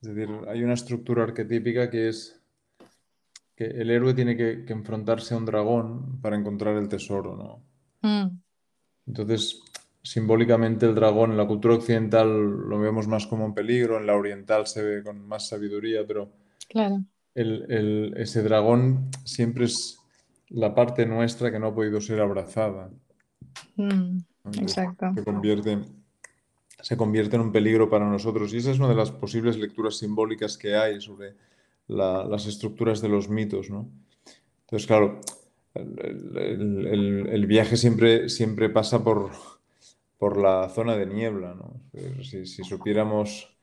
es 0.02 0.08
decir, 0.14 0.28
hay 0.48 0.64
una 0.64 0.74
estructura 0.74 1.22
arquetípica 1.22 1.88
que 1.88 2.08
es 2.08 2.40
que 3.54 3.66
el 3.66 3.90
héroe 3.90 4.14
tiene 4.14 4.36
que, 4.36 4.64
que 4.64 4.72
enfrentarse 4.72 5.34
a 5.34 5.36
un 5.36 5.44
dragón 5.44 6.20
para 6.20 6.36
encontrar 6.36 6.74
el 6.76 6.88
tesoro, 6.88 7.36
¿no? 7.36 7.62
Mm, 8.08 8.40
Entonces, 9.06 9.62
simbólicamente 10.02 10.86
el 10.86 10.94
dragón 10.94 11.30
en 11.30 11.36
la 11.36 11.46
cultura 11.46 11.74
occidental 11.76 12.28
lo 12.70 12.78
vemos 12.80 13.06
más 13.06 13.26
como 13.28 13.44
un 13.44 13.54
peligro, 13.54 13.98
en 13.98 14.06
la 14.06 14.16
oriental 14.16 14.66
se 14.66 14.82
ve 14.82 15.02
con 15.04 15.20
más 15.28 15.46
sabiduría, 15.46 16.00
pero 16.04 16.32
claro. 16.68 17.04
el- 17.34 17.66
el- 17.70 18.14
ese 18.16 18.42
dragón 18.42 19.10
siempre 19.24 19.66
es 19.66 19.99
la 20.50 20.74
parte 20.74 21.06
nuestra 21.06 21.50
que 21.50 21.58
no 21.58 21.68
ha 21.68 21.74
podido 21.74 22.00
ser 22.00 22.20
abrazada. 22.20 22.90
Mm, 23.76 24.18
exacto. 24.60 25.12
se 25.14 25.24
convierte, 25.24 25.78
se 26.80 26.96
convierte 26.96 27.36
en 27.36 27.42
un 27.42 27.52
peligro 27.52 27.88
para 27.88 28.08
nosotros. 28.08 28.52
Y 28.52 28.58
esa 28.58 28.70
es 28.70 28.78
una 28.78 28.88
de 28.88 28.94
las 28.96 29.10
posibles 29.10 29.56
lecturas 29.58 29.96
simbólicas 29.98 30.56
que 30.58 30.76
hay 30.76 31.00
sobre 31.00 31.34
la- 31.88 32.24
las 32.24 32.46
estructuras 32.46 33.00
de 33.00 33.08
los 33.08 33.28
mitos, 33.28 33.70
¿no? 33.70 33.88
Entonces, 34.62 34.86
claro, 34.86 35.20
el, 35.74 36.36
el- 36.36 36.86
el- 36.86 37.26
el 37.28 37.46
viaje 37.46 37.76
siempre, 37.76 38.28
siempre 38.28 38.68
pasa 38.70 39.02
por, 39.02 39.30
por 40.18 40.36
la 40.36 40.68
zona 40.68 40.96
de 40.96 41.06
niebla, 41.06 41.54
¿no? 41.54 41.80
Si, 42.22 42.46
si 42.46 42.62
supiéramos, 42.64 43.56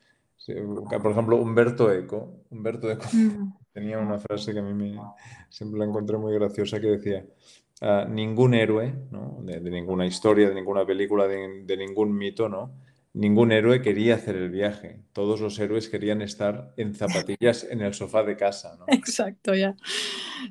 por 1.01 1.11
ejemplo, 1.11 1.37
Humberto 1.37 1.91
Eco, 1.91 2.43
Humberto 2.49 2.91
Eco 2.91 3.05
Mm, 3.13 3.53
tenía 3.73 3.99
una 3.99 4.17
frase 4.19 4.53
que 4.53 4.59
a 4.59 4.63
mí 4.63 4.73
me, 4.73 4.99
siempre 5.49 5.79
la 5.79 5.85
encontré 5.85 6.17
muy 6.17 6.33
graciosa 6.33 6.79
que 6.79 6.87
decía, 6.87 7.25
ah, 7.81 8.05
ningún 8.09 8.53
héroe, 8.53 8.93
¿no? 9.11 9.37
de, 9.41 9.59
de 9.59 9.69
ninguna 9.69 10.05
historia, 10.05 10.49
de 10.49 10.55
ninguna 10.55 10.85
película, 10.85 11.27
de, 11.27 11.63
de 11.63 11.77
ningún 11.77 12.15
mito, 12.17 12.49
¿no? 12.49 12.73
Ningún 13.13 13.51
héroe 13.51 13.81
quería 13.81 14.15
hacer 14.15 14.35
el 14.35 14.51
viaje. 14.51 14.99
Todos 15.11 15.41
los 15.41 15.57
héroes 15.57 15.89
querían 15.89 16.21
estar 16.21 16.73
en 16.77 16.93
zapatillas 16.93 17.63
en 17.63 17.81
el 17.81 17.95
sofá 17.95 18.21
de 18.23 18.37
casa, 18.37 18.77
¿no? 18.77 18.85
Exacto, 18.93 19.55
ya. 19.55 19.75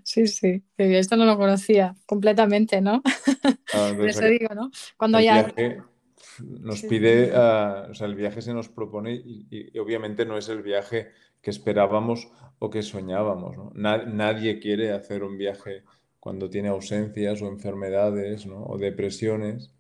Sí, 0.02 0.26
sí. 0.26 0.64
Esto 0.76 1.16
no 1.16 1.26
lo 1.26 1.36
conocía 1.36 1.94
completamente, 2.06 2.80
¿no? 2.80 3.02
Ah, 3.72 3.92
digo, 4.30 4.54
¿no? 4.54 4.70
Cuando 4.96 5.18
el 5.18 5.24
ya. 5.24 5.42
viaje 5.44 5.82
nos 6.40 6.82
pide, 6.82 7.32
ah, 7.34 7.86
o 7.90 7.94
sea, 7.94 8.06
el 8.06 8.14
viaje 8.14 8.42
se 8.42 8.54
nos 8.54 8.68
propone 8.68 9.14
y, 9.14 9.46
y- 9.50 9.70
y 9.74 9.78
obviamente 9.78 10.24
no 10.26 10.36
es 10.36 10.48
el 10.48 10.62
viaje 10.62 11.08
que 11.40 11.50
esperábamos 11.50 12.28
o 12.58 12.70
que 12.70 12.82
soñábamos, 12.82 13.56
¿no? 13.56 13.72
Na- 13.74 14.04
nadie 14.04 14.58
quiere 14.58 14.92
hacer 14.92 15.22
un 15.22 15.36
viaje 15.38 15.84
cuando 16.20 16.50
tiene 16.50 16.68
ausencias 16.68 17.40
o 17.42 17.48
enfermedades 17.48 18.46
o 18.50 18.76
depresiones. 18.78 19.72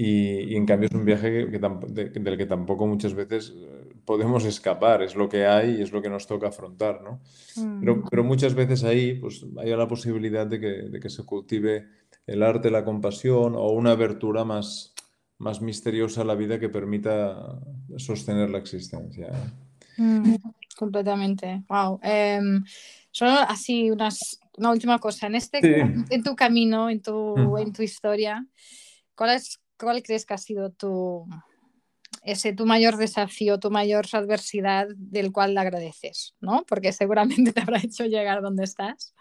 Y, 0.00 0.54
en 0.54 0.64
cambio 0.64 0.88
es 0.88 0.94
un 0.94 1.04
viaje 1.04 1.46
del 1.46 2.36
que 2.38 2.46
tampoco 2.46 2.86
muchas 2.86 3.14
veces 3.14 3.52
eh, 3.56 3.88
podemos 4.04 4.44
escapar, 4.44 5.02
es 5.02 5.16
lo 5.16 5.28
que 5.28 5.44
hay 5.44 5.76
y 5.78 5.82
es 5.82 5.90
lo 5.90 6.00
que 6.00 6.08
nos 6.08 6.28
toca 6.28 6.48
afrontar, 6.48 7.02
¿no? 7.02 7.20
Mm. 7.56 8.04
Pero, 8.08 8.22
muchas 8.22 8.54
veces 8.54 8.84
ahí 8.84 9.14
pues, 9.14 9.44
hay 9.56 9.70
la 9.70 9.88
posibilidad 9.88 10.46
de 10.46 11.00
que, 11.00 11.10
se 11.10 11.24
cultive 11.24 11.88
el 12.28 12.44
arte, 12.44 12.70
la 12.70 12.84
compasión 12.84 13.56
o 13.56 13.70
una 13.70 13.90
abertura 13.90 14.44
más, 14.44 14.94
más 15.38 15.60
misteriosa 15.60 16.24
la 16.24 16.34
vida 16.34 16.58
que 16.58 16.68
permita 16.68 17.58
sostener 17.96 18.50
la 18.50 18.58
existencia. 18.58 19.30
Mm, 19.96 20.34
completamente, 20.76 21.64
wow. 21.68 21.98
Em, 22.02 22.64
solo 23.10 23.32
así 23.32 23.90
unas, 23.90 24.40
una 24.56 24.70
última 24.70 24.98
cosa, 24.98 25.26
en, 25.26 25.34
este, 25.36 25.58
en 25.80 26.22
tu 26.22 26.36
camino, 26.36 26.90
en 26.90 27.02
tu, 27.02 27.36
mm. 27.36 27.58
en 27.58 27.72
tu 27.72 27.82
historia, 27.82 28.46
¿cuál 29.14 29.30
es 29.30 29.60
¿cuál 29.78 30.02
crees 30.02 30.26
que 30.26 30.34
ha 30.34 30.38
sido 30.38 30.70
tu, 30.70 31.26
ese, 32.22 32.52
tu 32.52 32.66
mayor 32.66 32.96
desafío, 32.96 33.58
tu 33.58 33.70
mayor 33.70 34.06
adversidad 34.12 34.88
del 34.96 35.32
cual 35.32 35.54
le 35.54 35.60
agradeces? 35.60 36.34
¿no? 36.40 36.64
Porque 36.66 36.92
seguramente 36.92 37.52
te 37.52 37.60
habrá 37.60 37.78
hecho 37.78 38.04
llegar 38.04 38.42
donde 38.42 38.64
estás. 38.64 39.14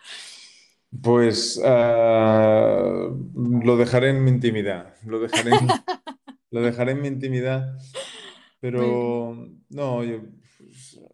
Pues 1.02 1.62
ah, 1.64 3.10
lo 3.34 3.78
dejaré 3.78 4.10
en 4.10 4.24
mi 4.24 4.32
intimidad, 4.32 4.94
lo 5.06 5.20
dejaré 5.20 5.52
en, 5.52 5.68
lo 6.52 6.62
dejaré 6.62 6.94
en 6.94 7.02
mi 7.02 7.08
intimidad, 7.08 7.78
pero 8.60 9.50
no, 9.70 10.04
yo 10.04 10.22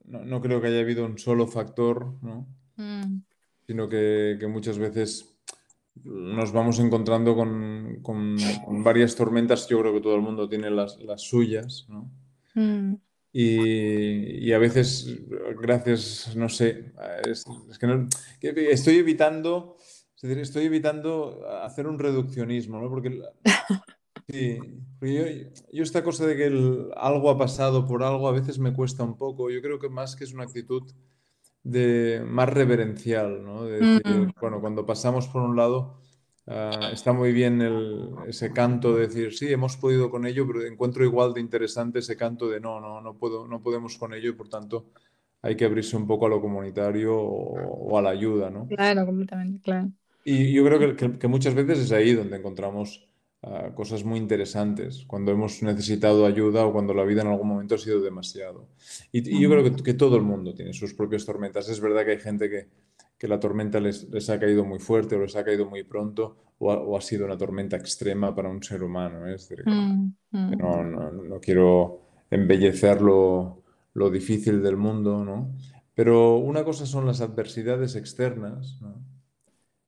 no, 0.05 0.41
creo 0.41 0.61
que 0.61 0.67
haya 0.67 0.81
habido 0.81 1.05
un 1.05 1.17
solo 1.17 1.47
factor, 1.47 2.13
¿no? 2.21 2.47
Mm. 2.75 3.21
sino 3.67 3.89
que, 3.89 4.37
que 4.39 4.47
muchas 4.47 4.77
veces 4.77 5.33
nos 6.03 6.51
vamos 6.51 6.79
encontrando 6.79 7.35
con, 7.35 8.37
varias 8.83 9.15
tormentas. 9.15 9.67
Yo 9.67 9.79
creo 9.79 9.93
que 9.93 10.01
todo 10.01 10.15
el 10.15 10.21
mundo 10.21 10.49
tiene 10.49 10.69
las, 10.69 10.97
suyas, 11.17 11.85
¿no? 11.89 12.09
Mm. 12.55 12.95
Y, 13.35 14.51
a 14.53 14.59
veces, 14.59 15.07
gracias, 15.59 16.35
no 16.35 16.49
sé, 16.49 16.93
es, 17.27 17.43
que, 18.39 18.71
estoy 18.71 18.97
evitando, 18.97 19.75
estoy 20.21 20.65
evitando 20.65 21.41
hacer 21.63 21.87
un 21.87 21.97
reduccionismo, 21.97 22.79
¿no? 22.79 22.89
Porque, 22.89 23.23
yo, 25.01 25.81
esta 25.83 26.03
cosa 26.03 26.27
de 26.27 26.37
que 26.37 26.45
algo 26.95 27.31
ha 27.31 27.37
pasado 27.39 27.87
por 27.87 28.03
algo 28.03 28.27
a 28.27 28.33
veces 28.33 28.59
me 28.59 28.71
cuesta 28.71 29.03
un 29.03 29.17
poco. 29.17 29.49
Yo 29.49 29.63
creo 29.63 29.79
que 29.79 29.89
más 29.89 30.15
que 30.15 30.25
es 30.25 30.33
una 30.33 30.43
actitud 30.43 30.83
de, 31.63 32.23
más 32.23 32.49
reverencial, 32.49 33.43
¿no? 33.43 33.63
Mm. 33.63 34.33
bueno, 34.39 34.61
cuando 34.61 34.85
pasamos 34.85 35.27
por 35.27 35.41
un 35.41 35.55
lado, 35.55 35.99
ah, 36.47 36.89
está 36.91 37.13
muy 37.13 37.31
bien 37.31 37.61
ese 38.27 38.51
canto 38.51 38.95
de 38.95 39.07
decir, 39.07 39.33
sí, 39.33 39.51
hemos 39.51 39.77
podido 39.77 40.09
con 40.09 40.25
ello, 40.25 40.45
pero 40.47 40.65
encuentro 40.65 41.03
igual 41.03 41.33
de 41.33 41.41
interesante 41.41 41.99
ese 41.99 42.15
canto 42.15 42.49
de 42.49 42.59
no, 42.59 42.79
no, 42.79 43.01
no, 43.01 43.17
puedo, 43.17 43.47
no 43.47 43.61
podemos 43.61 43.97
con 43.97 44.13
ello 44.13 44.29
y 44.29 44.33
por 44.33 44.49
tanto 44.49 44.91
hay 45.41 45.55
que 45.55 45.65
abrirse 45.65 45.97
un 45.97 46.07
poco 46.07 46.25
a 46.25 46.29
lo 46.29 46.41
comunitario 46.41 47.15
o, 47.17 47.97
a 47.97 48.01
la 48.01 48.11
ayuda, 48.11 48.49
¿no? 48.49 48.67
Claro, 48.67 49.05
completamente, 49.05 49.61
claro. 49.61 49.89
Y 50.23 50.53
yo 50.53 50.63
creo 50.63 50.95
que 50.95 51.27
muchas 51.27 51.53
veces 51.53 51.79
es 51.79 51.91
ahí 51.91 52.13
donde 52.13 52.37
encontramos 52.37 53.05
cosas 53.75 54.05
muy 54.05 54.19
interesantes 54.19 55.03
cuando 55.05 55.31
hemos 55.31 55.61
necesitado 55.63 56.25
ayuda 56.25 56.65
o 56.65 56.71
cuando 56.71 56.93
la 56.93 57.03
vida 57.03 57.21
en 57.21 57.27
algún 57.27 57.47
momento 57.47 57.75
ha 57.75 57.77
sido 57.77 58.01
demasiado. 58.01 58.69
Y, 59.11 59.41
yo 59.41 59.49
creo 59.49 59.63
que, 59.83 59.93
todo 59.93 60.15
el 60.15 60.21
mundo 60.21 60.53
tiene 60.53 60.71
sus 60.71 60.93
propias 60.93 61.25
tormentas. 61.25 61.67
Es 61.67 61.81
verdad 61.81 62.05
que 62.05 62.11
hay 62.11 62.19
gente 62.19 62.49
que, 62.49 62.67
que 63.23 63.29
la 63.29 63.39
tormenta 63.39 63.79
les, 63.79 64.09
les, 64.09 64.29
ha 64.29 64.37
caído 64.37 64.65
muy 64.65 64.79
fuerte 64.79 65.15
o 65.15 65.21
les 65.21 65.33
ha 65.37 65.45
caído 65.45 65.65
muy 65.65 65.85
pronto 65.85 66.35
o 66.59 66.97
ha, 66.97 66.99
sido 66.99 67.23
una 67.25 67.37
tormenta 67.37 67.77
extrema 67.77 68.35
para 68.35 68.49
un 68.49 68.61
ser 68.61 68.83
humano. 68.83 69.25
¿eh? 69.25 69.35
Es 69.35 69.47
decir, 69.47 69.63
mm, 69.65 70.13
mm. 70.31 70.57
no, 70.57 70.83
no, 70.83 71.09
no, 71.09 71.39
quiero 71.39 72.01
embellecer 72.29 73.01
lo, 73.01 73.63
lo, 73.93 74.09
difícil 74.09 74.61
del 74.61 74.75
mundo, 74.75 75.23
¿no? 75.23 75.55
Pero 75.95 76.35
una 76.35 76.65
cosa 76.65 76.85
son 76.85 77.05
las 77.05 77.21
adversidades 77.21 77.95
externas, 77.95 78.77
¿no? 78.81 79.01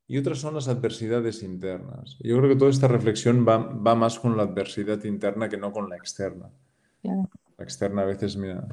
y 0.07 0.17
otras 0.17 0.38
son 0.38 0.53
las 0.53 0.69
adversidades 0.69 1.43
internas. 1.43 2.17
Yo 2.21 2.38
creo 2.38 2.47
que 2.51 2.55
toda 2.55 2.71
esta 2.71 2.88
reflexión 2.88 3.45
va, 3.45 3.57
va 3.57 3.95
más 3.95 4.17
con 4.17 4.38
la 4.38 4.43
adversidad 4.43 5.03
interna 5.03 5.49
que 5.49 5.57
no 5.57 5.73
con 5.73 5.89
la 5.89 5.97
externa. 5.97 6.49
La 7.03 7.63
externa 7.65 8.03
a 8.03 8.05
veces, 8.05 8.38
mira, 8.38 8.65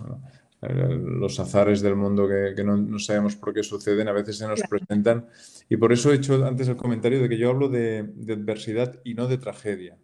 los 0.68 1.40
azares 1.40 1.82
del 1.82 1.96
mundo 1.96 2.28
que, 2.28 2.52
que 2.54 2.62
no, 2.62 2.76
no, 2.76 2.98
sabemos 2.98 3.34
por 3.34 3.52
qué 3.52 3.62
suceden, 3.62 4.08
a 4.08 4.12
veces 4.12 4.38
se 4.38 4.46
nos 4.46 4.60
presentan. 4.62 5.26
Y 5.68 5.76
por 5.76 5.92
eso 5.92 6.12
he 6.12 6.16
hecho 6.16 6.44
antes 6.46 6.68
el 6.68 6.76
comentario 6.76 7.20
de 7.20 7.28
que 7.28 7.38
yo 7.38 7.50
hablo 7.50 7.68
de, 7.68 8.04
de 8.14 8.34
adversidad 8.34 9.00
y 9.04 9.14
no 9.14 9.26
de 9.26 9.38
tragedia. 9.38 9.96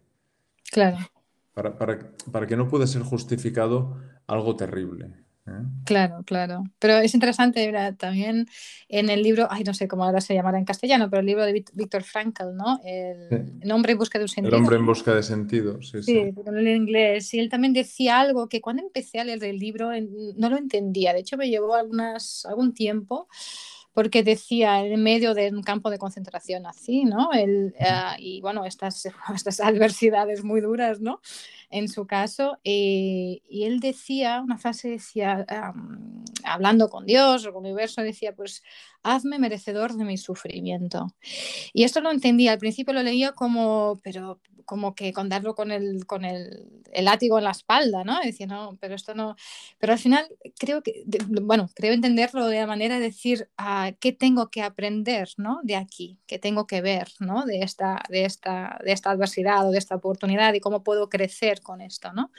Claro. 0.71 0.97
Para, 1.53 1.77
para, 1.77 2.11
para 2.31 2.47
que 2.47 2.57
no 2.57 2.67
pueda 2.67 2.87
ser 2.87 3.03
justificado 3.03 3.97
algo 4.27 4.55
terrible. 4.55 5.13
¿Eh? 5.49 5.65
Claro, 5.85 6.23
claro. 6.25 6.63
Pero 6.79 6.97
es 6.97 7.13
interesante 7.13 7.71
también 7.97 8.47
en 8.87 9.09
el 9.09 9.23
libro, 9.23 9.47
ay, 9.49 9.63
no 9.63 9.73
sé 9.73 9.87
cómo 9.87 10.03
ahora 10.03 10.21
se 10.21 10.33
llamará 10.33 10.57
en 10.57 10.65
castellano, 10.65 11.09
pero 11.09 11.19
el 11.19 11.25
libro 11.25 11.45
de 11.45 11.65
Víctor 11.73 12.03
Frankl, 12.03 12.55
¿no? 12.55 12.79
El, 12.83 13.71
hombre 13.71 13.93
en 13.93 13.97
busca 13.97 14.17
de 14.19 14.25
un 14.25 14.29
sentido. 14.29 14.55
El 14.55 14.61
hombre 14.61 14.77
en 14.77 14.85
busca 14.85 15.13
de 15.13 15.23
sentido, 15.23 15.81
sí. 15.81 16.03
Sí, 16.03 16.13
sí. 16.13 16.33
en 16.45 16.67
inglés. 16.67 17.33
Y 17.33 17.39
él 17.39 17.49
también 17.49 17.73
decía 17.73 18.19
algo 18.19 18.47
que 18.47 18.61
cuando 18.61 18.83
empecé 18.83 19.19
a 19.19 19.23
leer 19.23 19.43
el 19.43 19.59
libro 19.59 19.89
no 20.37 20.49
lo 20.49 20.57
entendía. 20.57 21.13
De 21.13 21.19
hecho, 21.19 21.37
me 21.37 21.49
llevó 21.49 21.75
algunas, 21.75 22.45
algún 22.45 22.73
tiempo 22.73 23.27
porque 23.93 24.23
decía 24.23 24.85
en 24.85 25.03
medio 25.03 25.33
de 25.33 25.49
un 25.49 25.63
campo 25.63 25.89
de 25.89 25.97
concentración 25.97 26.65
así, 26.65 27.03
¿no? 27.05 27.33
El, 27.33 27.73
uh, 27.79 28.15
y 28.17 28.39
bueno, 28.41 28.65
estas, 28.65 29.05
estas 29.35 29.59
adversidades 29.59 30.43
muy 30.43 30.61
duras, 30.61 31.01
¿no? 31.01 31.21
En 31.71 31.87
su 31.87 32.07
caso, 32.07 32.57
eh, 32.63 33.41
y 33.47 33.63
él 33.65 33.79
decía, 33.79 34.41
una 34.41 34.57
frase 34.57 34.89
decía, 34.89 35.45
um, 35.75 36.23
hablando 36.43 36.89
con 36.89 37.05
Dios 37.05 37.45
o 37.45 37.53
con 37.53 37.65
el 37.65 37.71
universo, 37.71 38.01
decía, 38.01 38.33
pues 38.35 38.63
hazme 39.03 39.37
merecedor 39.39 39.93
de 39.93 40.03
mi 40.03 40.17
sufrimiento. 40.17 41.07
Y 41.73 41.83
esto 41.83 42.01
lo 42.01 42.11
entendía, 42.11 42.53
al 42.53 42.57
principio 42.59 42.93
lo 42.93 43.03
leía 43.03 43.33
como, 43.33 43.99
pero 44.03 44.39
como 44.65 44.93
que 44.93 45.13
con 45.13 45.29
darlo 45.29 45.55
con 45.55 45.71
el, 45.71 46.05
con 46.05 46.25
el, 46.25 46.83
el 46.91 47.05
látigo 47.05 47.39
en 47.39 47.45
la 47.45 47.51
espalda, 47.51 48.03
¿no? 48.03 48.19
Decía, 48.19 48.45
no, 48.45 48.77
pero 48.79 48.93
esto 48.93 49.15
no, 49.15 49.35
pero 49.79 49.93
al 49.93 49.99
final 49.99 50.27
creo 50.59 50.83
que, 50.83 51.03
bueno, 51.41 51.69
creo 51.73 51.93
entenderlo 51.93 52.45
de 52.45 52.59
la 52.59 52.67
manera 52.67 52.99
de 52.99 53.01
decir, 53.01 53.49
ah, 53.57 53.93
¿qué 53.99 54.11
tengo 54.13 54.51
que 54.51 54.61
aprender, 54.61 55.29
¿no? 55.37 55.59
De 55.63 55.75
aquí, 55.75 56.19
¿qué 56.27 56.37
tengo 56.37 56.67
que 56.67 56.81
ver, 56.81 57.07
¿no? 57.19 57.45
De 57.45 57.61
esta, 57.61 58.03
de 58.09 58.25
esta, 58.25 58.79
de 58.83 58.91
esta 58.91 59.09
adversidad 59.09 59.67
o 59.67 59.71
de 59.71 59.79
esta 59.79 59.95
oportunidad 59.95 60.53
y 60.53 60.59
cómo 60.59 60.83
puedo 60.83 61.09
crecer 61.09 61.58
con 61.61 61.81
esto, 61.81 62.13
¿no? 62.13 62.31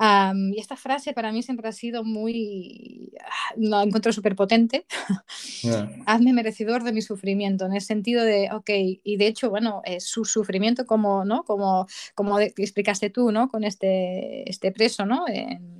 Y 0.00 0.60
esta 0.60 0.76
frase 0.76 1.12
para 1.12 1.32
mí 1.32 1.42
siempre 1.42 1.68
ha 1.68 1.72
sido 1.72 2.04
muy, 2.04 3.12
ah, 3.20 3.54
la 3.56 3.82
encuentro 3.82 4.12
súper 4.12 4.36
potente. 4.36 4.86
Hazme 6.06 6.32
merecedor 6.32 6.84
de 6.84 6.92
mi 6.92 7.02
sufrimiento, 7.02 7.66
en 7.66 7.74
el 7.74 7.80
sentido 7.80 8.24
de, 8.24 8.50
ok, 8.52 8.70
y 9.02 9.16
de 9.16 9.26
hecho, 9.26 9.50
bueno, 9.50 9.82
su 9.98 10.24
sufrimiento 10.24 10.86
como, 10.86 11.24
¿no? 11.24 11.44
Como, 11.44 11.86
como 12.14 12.38
explicaste 12.40 13.10
tú, 13.10 13.32
¿no? 13.32 13.48
Con 13.48 13.64
este, 13.64 14.48
este 14.48 14.72
preso, 14.72 15.06
¿no? 15.06 15.24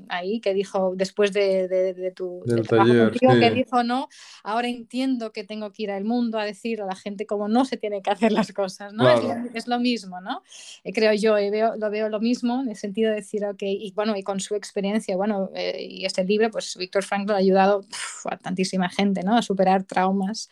ahí 0.08 0.40
que 0.40 0.54
dijo, 0.54 0.94
después 0.96 1.32
de, 1.32 1.68
de, 1.68 2.10
tu 2.12 2.42
taller, 2.68 3.12
que 3.12 3.50
dijo, 3.50 3.82
no, 3.82 4.08
ahora 4.42 4.68
entiendo 4.68 5.32
que 5.32 5.44
tengo 5.44 5.72
que 5.72 5.84
ir 5.84 5.90
al 5.90 6.04
mundo 6.04 6.38
a 6.38 6.44
decir 6.44 6.82
a 6.82 6.86
la 6.86 6.94
gente 6.94 7.26
cómo 7.26 7.48
no 7.48 7.64
se 7.64 7.76
tiene 7.76 8.02
que 8.02 8.10
hacer 8.10 8.32
las 8.32 8.52
cosas, 8.52 8.92
¿no? 8.92 9.08
Es, 9.54 9.66
lo 9.68 9.78
mismo, 9.78 10.20
¿no? 10.20 10.42
Eh, 10.84 10.92
creo 10.92 11.12
yo, 11.12 11.34
veo, 11.34 11.76
lo 11.76 11.90
veo 11.90 12.08
lo 12.08 12.20
mismo 12.20 12.62
en 12.62 12.70
el 12.70 12.76
sentido 12.76 13.10
de 13.10 13.16
decir, 13.16 13.44
ok, 13.44 13.62
y 13.62 13.92
bueno, 13.94 14.07
y 14.16 14.22
con 14.22 14.40
su 14.40 14.54
experiencia, 14.54 15.16
bueno, 15.16 15.50
eh, 15.54 15.86
y 15.88 16.04
este 16.04 16.24
libro, 16.24 16.50
pues 16.50 16.76
Víctor 16.76 17.04
Frankl 17.04 17.32
ha 17.32 17.36
ayudado 17.36 17.84
a 18.24 18.36
tantísima 18.36 18.88
gente, 18.88 19.22
¿no? 19.22 19.36
A 19.36 19.42
superar 19.42 19.84
traumas 19.84 20.48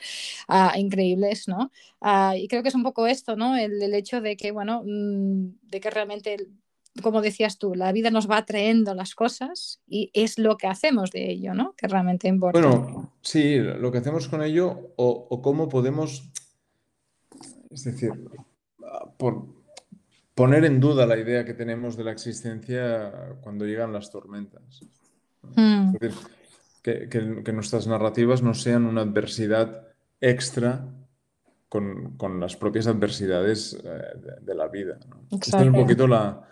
increíbles, 0.77 1.49
¿no? 1.49 1.71
y 2.37 2.47
creo 2.47 2.63
que 2.63 2.69
es 2.69 2.75
un 2.75 2.85
poco 2.85 3.07
esto, 3.07 3.37
¿no? 3.37 3.57
El, 3.57 3.83
hecho 3.95 4.21
de 4.21 4.37
que, 4.37 4.53
bueno, 4.53 4.83
mm, 4.85 5.69
de 5.71 5.81
que 5.81 5.91
realmente 5.91 6.37
como 7.03 7.21
decías 7.21 7.59
tú, 7.59 7.75
la 7.75 7.93
vida 7.93 8.11
nos 8.11 8.31
va 8.31 8.45
trayendo 8.45 8.95
las 8.95 9.15
cosas 9.15 9.81
y 9.87 10.11
es 10.15 10.39
lo 10.39 10.57
que 10.57 10.67
hacemos 10.67 11.11
de 11.11 11.31
ello, 11.31 11.55
¿no? 11.55 11.75
Que 11.77 11.89
realmente 11.89 12.29
importa. 12.29 12.61
Bueno, 12.61 13.13
sí, 13.23 13.59
lo 13.59 13.93
que 13.93 13.99
hacemos 13.99 14.29
con 14.29 14.43
ello 14.43 14.93
o, 14.97 15.27
o 15.29 15.43
cómo 15.43 15.69
podemos, 15.69 16.31
es 17.71 17.85
decir, 17.85 18.13
por, 19.19 19.56
poner 20.37 20.67
en 20.67 20.79
duda 20.79 21.07
la 21.07 21.17
idea 21.17 21.47
que 21.47 21.55
tenemos 21.55 21.97
de 21.97 22.05
la 22.05 22.13
existencia 22.13 23.11
cuando 23.41 23.65
llegan 23.65 23.93
las 23.93 24.11
tormentas. 24.11 24.85
Hmm. 25.43 25.95
que, 26.83 27.53
nuestras 27.53 27.87
narrativas 27.87 28.43
no 28.43 28.53
sean 28.53 28.85
una 28.85 29.03
adversidad 29.03 29.87
extra 30.21 30.85
con, 31.69 32.41
las 32.41 32.57
propias 32.57 32.87
adversidades 32.87 33.81
eh, 33.83 34.41
de, 34.43 34.55
la 34.55 34.69
vida. 34.69 34.99
Esta 35.31 35.63
es 35.63 35.67
un 35.69 35.73
poquito 35.73 36.07
la, 36.07 36.47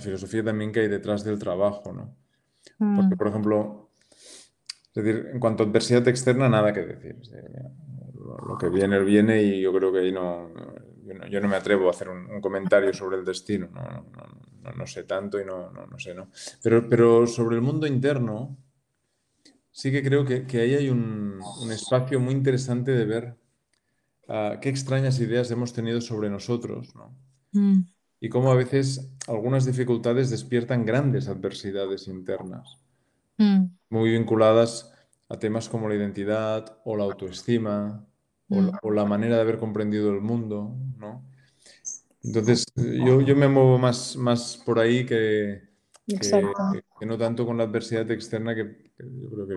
filosofía 0.00 0.42
también 0.42 0.72
que 0.72 0.80
hay 0.80 0.88
detrás 0.88 1.22
del 1.24 1.38
trabajo. 1.38 1.92
¿no? 1.92 2.16
Hmm. 2.78 2.96
Porque, 2.96 3.16
por 3.16 3.28
ejemplo, 3.28 3.90
es 4.94 5.04
decir, 5.04 5.30
en 5.32 5.38
cuanto 5.38 5.62
a 5.62 5.66
adversidad 5.66 6.06
externa, 6.08 6.48
nada 6.48 6.72
que 6.72 6.84
decir. 6.84 7.16
lo 8.48 8.58
que 8.58 8.68
viene, 8.68 8.98
viene 9.00 9.42
y 9.42 9.60
yo 9.62 9.72
creo 9.72 9.92
que 9.92 10.00
ahí 10.00 10.12
no, 10.12 10.50
yo 11.30 11.40
no, 11.40 11.48
me 11.48 11.56
atrevo 11.56 11.88
a 11.88 11.90
hacer 11.90 12.08
un, 12.08 12.40
comentario 12.40 12.92
sobre 12.92 13.16
el 13.16 13.24
destino, 13.24 13.68
no, 14.76 14.86
sé 14.86 15.04
tanto 15.04 15.40
y 15.40 15.44
no, 15.44 15.70
sé, 15.98 16.14
¿no? 16.14 16.28
Pero, 16.62 16.88
pero 16.88 17.26
sobre 17.26 17.56
el 17.56 17.62
mundo 17.62 17.86
interno, 17.86 18.56
sí 19.70 19.92
que 19.92 20.02
creo 20.02 20.24
que, 20.24 20.44
ahí 20.60 20.74
hay 20.74 20.90
un, 20.90 21.40
espacio 21.70 22.18
muy 22.18 22.34
interesante 22.34 22.92
de 22.92 23.04
ver 23.04 23.36
ah, 24.28 24.58
qué 24.60 24.68
extrañas 24.68 25.20
ideas 25.20 25.50
hemos 25.50 25.72
tenido 25.72 26.00
sobre 26.00 26.30
nosotros, 26.30 26.94
¿no? 26.94 27.16
Mm. 27.52 27.82
Y 28.18 28.28
cómo 28.28 28.50
a 28.50 28.54
veces 28.54 29.12
algunas 29.28 29.66
dificultades 29.66 30.30
despiertan 30.30 30.86
grandes 30.86 31.28
adversidades 31.28 32.08
internas, 32.08 32.78
mm. 33.38 33.64
muy 33.90 34.10
vinculadas 34.10 34.92
a 35.28 35.38
temas 35.38 35.68
como 35.68 35.88
la 35.88 35.94
identidad 35.94 36.78
o 36.84 36.96
la 36.96 37.04
autoestima 37.04 38.06
mm. 38.48 38.70
o, 38.82 38.90
la, 38.90 39.04
manera 39.04 39.36
de 39.36 39.42
haber 39.42 39.58
comprendido 39.58 40.10
el 40.10 40.20
mundo, 40.20 40.76
¿no? 40.98 41.24
Entonces, 42.22 42.64
yo, 42.76 43.20
yo 43.20 43.36
me 43.36 43.48
muevo 43.48 43.78
más, 43.78 44.16
más 44.16 44.60
por 44.64 44.80
ahí 44.80 45.06
que, 45.06 45.62
que, 46.06 47.06
no 47.06 47.18
tanto 47.18 47.46
con 47.46 47.56
la 47.56 47.64
adversidad 47.64 48.10
externa, 48.10 48.54
que, 48.54 48.90
yo 48.98 49.30
creo 49.30 49.46
que 49.46 49.56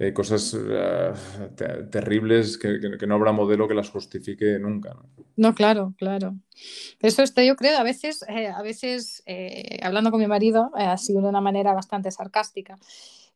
hay 0.00 0.12
cosas 0.12 0.56
eh, 0.56 1.12
terribles 1.90 2.56
que, 2.56 2.78
no 3.06 3.14
habrá 3.16 3.32
modelo 3.32 3.66
que 3.66 3.74
las 3.74 3.90
justifique 3.90 4.58
nunca. 4.58 4.96
No, 5.36 5.54
claro, 5.54 5.94
claro. 5.98 6.36
Eso 7.00 7.22
está, 7.22 7.42
yo 7.42 7.56
creo, 7.56 7.76
a 7.78 7.82
veces, 7.82 8.24
eh, 8.28 8.46
a 8.46 8.62
veces 8.62 9.22
eh, 9.26 9.80
hablando 9.82 10.12
con 10.12 10.20
mi 10.20 10.28
marido, 10.28 10.70
ha 10.74 10.96
sido 10.96 11.22
de 11.22 11.28
una 11.28 11.40
manera 11.40 11.72
bastante 11.72 12.12
sarcástica. 12.12 12.76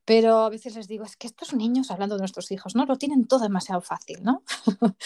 Pero 0.04 0.38
a 0.40 0.50
veces 0.50 0.74
les 0.74 0.88
digo, 0.88 1.04
es 1.04 1.16
que 1.16 1.28
estos 1.28 1.54
niños, 1.54 1.90
hablando 1.90 2.16
de 2.16 2.20
nuestros 2.20 2.50
hijos, 2.50 2.74
¿no? 2.74 2.86
Lo 2.86 2.96
tienen 2.96 3.26
todo 3.26 3.40
demasiado 3.40 3.80
fácil, 3.80 4.22
¿no? 4.22 4.42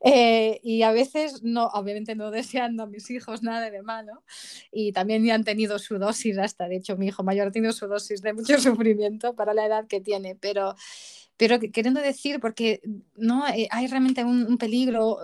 Eh, 0.00 0.60
y 0.62 0.82
a 0.82 0.92
veces, 0.92 1.42
no, 1.42 1.66
obviamente 1.66 2.14
no 2.14 2.30
deseando 2.30 2.84
a 2.84 2.86
mis 2.86 3.10
hijos 3.10 3.42
nada 3.42 3.70
de 3.70 3.82
malo. 3.82 4.22
Y 4.70 4.92
también 4.92 5.24
ya 5.24 5.34
han 5.34 5.44
tenido 5.44 5.78
su 5.78 5.98
dosis 5.98 6.38
hasta, 6.38 6.68
de 6.68 6.76
hecho, 6.76 6.96
mi 6.96 7.08
hijo 7.08 7.24
mayor 7.24 7.48
ha 7.48 7.50
tenido 7.50 7.72
su 7.72 7.86
dosis 7.88 8.22
de 8.22 8.32
mucho 8.32 8.58
sufrimiento 8.60 9.34
para 9.34 9.54
la 9.54 9.66
edad 9.66 9.86
que 9.86 10.00
tiene. 10.00 10.36
Pero, 10.36 10.76
pero 11.36 11.58
queriendo 11.60 12.00
decir, 12.00 12.40
porque 12.40 12.80
no 13.16 13.46
eh, 13.48 13.68
hay 13.70 13.86
realmente 13.88 14.24
un 14.24 14.56
peligro 14.56 15.18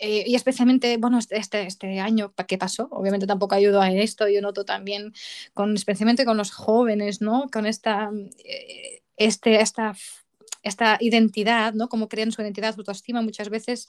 eh, 0.00 0.24
y 0.26 0.34
especialmente, 0.34 0.96
bueno, 0.96 1.18
este, 1.18 1.36
este, 1.36 1.66
este 1.66 2.00
año 2.00 2.32
que 2.46 2.58
pasó, 2.58 2.88
obviamente 2.90 3.26
tampoco 3.26 3.54
ayudó 3.54 3.80
a 3.80 3.90
esto, 3.90 4.28
yo 4.28 4.40
noto 4.40 4.64
también, 4.64 5.12
con, 5.54 5.74
especialmente 5.74 6.24
con 6.24 6.36
los 6.36 6.52
jóvenes, 6.52 7.20
¿no? 7.20 7.48
Con 7.52 7.66
esta, 7.66 8.10
eh, 8.44 9.02
este, 9.16 9.60
esta, 9.60 9.96
esta 10.62 10.98
identidad, 11.00 11.74
¿no? 11.74 11.88
Cómo 11.88 12.08
crean 12.08 12.32
su 12.32 12.42
identidad, 12.42 12.74
su 12.74 12.80
autoestima, 12.80 13.22
muchas 13.22 13.48
veces 13.48 13.88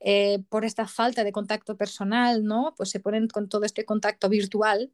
eh, 0.00 0.40
por 0.48 0.64
esta 0.64 0.86
falta 0.86 1.24
de 1.24 1.32
contacto 1.32 1.76
personal, 1.76 2.44
¿no? 2.44 2.74
Pues 2.76 2.90
se 2.90 3.00
ponen 3.00 3.28
con 3.28 3.48
todo 3.48 3.64
este 3.64 3.84
contacto 3.84 4.28
virtual 4.28 4.92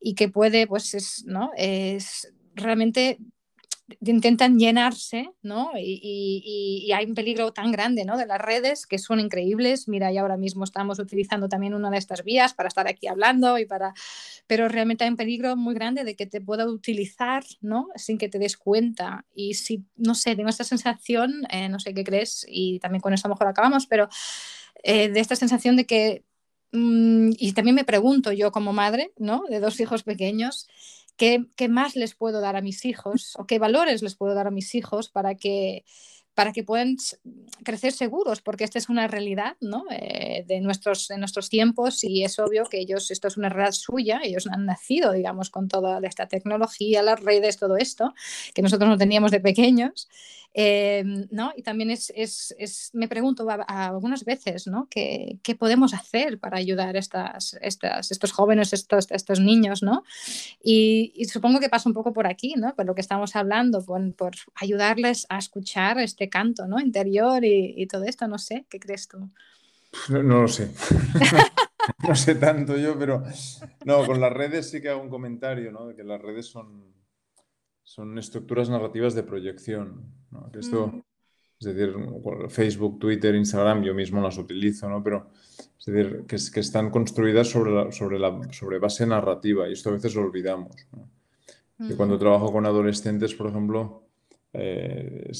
y 0.00 0.14
que 0.14 0.28
puede, 0.28 0.66
pues, 0.66 0.94
es, 0.94 1.24
¿no? 1.26 1.50
Es 1.56 2.32
realmente 2.54 3.18
intentan 4.00 4.58
llenarse, 4.58 5.30
¿no? 5.42 5.72
Y, 5.76 6.90
hay 6.94 7.06
un 7.06 7.14
peligro 7.14 7.52
tan 7.52 7.72
grande, 7.72 8.04
¿no? 8.04 8.16
De 8.16 8.26
las 8.26 8.40
redes 8.40 8.86
que 8.86 8.98
son 8.98 9.20
increíbles. 9.20 9.88
Mira, 9.88 10.12
y 10.12 10.18
ahora 10.18 10.36
mismo 10.36 10.64
estamos 10.64 10.98
utilizando 10.98 11.48
también 11.48 11.74
una 11.74 11.90
de 11.90 11.98
estas 11.98 12.24
vías 12.24 12.54
para 12.54 12.68
estar 12.68 12.88
aquí 12.88 13.06
hablando 13.06 13.58
y 13.58 13.66
para... 13.66 13.94
Pero 14.46 14.68
realmente 14.68 15.04
hay 15.04 15.10
un 15.10 15.16
peligro 15.16 15.56
muy 15.56 15.74
grande 15.74 16.04
de 16.04 16.16
que 16.16 16.26
te 16.26 16.40
pueda 16.40 16.66
utilizar, 16.66 17.44
¿no? 17.60 17.88
Sin 17.96 18.18
que 18.18 18.28
te 18.28 18.38
des 18.38 18.56
cuenta. 18.56 19.24
Y 19.34 19.54
si, 19.54 19.84
no 19.96 20.14
sé, 20.14 20.36
tengo 20.36 20.48
esta 20.48 20.64
sensación, 20.64 21.44
eh, 21.50 21.68
no 21.68 21.78
sé 21.80 21.94
qué 21.94 22.04
crees, 22.04 22.44
y 22.48 22.78
también 22.80 23.00
con 23.00 23.14
eso 23.14 23.26
a 23.26 23.28
lo 23.28 23.34
mejor 23.34 23.48
acabamos, 23.48 23.86
pero 23.86 24.08
eh, 24.82 25.08
de 25.08 25.20
esta 25.20 25.36
sensación 25.36 25.76
de 25.76 25.86
que... 25.86 26.24
Mm, 26.72 27.30
y 27.38 27.52
también 27.52 27.74
me 27.74 27.84
pregunto 27.84 28.32
yo 28.32 28.52
como 28.52 28.72
madre, 28.74 29.12
¿no? 29.16 29.44
De 29.48 29.60
dos 29.60 29.80
hijos 29.80 30.02
pequeños, 30.02 30.68
¿Qué, 31.18 31.68
más 31.68 31.96
les 31.96 32.14
puedo 32.14 32.40
dar 32.40 32.54
a 32.54 32.60
mis 32.62 32.84
hijos 32.84 33.34
o 33.38 33.44
qué 33.44 33.58
valores 33.58 34.02
les 34.02 34.14
puedo 34.16 34.34
dar 34.34 34.46
a 34.46 34.52
mis 34.52 34.74
hijos 34.76 35.08
para 35.08 35.34
que, 35.34 35.84
para 36.38 36.52
que 36.52 36.62
puedan 36.62 36.96
crecer 37.64 37.90
seguros, 37.90 38.42
porque 38.42 38.62
esta 38.62 38.78
es 38.78 38.88
una 38.88 39.08
realidad 39.08 39.56
¿no? 39.60 39.86
Eh, 39.90 40.44
de, 40.46 40.60
nuestros, 40.60 41.08
de 41.08 41.18
nuestros 41.18 41.48
tiempos 41.48 42.04
y 42.04 42.22
es 42.22 42.38
obvio 42.38 42.62
que 42.66 42.78
ellos, 42.78 43.10
esto 43.10 43.26
es 43.26 43.36
una 43.36 43.48
realidad 43.48 43.72
suya, 43.72 44.20
ellos 44.22 44.46
han 44.46 44.64
nacido, 44.64 45.10
digamos, 45.10 45.50
con 45.50 45.66
toda 45.66 45.98
esta 46.04 46.28
tecnología, 46.28 47.02
las 47.02 47.18
redes, 47.18 47.56
todo 47.56 47.76
esto, 47.76 48.14
que 48.54 48.62
nosotros 48.62 48.88
no 48.88 48.96
teníamos 48.96 49.32
de 49.32 49.40
pequeños 49.40 50.08
eh, 50.54 51.04
¿no? 51.30 51.52
Y 51.56 51.62
también 51.62 51.90
es, 51.90 52.12
es, 52.16 52.54
es 52.58 52.90
me 52.92 53.06
pregunto 53.06 53.46
algunas 53.68 54.24
veces, 54.24 54.66
¿no? 54.66 54.88
¿Qué, 54.90 55.38
¿Qué, 55.42 55.54
podemos 55.54 55.94
hacer 55.94 56.40
para 56.40 56.56
ayudar 56.56 56.96
a 56.96 56.98
estas, 56.98 57.56
estas, 57.60 58.10
estos 58.10 58.32
jóvenes, 58.32 58.72
estos, 58.72 59.10
estos 59.10 59.40
niños, 59.40 59.82
¿no? 59.82 60.02
Y, 60.62 61.12
y, 61.14 61.26
supongo 61.26 61.60
que 61.60 61.68
pasa 61.68 61.88
un 61.88 61.94
poco 61.94 62.12
por 62.12 62.26
aquí, 62.26 62.54
¿no? 62.56 62.74
Por 62.74 62.86
lo 62.86 62.94
que 62.94 63.02
estamos 63.02 63.36
hablando, 63.36 63.84
por, 63.84 64.14
por 64.14 64.32
ayudarles 64.54 65.26
a 65.28 65.38
escuchar 65.38 65.98
este 65.98 66.27
canto, 66.28 66.66
¿no? 66.66 66.80
Interior 66.80 67.44
y, 67.44 67.74
y 67.76 67.86
todo 67.86 68.04
esto, 68.04 68.26
no 68.28 68.38
sé, 68.38 68.66
¿qué 68.68 68.78
crees 68.78 69.08
tú? 69.08 69.30
No, 70.10 70.22
no 70.22 70.42
lo 70.42 70.48
sé. 70.48 70.70
no 72.06 72.14
sé 72.14 72.34
tanto 72.34 72.76
yo, 72.76 72.98
pero 72.98 73.22
no, 73.84 74.06
con 74.06 74.20
las 74.20 74.32
redes 74.32 74.70
sí 74.70 74.80
que 74.80 74.90
hago 74.90 75.02
un 75.02 75.10
comentario, 75.10 75.72
¿no? 75.72 75.88
De 75.88 75.94
que 75.94 76.04
las 76.04 76.20
redes 76.20 76.46
son 76.46 76.88
son 77.88 78.18
estructuras 78.18 78.68
narrativas 78.68 79.14
de 79.14 79.22
proyección. 79.22 80.12
esto, 80.52 80.88
mm. 80.88 81.02
Es 81.58 81.74
decir, 81.74 81.96
Facebook, 82.50 82.98
Twitter, 82.98 83.34
Instagram, 83.34 83.82
yo 83.82 83.94
mismo 83.94 84.20
las 84.20 84.36
utilizo, 84.36 84.88
¿no? 84.88 85.02
pero 85.02 85.30
es 85.78 85.86
decir, 85.86 86.24
que, 86.28 86.36
que 86.52 86.60
están 86.60 86.90
construidas 86.90 87.48
sobre, 87.48 87.72
la, 87.72 87.90
sobre, 87.90 88.18
la, 88.18 88.40
sobre 88.52 88.78
base 88.78 89.06
narrativa 89.06 89.68
y 89.68 89.72
esto 89.72 89.88
a 89.88 89.94
veces 89.94 90.14
lo 90.14 90.22
olvidamos. 90.22 90.76
¿no? 90.92 91.08
cuando 91.96 92.16
mm. 92.16 92.18
trabajo 92.18 92.52
con 92.52 92.66
adolescentes, 92.66 93.34
por 93.34 93.48
ejemplo, 93.48 94.07
eh, 94.52 95.30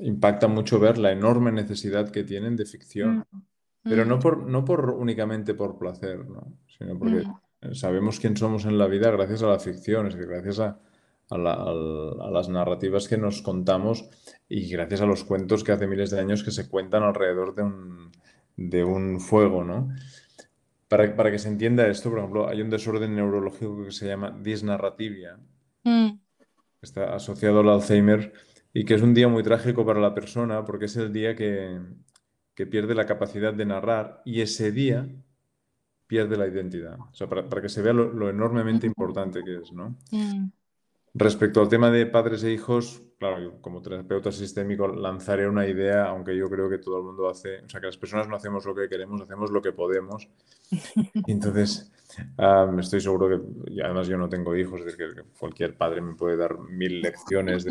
impacta 0.00 0.48
mucho 0.48 0.78
ver 0.78 0.98
la 0.98 1.12
enorme 1.12 1.52
necesidad 1.52 2.10
que 2.10 2.24
tienen 2.24 2.56
de 2.56 2.66
ficción, 2.66 3.26
mm. 3.30 3.42
pero 3.84 4.04
no, 4.04 4.18
por, 4.18 4.46
no 4.46 4.64
por 4.64 4.90
únicamente 4.90 5.54
por 5.54 5.78
placer, 5.78 6.28
¿no? 6.28 6.52
sino 6.66 6.98
porque 6.98 7.24
sabemos 7.72 8.20
quién 8.20 8.36
somos 8.36 8.64
en 8.64 8.78
la 8.78 8.86
vida 8.86 9.10
gracias 9.10 9.42
a 9.42 9.48
la 9.48 9.58
ficción, 9.58 10.06
es 10.06 10.14
decir, 10.14 10.28
gracias 10.28 10.58
a, 10.58 10.78
a, 11.30 12.30
las 12.30 12.48
narrativas 12.48 13.08
que 13.08 13.16
nos 13.16 13.42
contamos 13.42 14.08
y 14.48 14.68
gracias 14.68 15.00
a 15.00 15.06
los 15.06 15.24
cuentos 15.24 15.64
que 15.64 15.72
hace 15.72 15.86
miles 15.86 16.10
de 16.10 16.20
años 16.20 16.42
que 16.42 16.50
se 16.50 16.68
cuentan 16.68 17.02
alrededor 17.02 17.54
de 17.54 17.62
un, 17.62 18.10
de 18.56 18.84
un 18.84 19.20
fuego, 19.20 19.64
¿no? 19.64 19.88
Para, 20.88 21.16
para, 21.16 21.30
que 21.30 21.38
se 21.38 21.48
entienda 21.48 21.86
esto, 21.86 22.10
por 22.10 22.18
ejemplo, 22.18 22.48
hay 22.48 22.60
un 22.60 22.68
desorden 22.68 23.14
neurológico 23.14 23.84
que 23.84 23.92
se 23.92 24.06
llama 24.06 24.36
disnarrativia, 24.42 25.38
mm. 25.84 26.10
Está 26.82 27.14
asociado 27.14 27.60
al 27.60 27.68
Alzheimer 27.68 28.32
y 28.74 28.84
que 28.84 28.94
es 28.94 29.02
un 29.02 29.14
día 29.14 29.28
muy 29.28 29.42
trágico 29.42 29.86
para 29.86 30.00
la 30.00 30.14
persona 30.14 30.64
porque 30.64 30.86
es 30.86 30.96
el 30.96 31.12
día 31.12 31.34
que, 31.36 31.80
que 32.54 32.66
pierde 32.66 32.94
la 32.94 33.06
capacidad 33.06 33.54
de 33.54 33.64
narrar 33.64 34.22
y 34.24 34.40
ese 34.40 34.72
día 34.72 35.08
pierde 36.06 36.36
la 36.36 36.46
identidad. 36.46 36.98
O 37.00 37.14
sea, 37.14 37.28
para, 37.28 37.48
para 37.48 37.62
que 37.62 37.68
se 37.68 37.82
vea 37.82 37.92
lo, 37.92 38.28
enormemente 38.28 38.86
importante 38.86 39.42
que 39.42 39.58
es, 39.58 39.72
¿no? 39.72 39.96
Mm. 40.10 40.50
Respecto 41.14 41.60
al 41.60 41.68
tema 41.68 41.90
de 41.90 42.06
padres 42.06 42.42
e 42.42 42.52
hijos, 42.52 43.02
claro, 43.18 43.60
como 43.60 43.82
terapeuta 43.82 44.32
sistémico 44.32 44.88
lanzaré 44.88 45.46
una 45.46 45.66
idea, 45.66 46.06
aunque 46.06 46.34
yo 46.34 46.48
creo 46.48 46.70
que 46.70 46.78
todo 46.78 46.96
el 46.98 47.04
mundo 47.04 47.28
hace, 47.28 47.60
o 47.60 47.68
sea, 47.68 47.80
que 47.80 47.86
las 47.86 47.98
personas 47.98 48.28
no 48.28 48.36
hacemos 48.36 48.64
lo 48.64 48.74
que 48.74 48.88
queremos, 48.88 49.20
hacemos 49.20 49.50
lo 49.50 49.60
que 49.60 49.72
podemos. 49.72 50.26
Entonces, 51.26 51.92
estoy 52.78 53.00
seguro 53.02 53.28
que, 53.28 53.72
y 53.72 53.82
además 53.82 54.08
yo 54.08 54.16
no 54.16 54.30
tengo 54.30 54.56
hijos, 54.56 54.80
es 54.80 54.86
decir, 54.86 55.14
que 55.14 55.22
cualquier 55.38 55.76
padre 55.76 56.00
me 56.00 56.14
puede 56.14 56.38
dar 56.38 56.58
mil 56.58 57.02
lecciones 57.02 57.66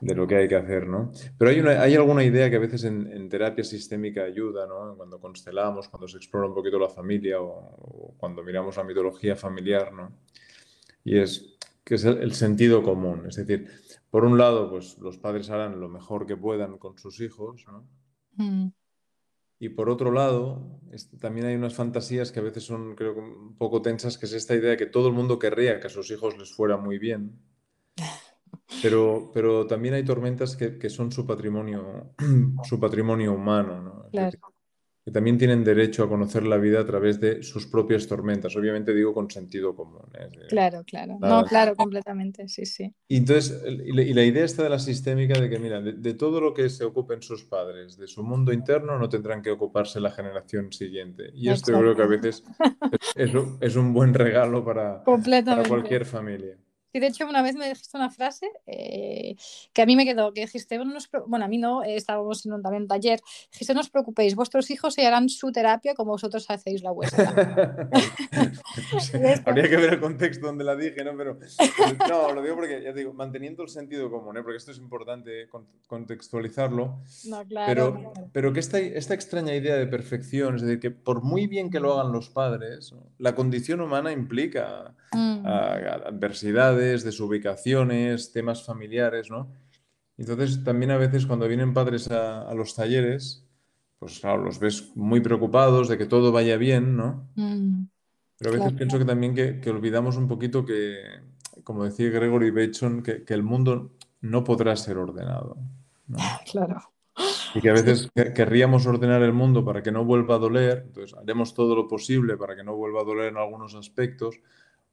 de, 0.00 0.14
lo 0.14 0.24
que 0.24 0.36
hay 0.36 0.46
que 0.46 0.56
hacer, 0.56 0.86
¿no? 0.86 1.10
Pero 1.36 1.50
hay, 1.50 1.58
hay 1.58 1.94
alguna 1.96 2.22
idea 2.22 2.48
que 2.50 2.56
a 2.56 2.60
veces 2.60 2.84
en, 2.84 3.28
terapia 3.28 3.64
sistémica 3.64 4.22
ayuda, 4.22 4.64
¿no? 4.68 4.96
Cuando 4.96 5.18
constelamos, 5.18 5.88
cuando 5.88 6.06
se 6.06 6.18
explora 6.18 6.46
un 6.46 6.54
poquito 6.54 6.78
la 6.78 6.88
familia 6.88 7.40
o, 7.40 7.48
o 7.48 8.14
cuando 8.16 8.44
miramos 8.44 8.76
la 8.76 8.84
mitología 8.84 9.34
familiar, 9.34 9.92
¿no? 9.92 10.12
Y 11.04 11.18
es 11.18 11.53
que 11.84 11.96
es 11.96 12.04
el, 12.04 12.32
sentido 12.32 12.82
común. 12.82 13.26
Es 13.28 13.36
decir, 13.36 13.68
por 14.10 14.24
un 14.24 14.38
lado, 14.38 14.70
pues 14.70 14.98
los 14.98 15.18
padres 15.18 15.50
harán 15.50 15.80
lo 15.80 15.88
mejor 15.88 16.26
que 16.26 16.36
puedan 16.36 16.78
con 16.78 16.98
sus 16.98 17.20
hijos, 17.20 17.66
¿no? 17.68 17.86
Mm. 18.36 18.72
Y 19.58 19.68
por 19.68 19.88
otro 19.88 20.10
lado, 20.10 20.80
también 21.20 21.46
hay 21.46 21.54
unas 21.54 21.74
fantasías 21.74 22.32
que 22.32 22.40
a 22.40 22.42
veces 22.42 22.64
son, 22.64 22.96
creo, 22.96 23.16
un 23.16 23.56
poco 23.56 23.82
tensas, 23.82 24.18
que 24.18 24.26
es 24.26 24.32
esta 24.32 24.54
idea 24.54 24.70
de 24.70 24.76
que 24.76 24.86
todo 24.86 25.08
el 25.08 25.14
mundo 25.14 25.38
querría 25.38 25.78
que 25.78 25.86
a 25.86 25.90
sus 25.90 26.10
hijos 26.10 26.36
les 26.36 26.52
fuera 26.52 26.76
muy 26.76 26.98
bien. 26.98 27.38
Pero, 28.82 29.30
pero 29.32 29.66
también 29.66 29.94
hay 29.94 30.04
tormentas 30.04 30.56
que, 30.56 30.90
son 30.90 31.10
su 31.10 31.26
patrimonio, 31.26 32.14
su 32.64 32.78
patrimonio 32.78 33.32
humano, 33.32 33.82
¿no? 33.82 34.08
Que 35.04 35.10
también 35.10 35.36
tienen 35.36 35.62
derecho 35.64 36.04
a 36.04 36.08
conocer 36.08 36.44
la 36.44 36.56
vida 36.56 36.80
a 36.80 36.86
través 36.86 37.20
de 37.20 37.42
sus 37.42 37.66
propias 37.66 38.06
tormentas. 38.06 38.56
Obviamente 38.56 38.94
digo 38.94 39.12
con 39.12 39.30
sentido 39.30 39.76
común. 39.76 40.00
¿eh? 40.14 40.30
Claro, 40.48 40.82
claro. 40.84 41.18
No, 41.20 41.44
claro, 41.44 41.76
completamente, 41.76 42.48
sí, 42.48 42.64
sí. 42.64 42.94
Y 43.06 43.18
entonces, 43.18 43.62
y 43.84 43.92
la, 43.92 44.24
idea 44.24 44.46
está 44.46 44.62
de 44.62 44.70
la 44.70 44.78
sistémica 44.78 45.38
de 45.38 45.50
que, 45.50 45.58
mira, 45.58 45.82
de, 45.82 46.14
todo 46.14 46.40
lo 46.40 46.54
que 46.54 46.70
se 46.70 46.84
ocupen 46.84 47.20
sus 47.20 47.44
padres, 47.44 47.98
de 47.98 48.06
su 48.06 48.22
mundo 48.22 48.50
interno, 48.50 48.98
no 48.98 49.10
tendrán 49.10 49.42
que 49.42 49.50
ocuparse 49.50 50.00
la 50.00 50.10
generación 50.10 50.72
siguiente. 50.72 51.30
Y 51.34 51.50
esto 51.50 51.72
yo 51.72 51.80
creo 51.80 51.96
que 51.96 52.02
a 52.02 52.06
veces 52.06 52.42
es, 53.14 53.76
un 53.76 53.92
buen 53.92 54.14
regalo 54.14 54.64
para, 54.64 55.04
para 55.04 55.68
cualquier 55.68 56.06
familia. 56.06 56.56
Y 56.94 57.00
de 57.00 57.08
hecho, 57.08 57.26
una 57.26 57.42
vez 57.42 57.56
me 57.56 57.68
dijiste 57.68 57.96
una 57.96 58.08
frase 58.08 58.48
eh, 58.68 59.34
que 59.72 59.82
a 59.82 59.86
mí 59.86 59.96
me 59.96 60.04
quedó, 60.04 60.32
que 60.32 60.42
dijiste, 60.42 60.78
bueno, 60.78 60.96
bueno 61.26 61.44
a 61.44 61.48
mí 61.48 61.58
no, 61.58 61.82
eh, 61.82 61.96
estábamos 61.96 62.46
en 62.46 62.52
un, 62.52 62.62
también 62.62 62.86
taller, 62.86 63.20
dijiste, 63.50 63.74
no 63.74 63.80
os 63.80 63.90
preocupéis, 63.90 64.36
vuestros 64.36 64.70
hijos 64.70 64.94
se 64.94 65.04
harán 65.04 65.28
su 65.28 65.50
terapia 65.50 65.94
como 65.94 66.12
vosotros 66.12 66.48
hacéis 66.48 66.84
la 66.84 66.92
vuestra. 66.92 67.34
habría 69.44 69.68
que 69.68 69.76
ver 69.76 69.94
el 69.94 70.00
contexto 70.00 70.46
donde 70.46 70.62
la 70.62 70.76
dije, 70.76 71.02
¿no? 71.02 71.16
Pero, 71.16 71.36
no, 72.08 72.32
lo 72.32 72.42
digo 72.42 72.54
porque, 72.54 72.80
ya 72.84 72.92
digo, 72.92 73.12
manteniendo 73.12 73.64
el 73.64 73.70
sentido 73.70 74.08
común, 74.08 74.36
¿eh? 74.36 74.42
porque 74.44 74.58
esto 74.58 74.70
es 74.70 74.78
importante 74.78 75.48
contextualizarlo, 75.88 77.00
no, 77.24 77.44
claro, 77.48 77.66
pero, 77.66 78.12
pero 78.32 78.52
que 78.52 78.60
esta, 78.60 78.78
esta 78.78 79.14
extraña 79.14 79.52
idea 79.52 79.74
de 79.74 79.88
perfección, 79.88 80.54
es 80.54 80.62
decir, 80.62 80.78
que 80.78 80.92
por 80.92 81.24
muy 81.24 81.48
bien 81.48 81.70
que 81.70 81.80
lo 81.80 81.94
hagan 81.94 82.12
los 82.12 82.30
padres, 82.30 82.94
la 83.18 83.34
condición 83.34 83.80
humana 83.80 84.12
implica 84.12 84.94
mm. 85.12 85.44
adversidades, 85.44 86.83
desubicaciones, 86.84 88.32
temas 88.32 88.64
familiares, 88.64 89.30
¿no? 89.30 89.50
Entonces, 90.16 90.62
también 90.62 90.90
a 90.90 90.96
veces 90.96 91.26
cuando 91.26 91.48
vienen 91.48 91.74
padres 91.74 92.10
a, 92.10 92.52
los 92.54 92.74
talleres, 92.74 93.44
pues 93.98 94.20
claro, 94.20 94.44
los 94.44 94.58
ves 94.58 94.92
muy 94.94 95.20
preocupados 95.20 95.88
de 95.88 95.98
que 95.98 96.06
todo 96.06 96.30
vaya 96.30 96.56
bien, 96.56 96.96
¿no? 96.96 97.28
Mm, 97.34 97.86
Pero 98.38 98.50
a 98.50 98.54
veces 98.54 98.72
pienso 98.74 98.98
que 98.98 99.04
también 99.04 99.34
que, 99.34 99.70
olvidamos 99.70 100.16
un 100.16 100.28
poquito 100.28 100.64
que, 100.64 100.98
como 101.64 101.84
decía 101.84 102.10
Gregory 102.10 102.50
Bateson, 102.50 103.02
que, 103.02 103.24
el 103.26 103.42
mundo 103.42 103.92
no 104.20 104.44
podrá 104.44 104.76
ser 104.76 104.98
ordenado. 104.98 105.56
Claro. 106.50 106.80
Y 107.54 107.60
que 107.60 107.70
a 107.70 107.72
veces 107.72 108.10
querríamos 108.34 108.84
ordenar 108.86 109.22
el 109.22 109.32
mundo 109.32 109.64
para 109.64 109.82
que 109.82 109.92
no 109.92 110.04
vuelva 110.04 110.34
a 110.34 110.38
doler, 110.38 110.82
entonces 110.86 111.16
haremos 111.16 111.54
todo 111.54 111.76
lo 111.76 111.86
posible 111.86 112.36
para 112.36 112.56
que 112.56 112.64
no 112.64 112.74
vuelva 112.74 113.02
a 113.02 113.04
doler 113.04 113.28
en 113.28 113.36
algunos 113.36 113.76
aspectos, 113.76 114.40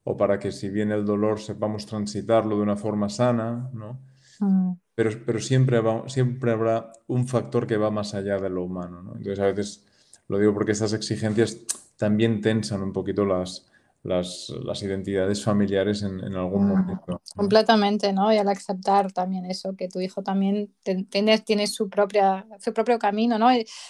o 0.04 0.16
para 0.16 0.38
que 0.38 0.52
si 0.52 0.68
viene 0.68 0.94
el 0.94 1.04
dolor 1.04 1.40
sepamos 1.40 1.86
transitarlo 1.86 2.56
de 2.56 2.62
una 2.62 2.76
forma 2.76 3.08
sana, 3.08 3.70
¿no? 3.72 4.00
Mm. 4.40 4.72
Pero, 4.94 5.10
pero 5.24 5.40
siempre, 5.40 5.80
siempre 6.06 6.52
habrá 6.52 6.92
un 7.06 7.26
factor 7.26 7.66
que 7.66 7.76
va 7.76 7.90
más 7.90 8.14
allá 8.14 8.38
de 8.38 8.50
lo 8.50 8.64
humano, 8.64 9.02
¿no? 9.02 9.16
Entonces 9.16 9.38
a 9.38 9.46
veces 9.46 9.86
lo 10.28 10.38
digo 10.38 10.52
porque 10.52 10.72
estas 10.72 10.92
exigencias 10.92 11.58
también 11.96 12.40
tensan 12.40 12.82
un 12.82 12.92
poquito 12.92 13.24
las, 13.24 13.71
las, 14.02 14.52
las 14.64 14.82
identidades 14.82 15.44
familiares 15.44 16.02
en, 16.02 16.20
en 16.20 16.34
algún 16.34 16.68
momento. 16.68 17.20
Completamente, 17.36 18.12
¿no? 18.12 18.32
Y 18.32 18.38
al 18.38 18.48
aceptar 18.48 19.12
también 19.12 19.46
eso, 19.46 19.76
que 19.76 19.88
tu 19.88 20.00
hijo 20.00 20.22
también 20.22 20.74
tiene, 21.08 21.38
tiene 21.38 21.66
su, 21.68 21.88
propia, 21.88 22.46
su 22.58 22.72
propio 22.72 22.98
camino, 22.98 23.38
¿no? 23.38 23.48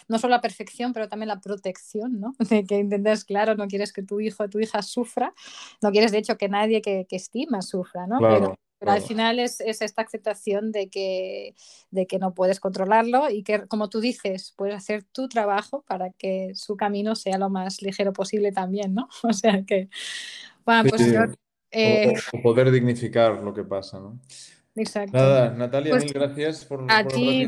no 0.08 0.18
solo 0.18 0.32
la 0.32 0.40
perfección, 0.40 0.92
pero 0.92 1.08
también 1.08 1.28
la 1.28 1.40
protección, 1.40 2.20
¿no? 2.20 2.34
De 2.50 2.64
que 2.64 2.78
intentes, 2.78 3.24
claro, 3.24 3.54
no 3.54 3.66
quieres 3.68 3.92
que 3.92 4.02
tu 4.02 4.20
hijo 4.20 4.44
o 4.44 4.48
tu 4.48 4.60
hija 4.60 4.82
sufra, 4.82 5.32
no 5.80 5.90
quieres 5.90 6.12
de 6.12 6.18
hecho 6.18 6.36
que 6.36 6.48
nadie 6.48 6.82
que, 6.82 7.06
que 7.08 7.16
estima 7.16 7.62
sufra, 7.62 8.06
¿no? 8.06 8.18
Claro. 8.18 8.34
Pero 8.34 8.56
al 8.90 9.02
final 9.02 9.38
es, 9.38 9.60
esta 9.60 10.02
aceptación 10.02 10.72
de 10.72 10.88
que, 10.88 11.54
de 11.90 12.06
que 12.06 12.18
no 12.18 12.34
puedes 12.34 12.60
controlarlo 12.60 13.30
y 13.30 13.42
que, 13.42 13.66
como 13.66 13.88
tú 13.88 14.00
dices, 14.00 14.54
puedes 14.56 14.74
hacer 14.74 15.04
tu 15.04 15.28
trabajo 15.28 15.84
para 15.86 16.10
que 16.10 16.52
su 16.54 16.76
camino 16.76 17.14
sea 17.14 17.38
lo 17.38 17.50
más 17.50 17.82
ligero 17.82 18.12
posible 18.12 18.52
también, 18.52 18.94
¿no? 18.94 19.08
O 19.22 19.32
sea 19.32 19.62
que, 19.64 19.88
bueno, 20.64 20.88
pues 20.88 21.02
eh, 21.70 22.14
poder 22.42 22.70
dignificar 22.70 23.42
lo 23.42 23.54
que 23.54 23.64
pasa, 23.64 23.98
¿no? 23.98 24.18
Exacto. 24.74 25.16
Nada, 25.16 25.50
Natalia, 25.50 25.90
pues 25.90 26.04
mil 26.04 26.12
gracias 26.12 26.64
por, 26.64 26.84
a 26.88 27.06
ti, 27.06 27.46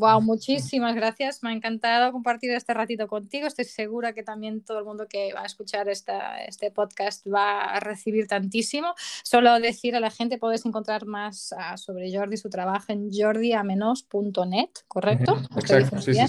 Wow, 0.00 0.22
muchísimas 0.22 0.94
gracias. 0.94 1.42
Me 1.42 1.50
ha 1.50 1.52
encantado 1.52 2.10
compartir 2.10 2.50
este 2.52 2.72
ratito 2.72 3.06
contigo. 3.06 3.46
Estoy 3.46 3.66
segura 3.66 4.14
que 4.14 4.22
también 4.22 4.64
todo 4.64 4.78
el 4.78 4.86
mundo 4.86 5.06
que 5.06 5.34
va 5.34 5.42
a 5.42 5.44
escuchar 5.44 5.90
esta, 5.90 6.42
este 6.42 6.70
podcast 6.70 7.26
va 7.26 7.64
a 7.64 7.80
recibir 7.80 8.26
tantísimo. 8.26 8.94
Solo 9.22 9.60
decir 9.60 9.94
a 9.94 10.00
la 10.00 10.10
gente, 10.10 10.38
puedes 10.38 10.64
encontrar 10.64 11.04
más 11.04 11.52
uh, 11.52 11.76
sobre 11.76 12.10
Jordi, 12.10 12.38
su 12.38 12.48
trabajo 12.48 12.86
en 12.88 13.10
jordiamenos.net, 13.12 14.70
¿correcto? 14.88 15.36
Exacto, 15.56 16.00
sí, 16.00 16.14
sí, 16.14 16.20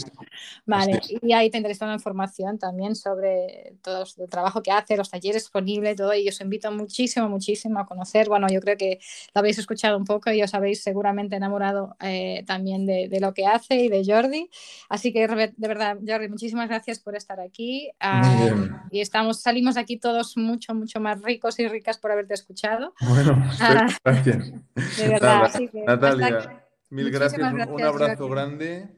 Vale, 0.65 0.99
y 1.21 1.31
ahí 1.31 1.49
tendréis 1.49 1.79
toda 1.79 1.91
la 1.91 1.95
información 1.95 2.59
también 2.59 2.93
sobre 2.93 3.77
todo 3.81 4.03
el 4.17 4.29
trabajo 4.29 4.61
que 4.61 4.71
hace, 4.71 4.97
los 4.97 5.09
talleres 5.09 5.43
disponibles, 5.43 5.95
todo. 5.95 6.13
Y 6.13 6.27
os 6.27 6.41
invito 6.41 6.69
muchísimo, 6.73 7.29
muchísimo 7.29 7.79
a 7.79 7.85
conocer. 7.85 8.27
Bueno, 8.27 8.47
yo 8.51 8.59
creo 8.59 8.75
que 8.75 8.99
lo 9.33 9.39
habéis 9.39 9.59
escuchado 9.59 9.97
un 9.97 10.03
poco 10.03 10.29
y 10.29 10.43
os 10.43 10.53
habéis 10.53 10.83
seguramente 10.83 11.37
enamorado 11.37 11.95
eh, 12.01 12.43
también 12.45 12.85
de, 12.85 13.07
de 13.07 13.19
lo 13.21 13.33
que 13.33 13.45
hace 13.45 13.60
y 13.69 13.89
de 13.89 14.03
Jordi. 14.05 14.49
Así 14.89 15.13
que 15.13 15.27
de 15.27 15.67
verdad, 15.67 15.97
Jordi, 16.05 16.27
muchísimas 16.29 16.69
gracias 16.69 16.99
por 16.99 17.15
estar 17.15 17.39
aquí. 17.39 17.91
Ah, 17.99 18.87
y 18.91 19.01
estamos, 19.01 19.41
salimos 19.41 19.77
aquí 19.77 19.97
todos 19.97 20.37
mucho, 20.37 20.73
mucho 20.73 20.99
más 20.99 21.21
ricos 21.21 21.59
y 21.59 21.67
ricas 21.67 21.97
por 21.97 22.11
haberte 22.11 22.33
escuchado. 22.33 22.93
Bueno, 23.07 23.41
ah, 23.59 23.87
gracias. 24.03 24.51
De 24.97 25.07
verdad. 25.07 25.51
Natalia, 25.85 26.63
mil 26.89 27.11
gracias, 27.11 27.41
un 27.41 27.83
abrazo 27.83 28.27
grande. 28.29 28.89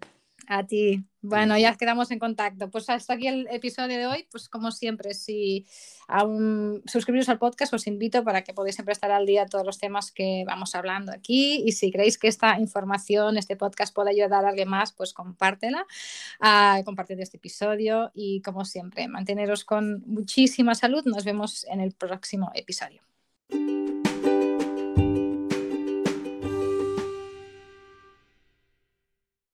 A 0.48 0.66
ti. 0.66 1.04
Bueno, 1.22 1.58
ya 1.58 1.76
quedamos 1.76 2.12
en 2.12 2.20
contacto. 2.20 2.70
Pues 2.70 2.90
hasta 2.90 3.14
aquí 3.14 3.28
el 3.28 3.48
episodio 3.50 3.98
de 3.98 4.06
hoy. 4.08 4.28
Pues 4.30 4.50
como 4.50 4.72
siempre, 4.72 5.14
si 5.14 5.66
aún 6.08 6.84
suscribiros 6.86 7.30
al 7.30 7.40
podcast, 7.40 7.74
os 7.74 7.88
invito 7.88 8.24
para 8.26 8.44
que 8.44 8.54
podáis 8.54 8.76
siempre 8.76 8.92
estar 8.92 9.10
al 9.10 9.26
día 9.26 9.44
de 9.44 9.50
todos 9.50 9.66
los 9.66 9.80
temas 9.80 10.12
que 10.12 10.44
vamos 10.46 10.76
hablando 10.76 11.14
aquí. 11.14 11.64
Y 11.66 11.72
si 11.72 11.92
creéis 11.92 12.18
que 12.18 12.28
esta 12.28 12.60
información, 12.60 13.38
este 13.38 13.56
podcast 13.56 13.96
puede 13.96 14.12
ayudar 14.12 14.44
a 14.44 14.50
alguien 14.50 14.68
más, 14.68 14.92
pues 14.92 15.14
compártela, 15.14 15.86
uh, 16.42 16.84
compartid 16.84 17.20
este 17.20 17.38
episodio 17.38 18.12
y 18.14 18.42
como 18.42 18.66
siempre, 18.66 19.08
manteneros 19.08 19.64
con 19.64 20.04
muchísima 20.06 20.76
salud. 20.76 21.04
Nos 21.06 21.24
vemos 21.24 21.66
en 21.70 21.80
el 21.80 21.94
próximo 21.94 22.52
episodio. 22.54 23.02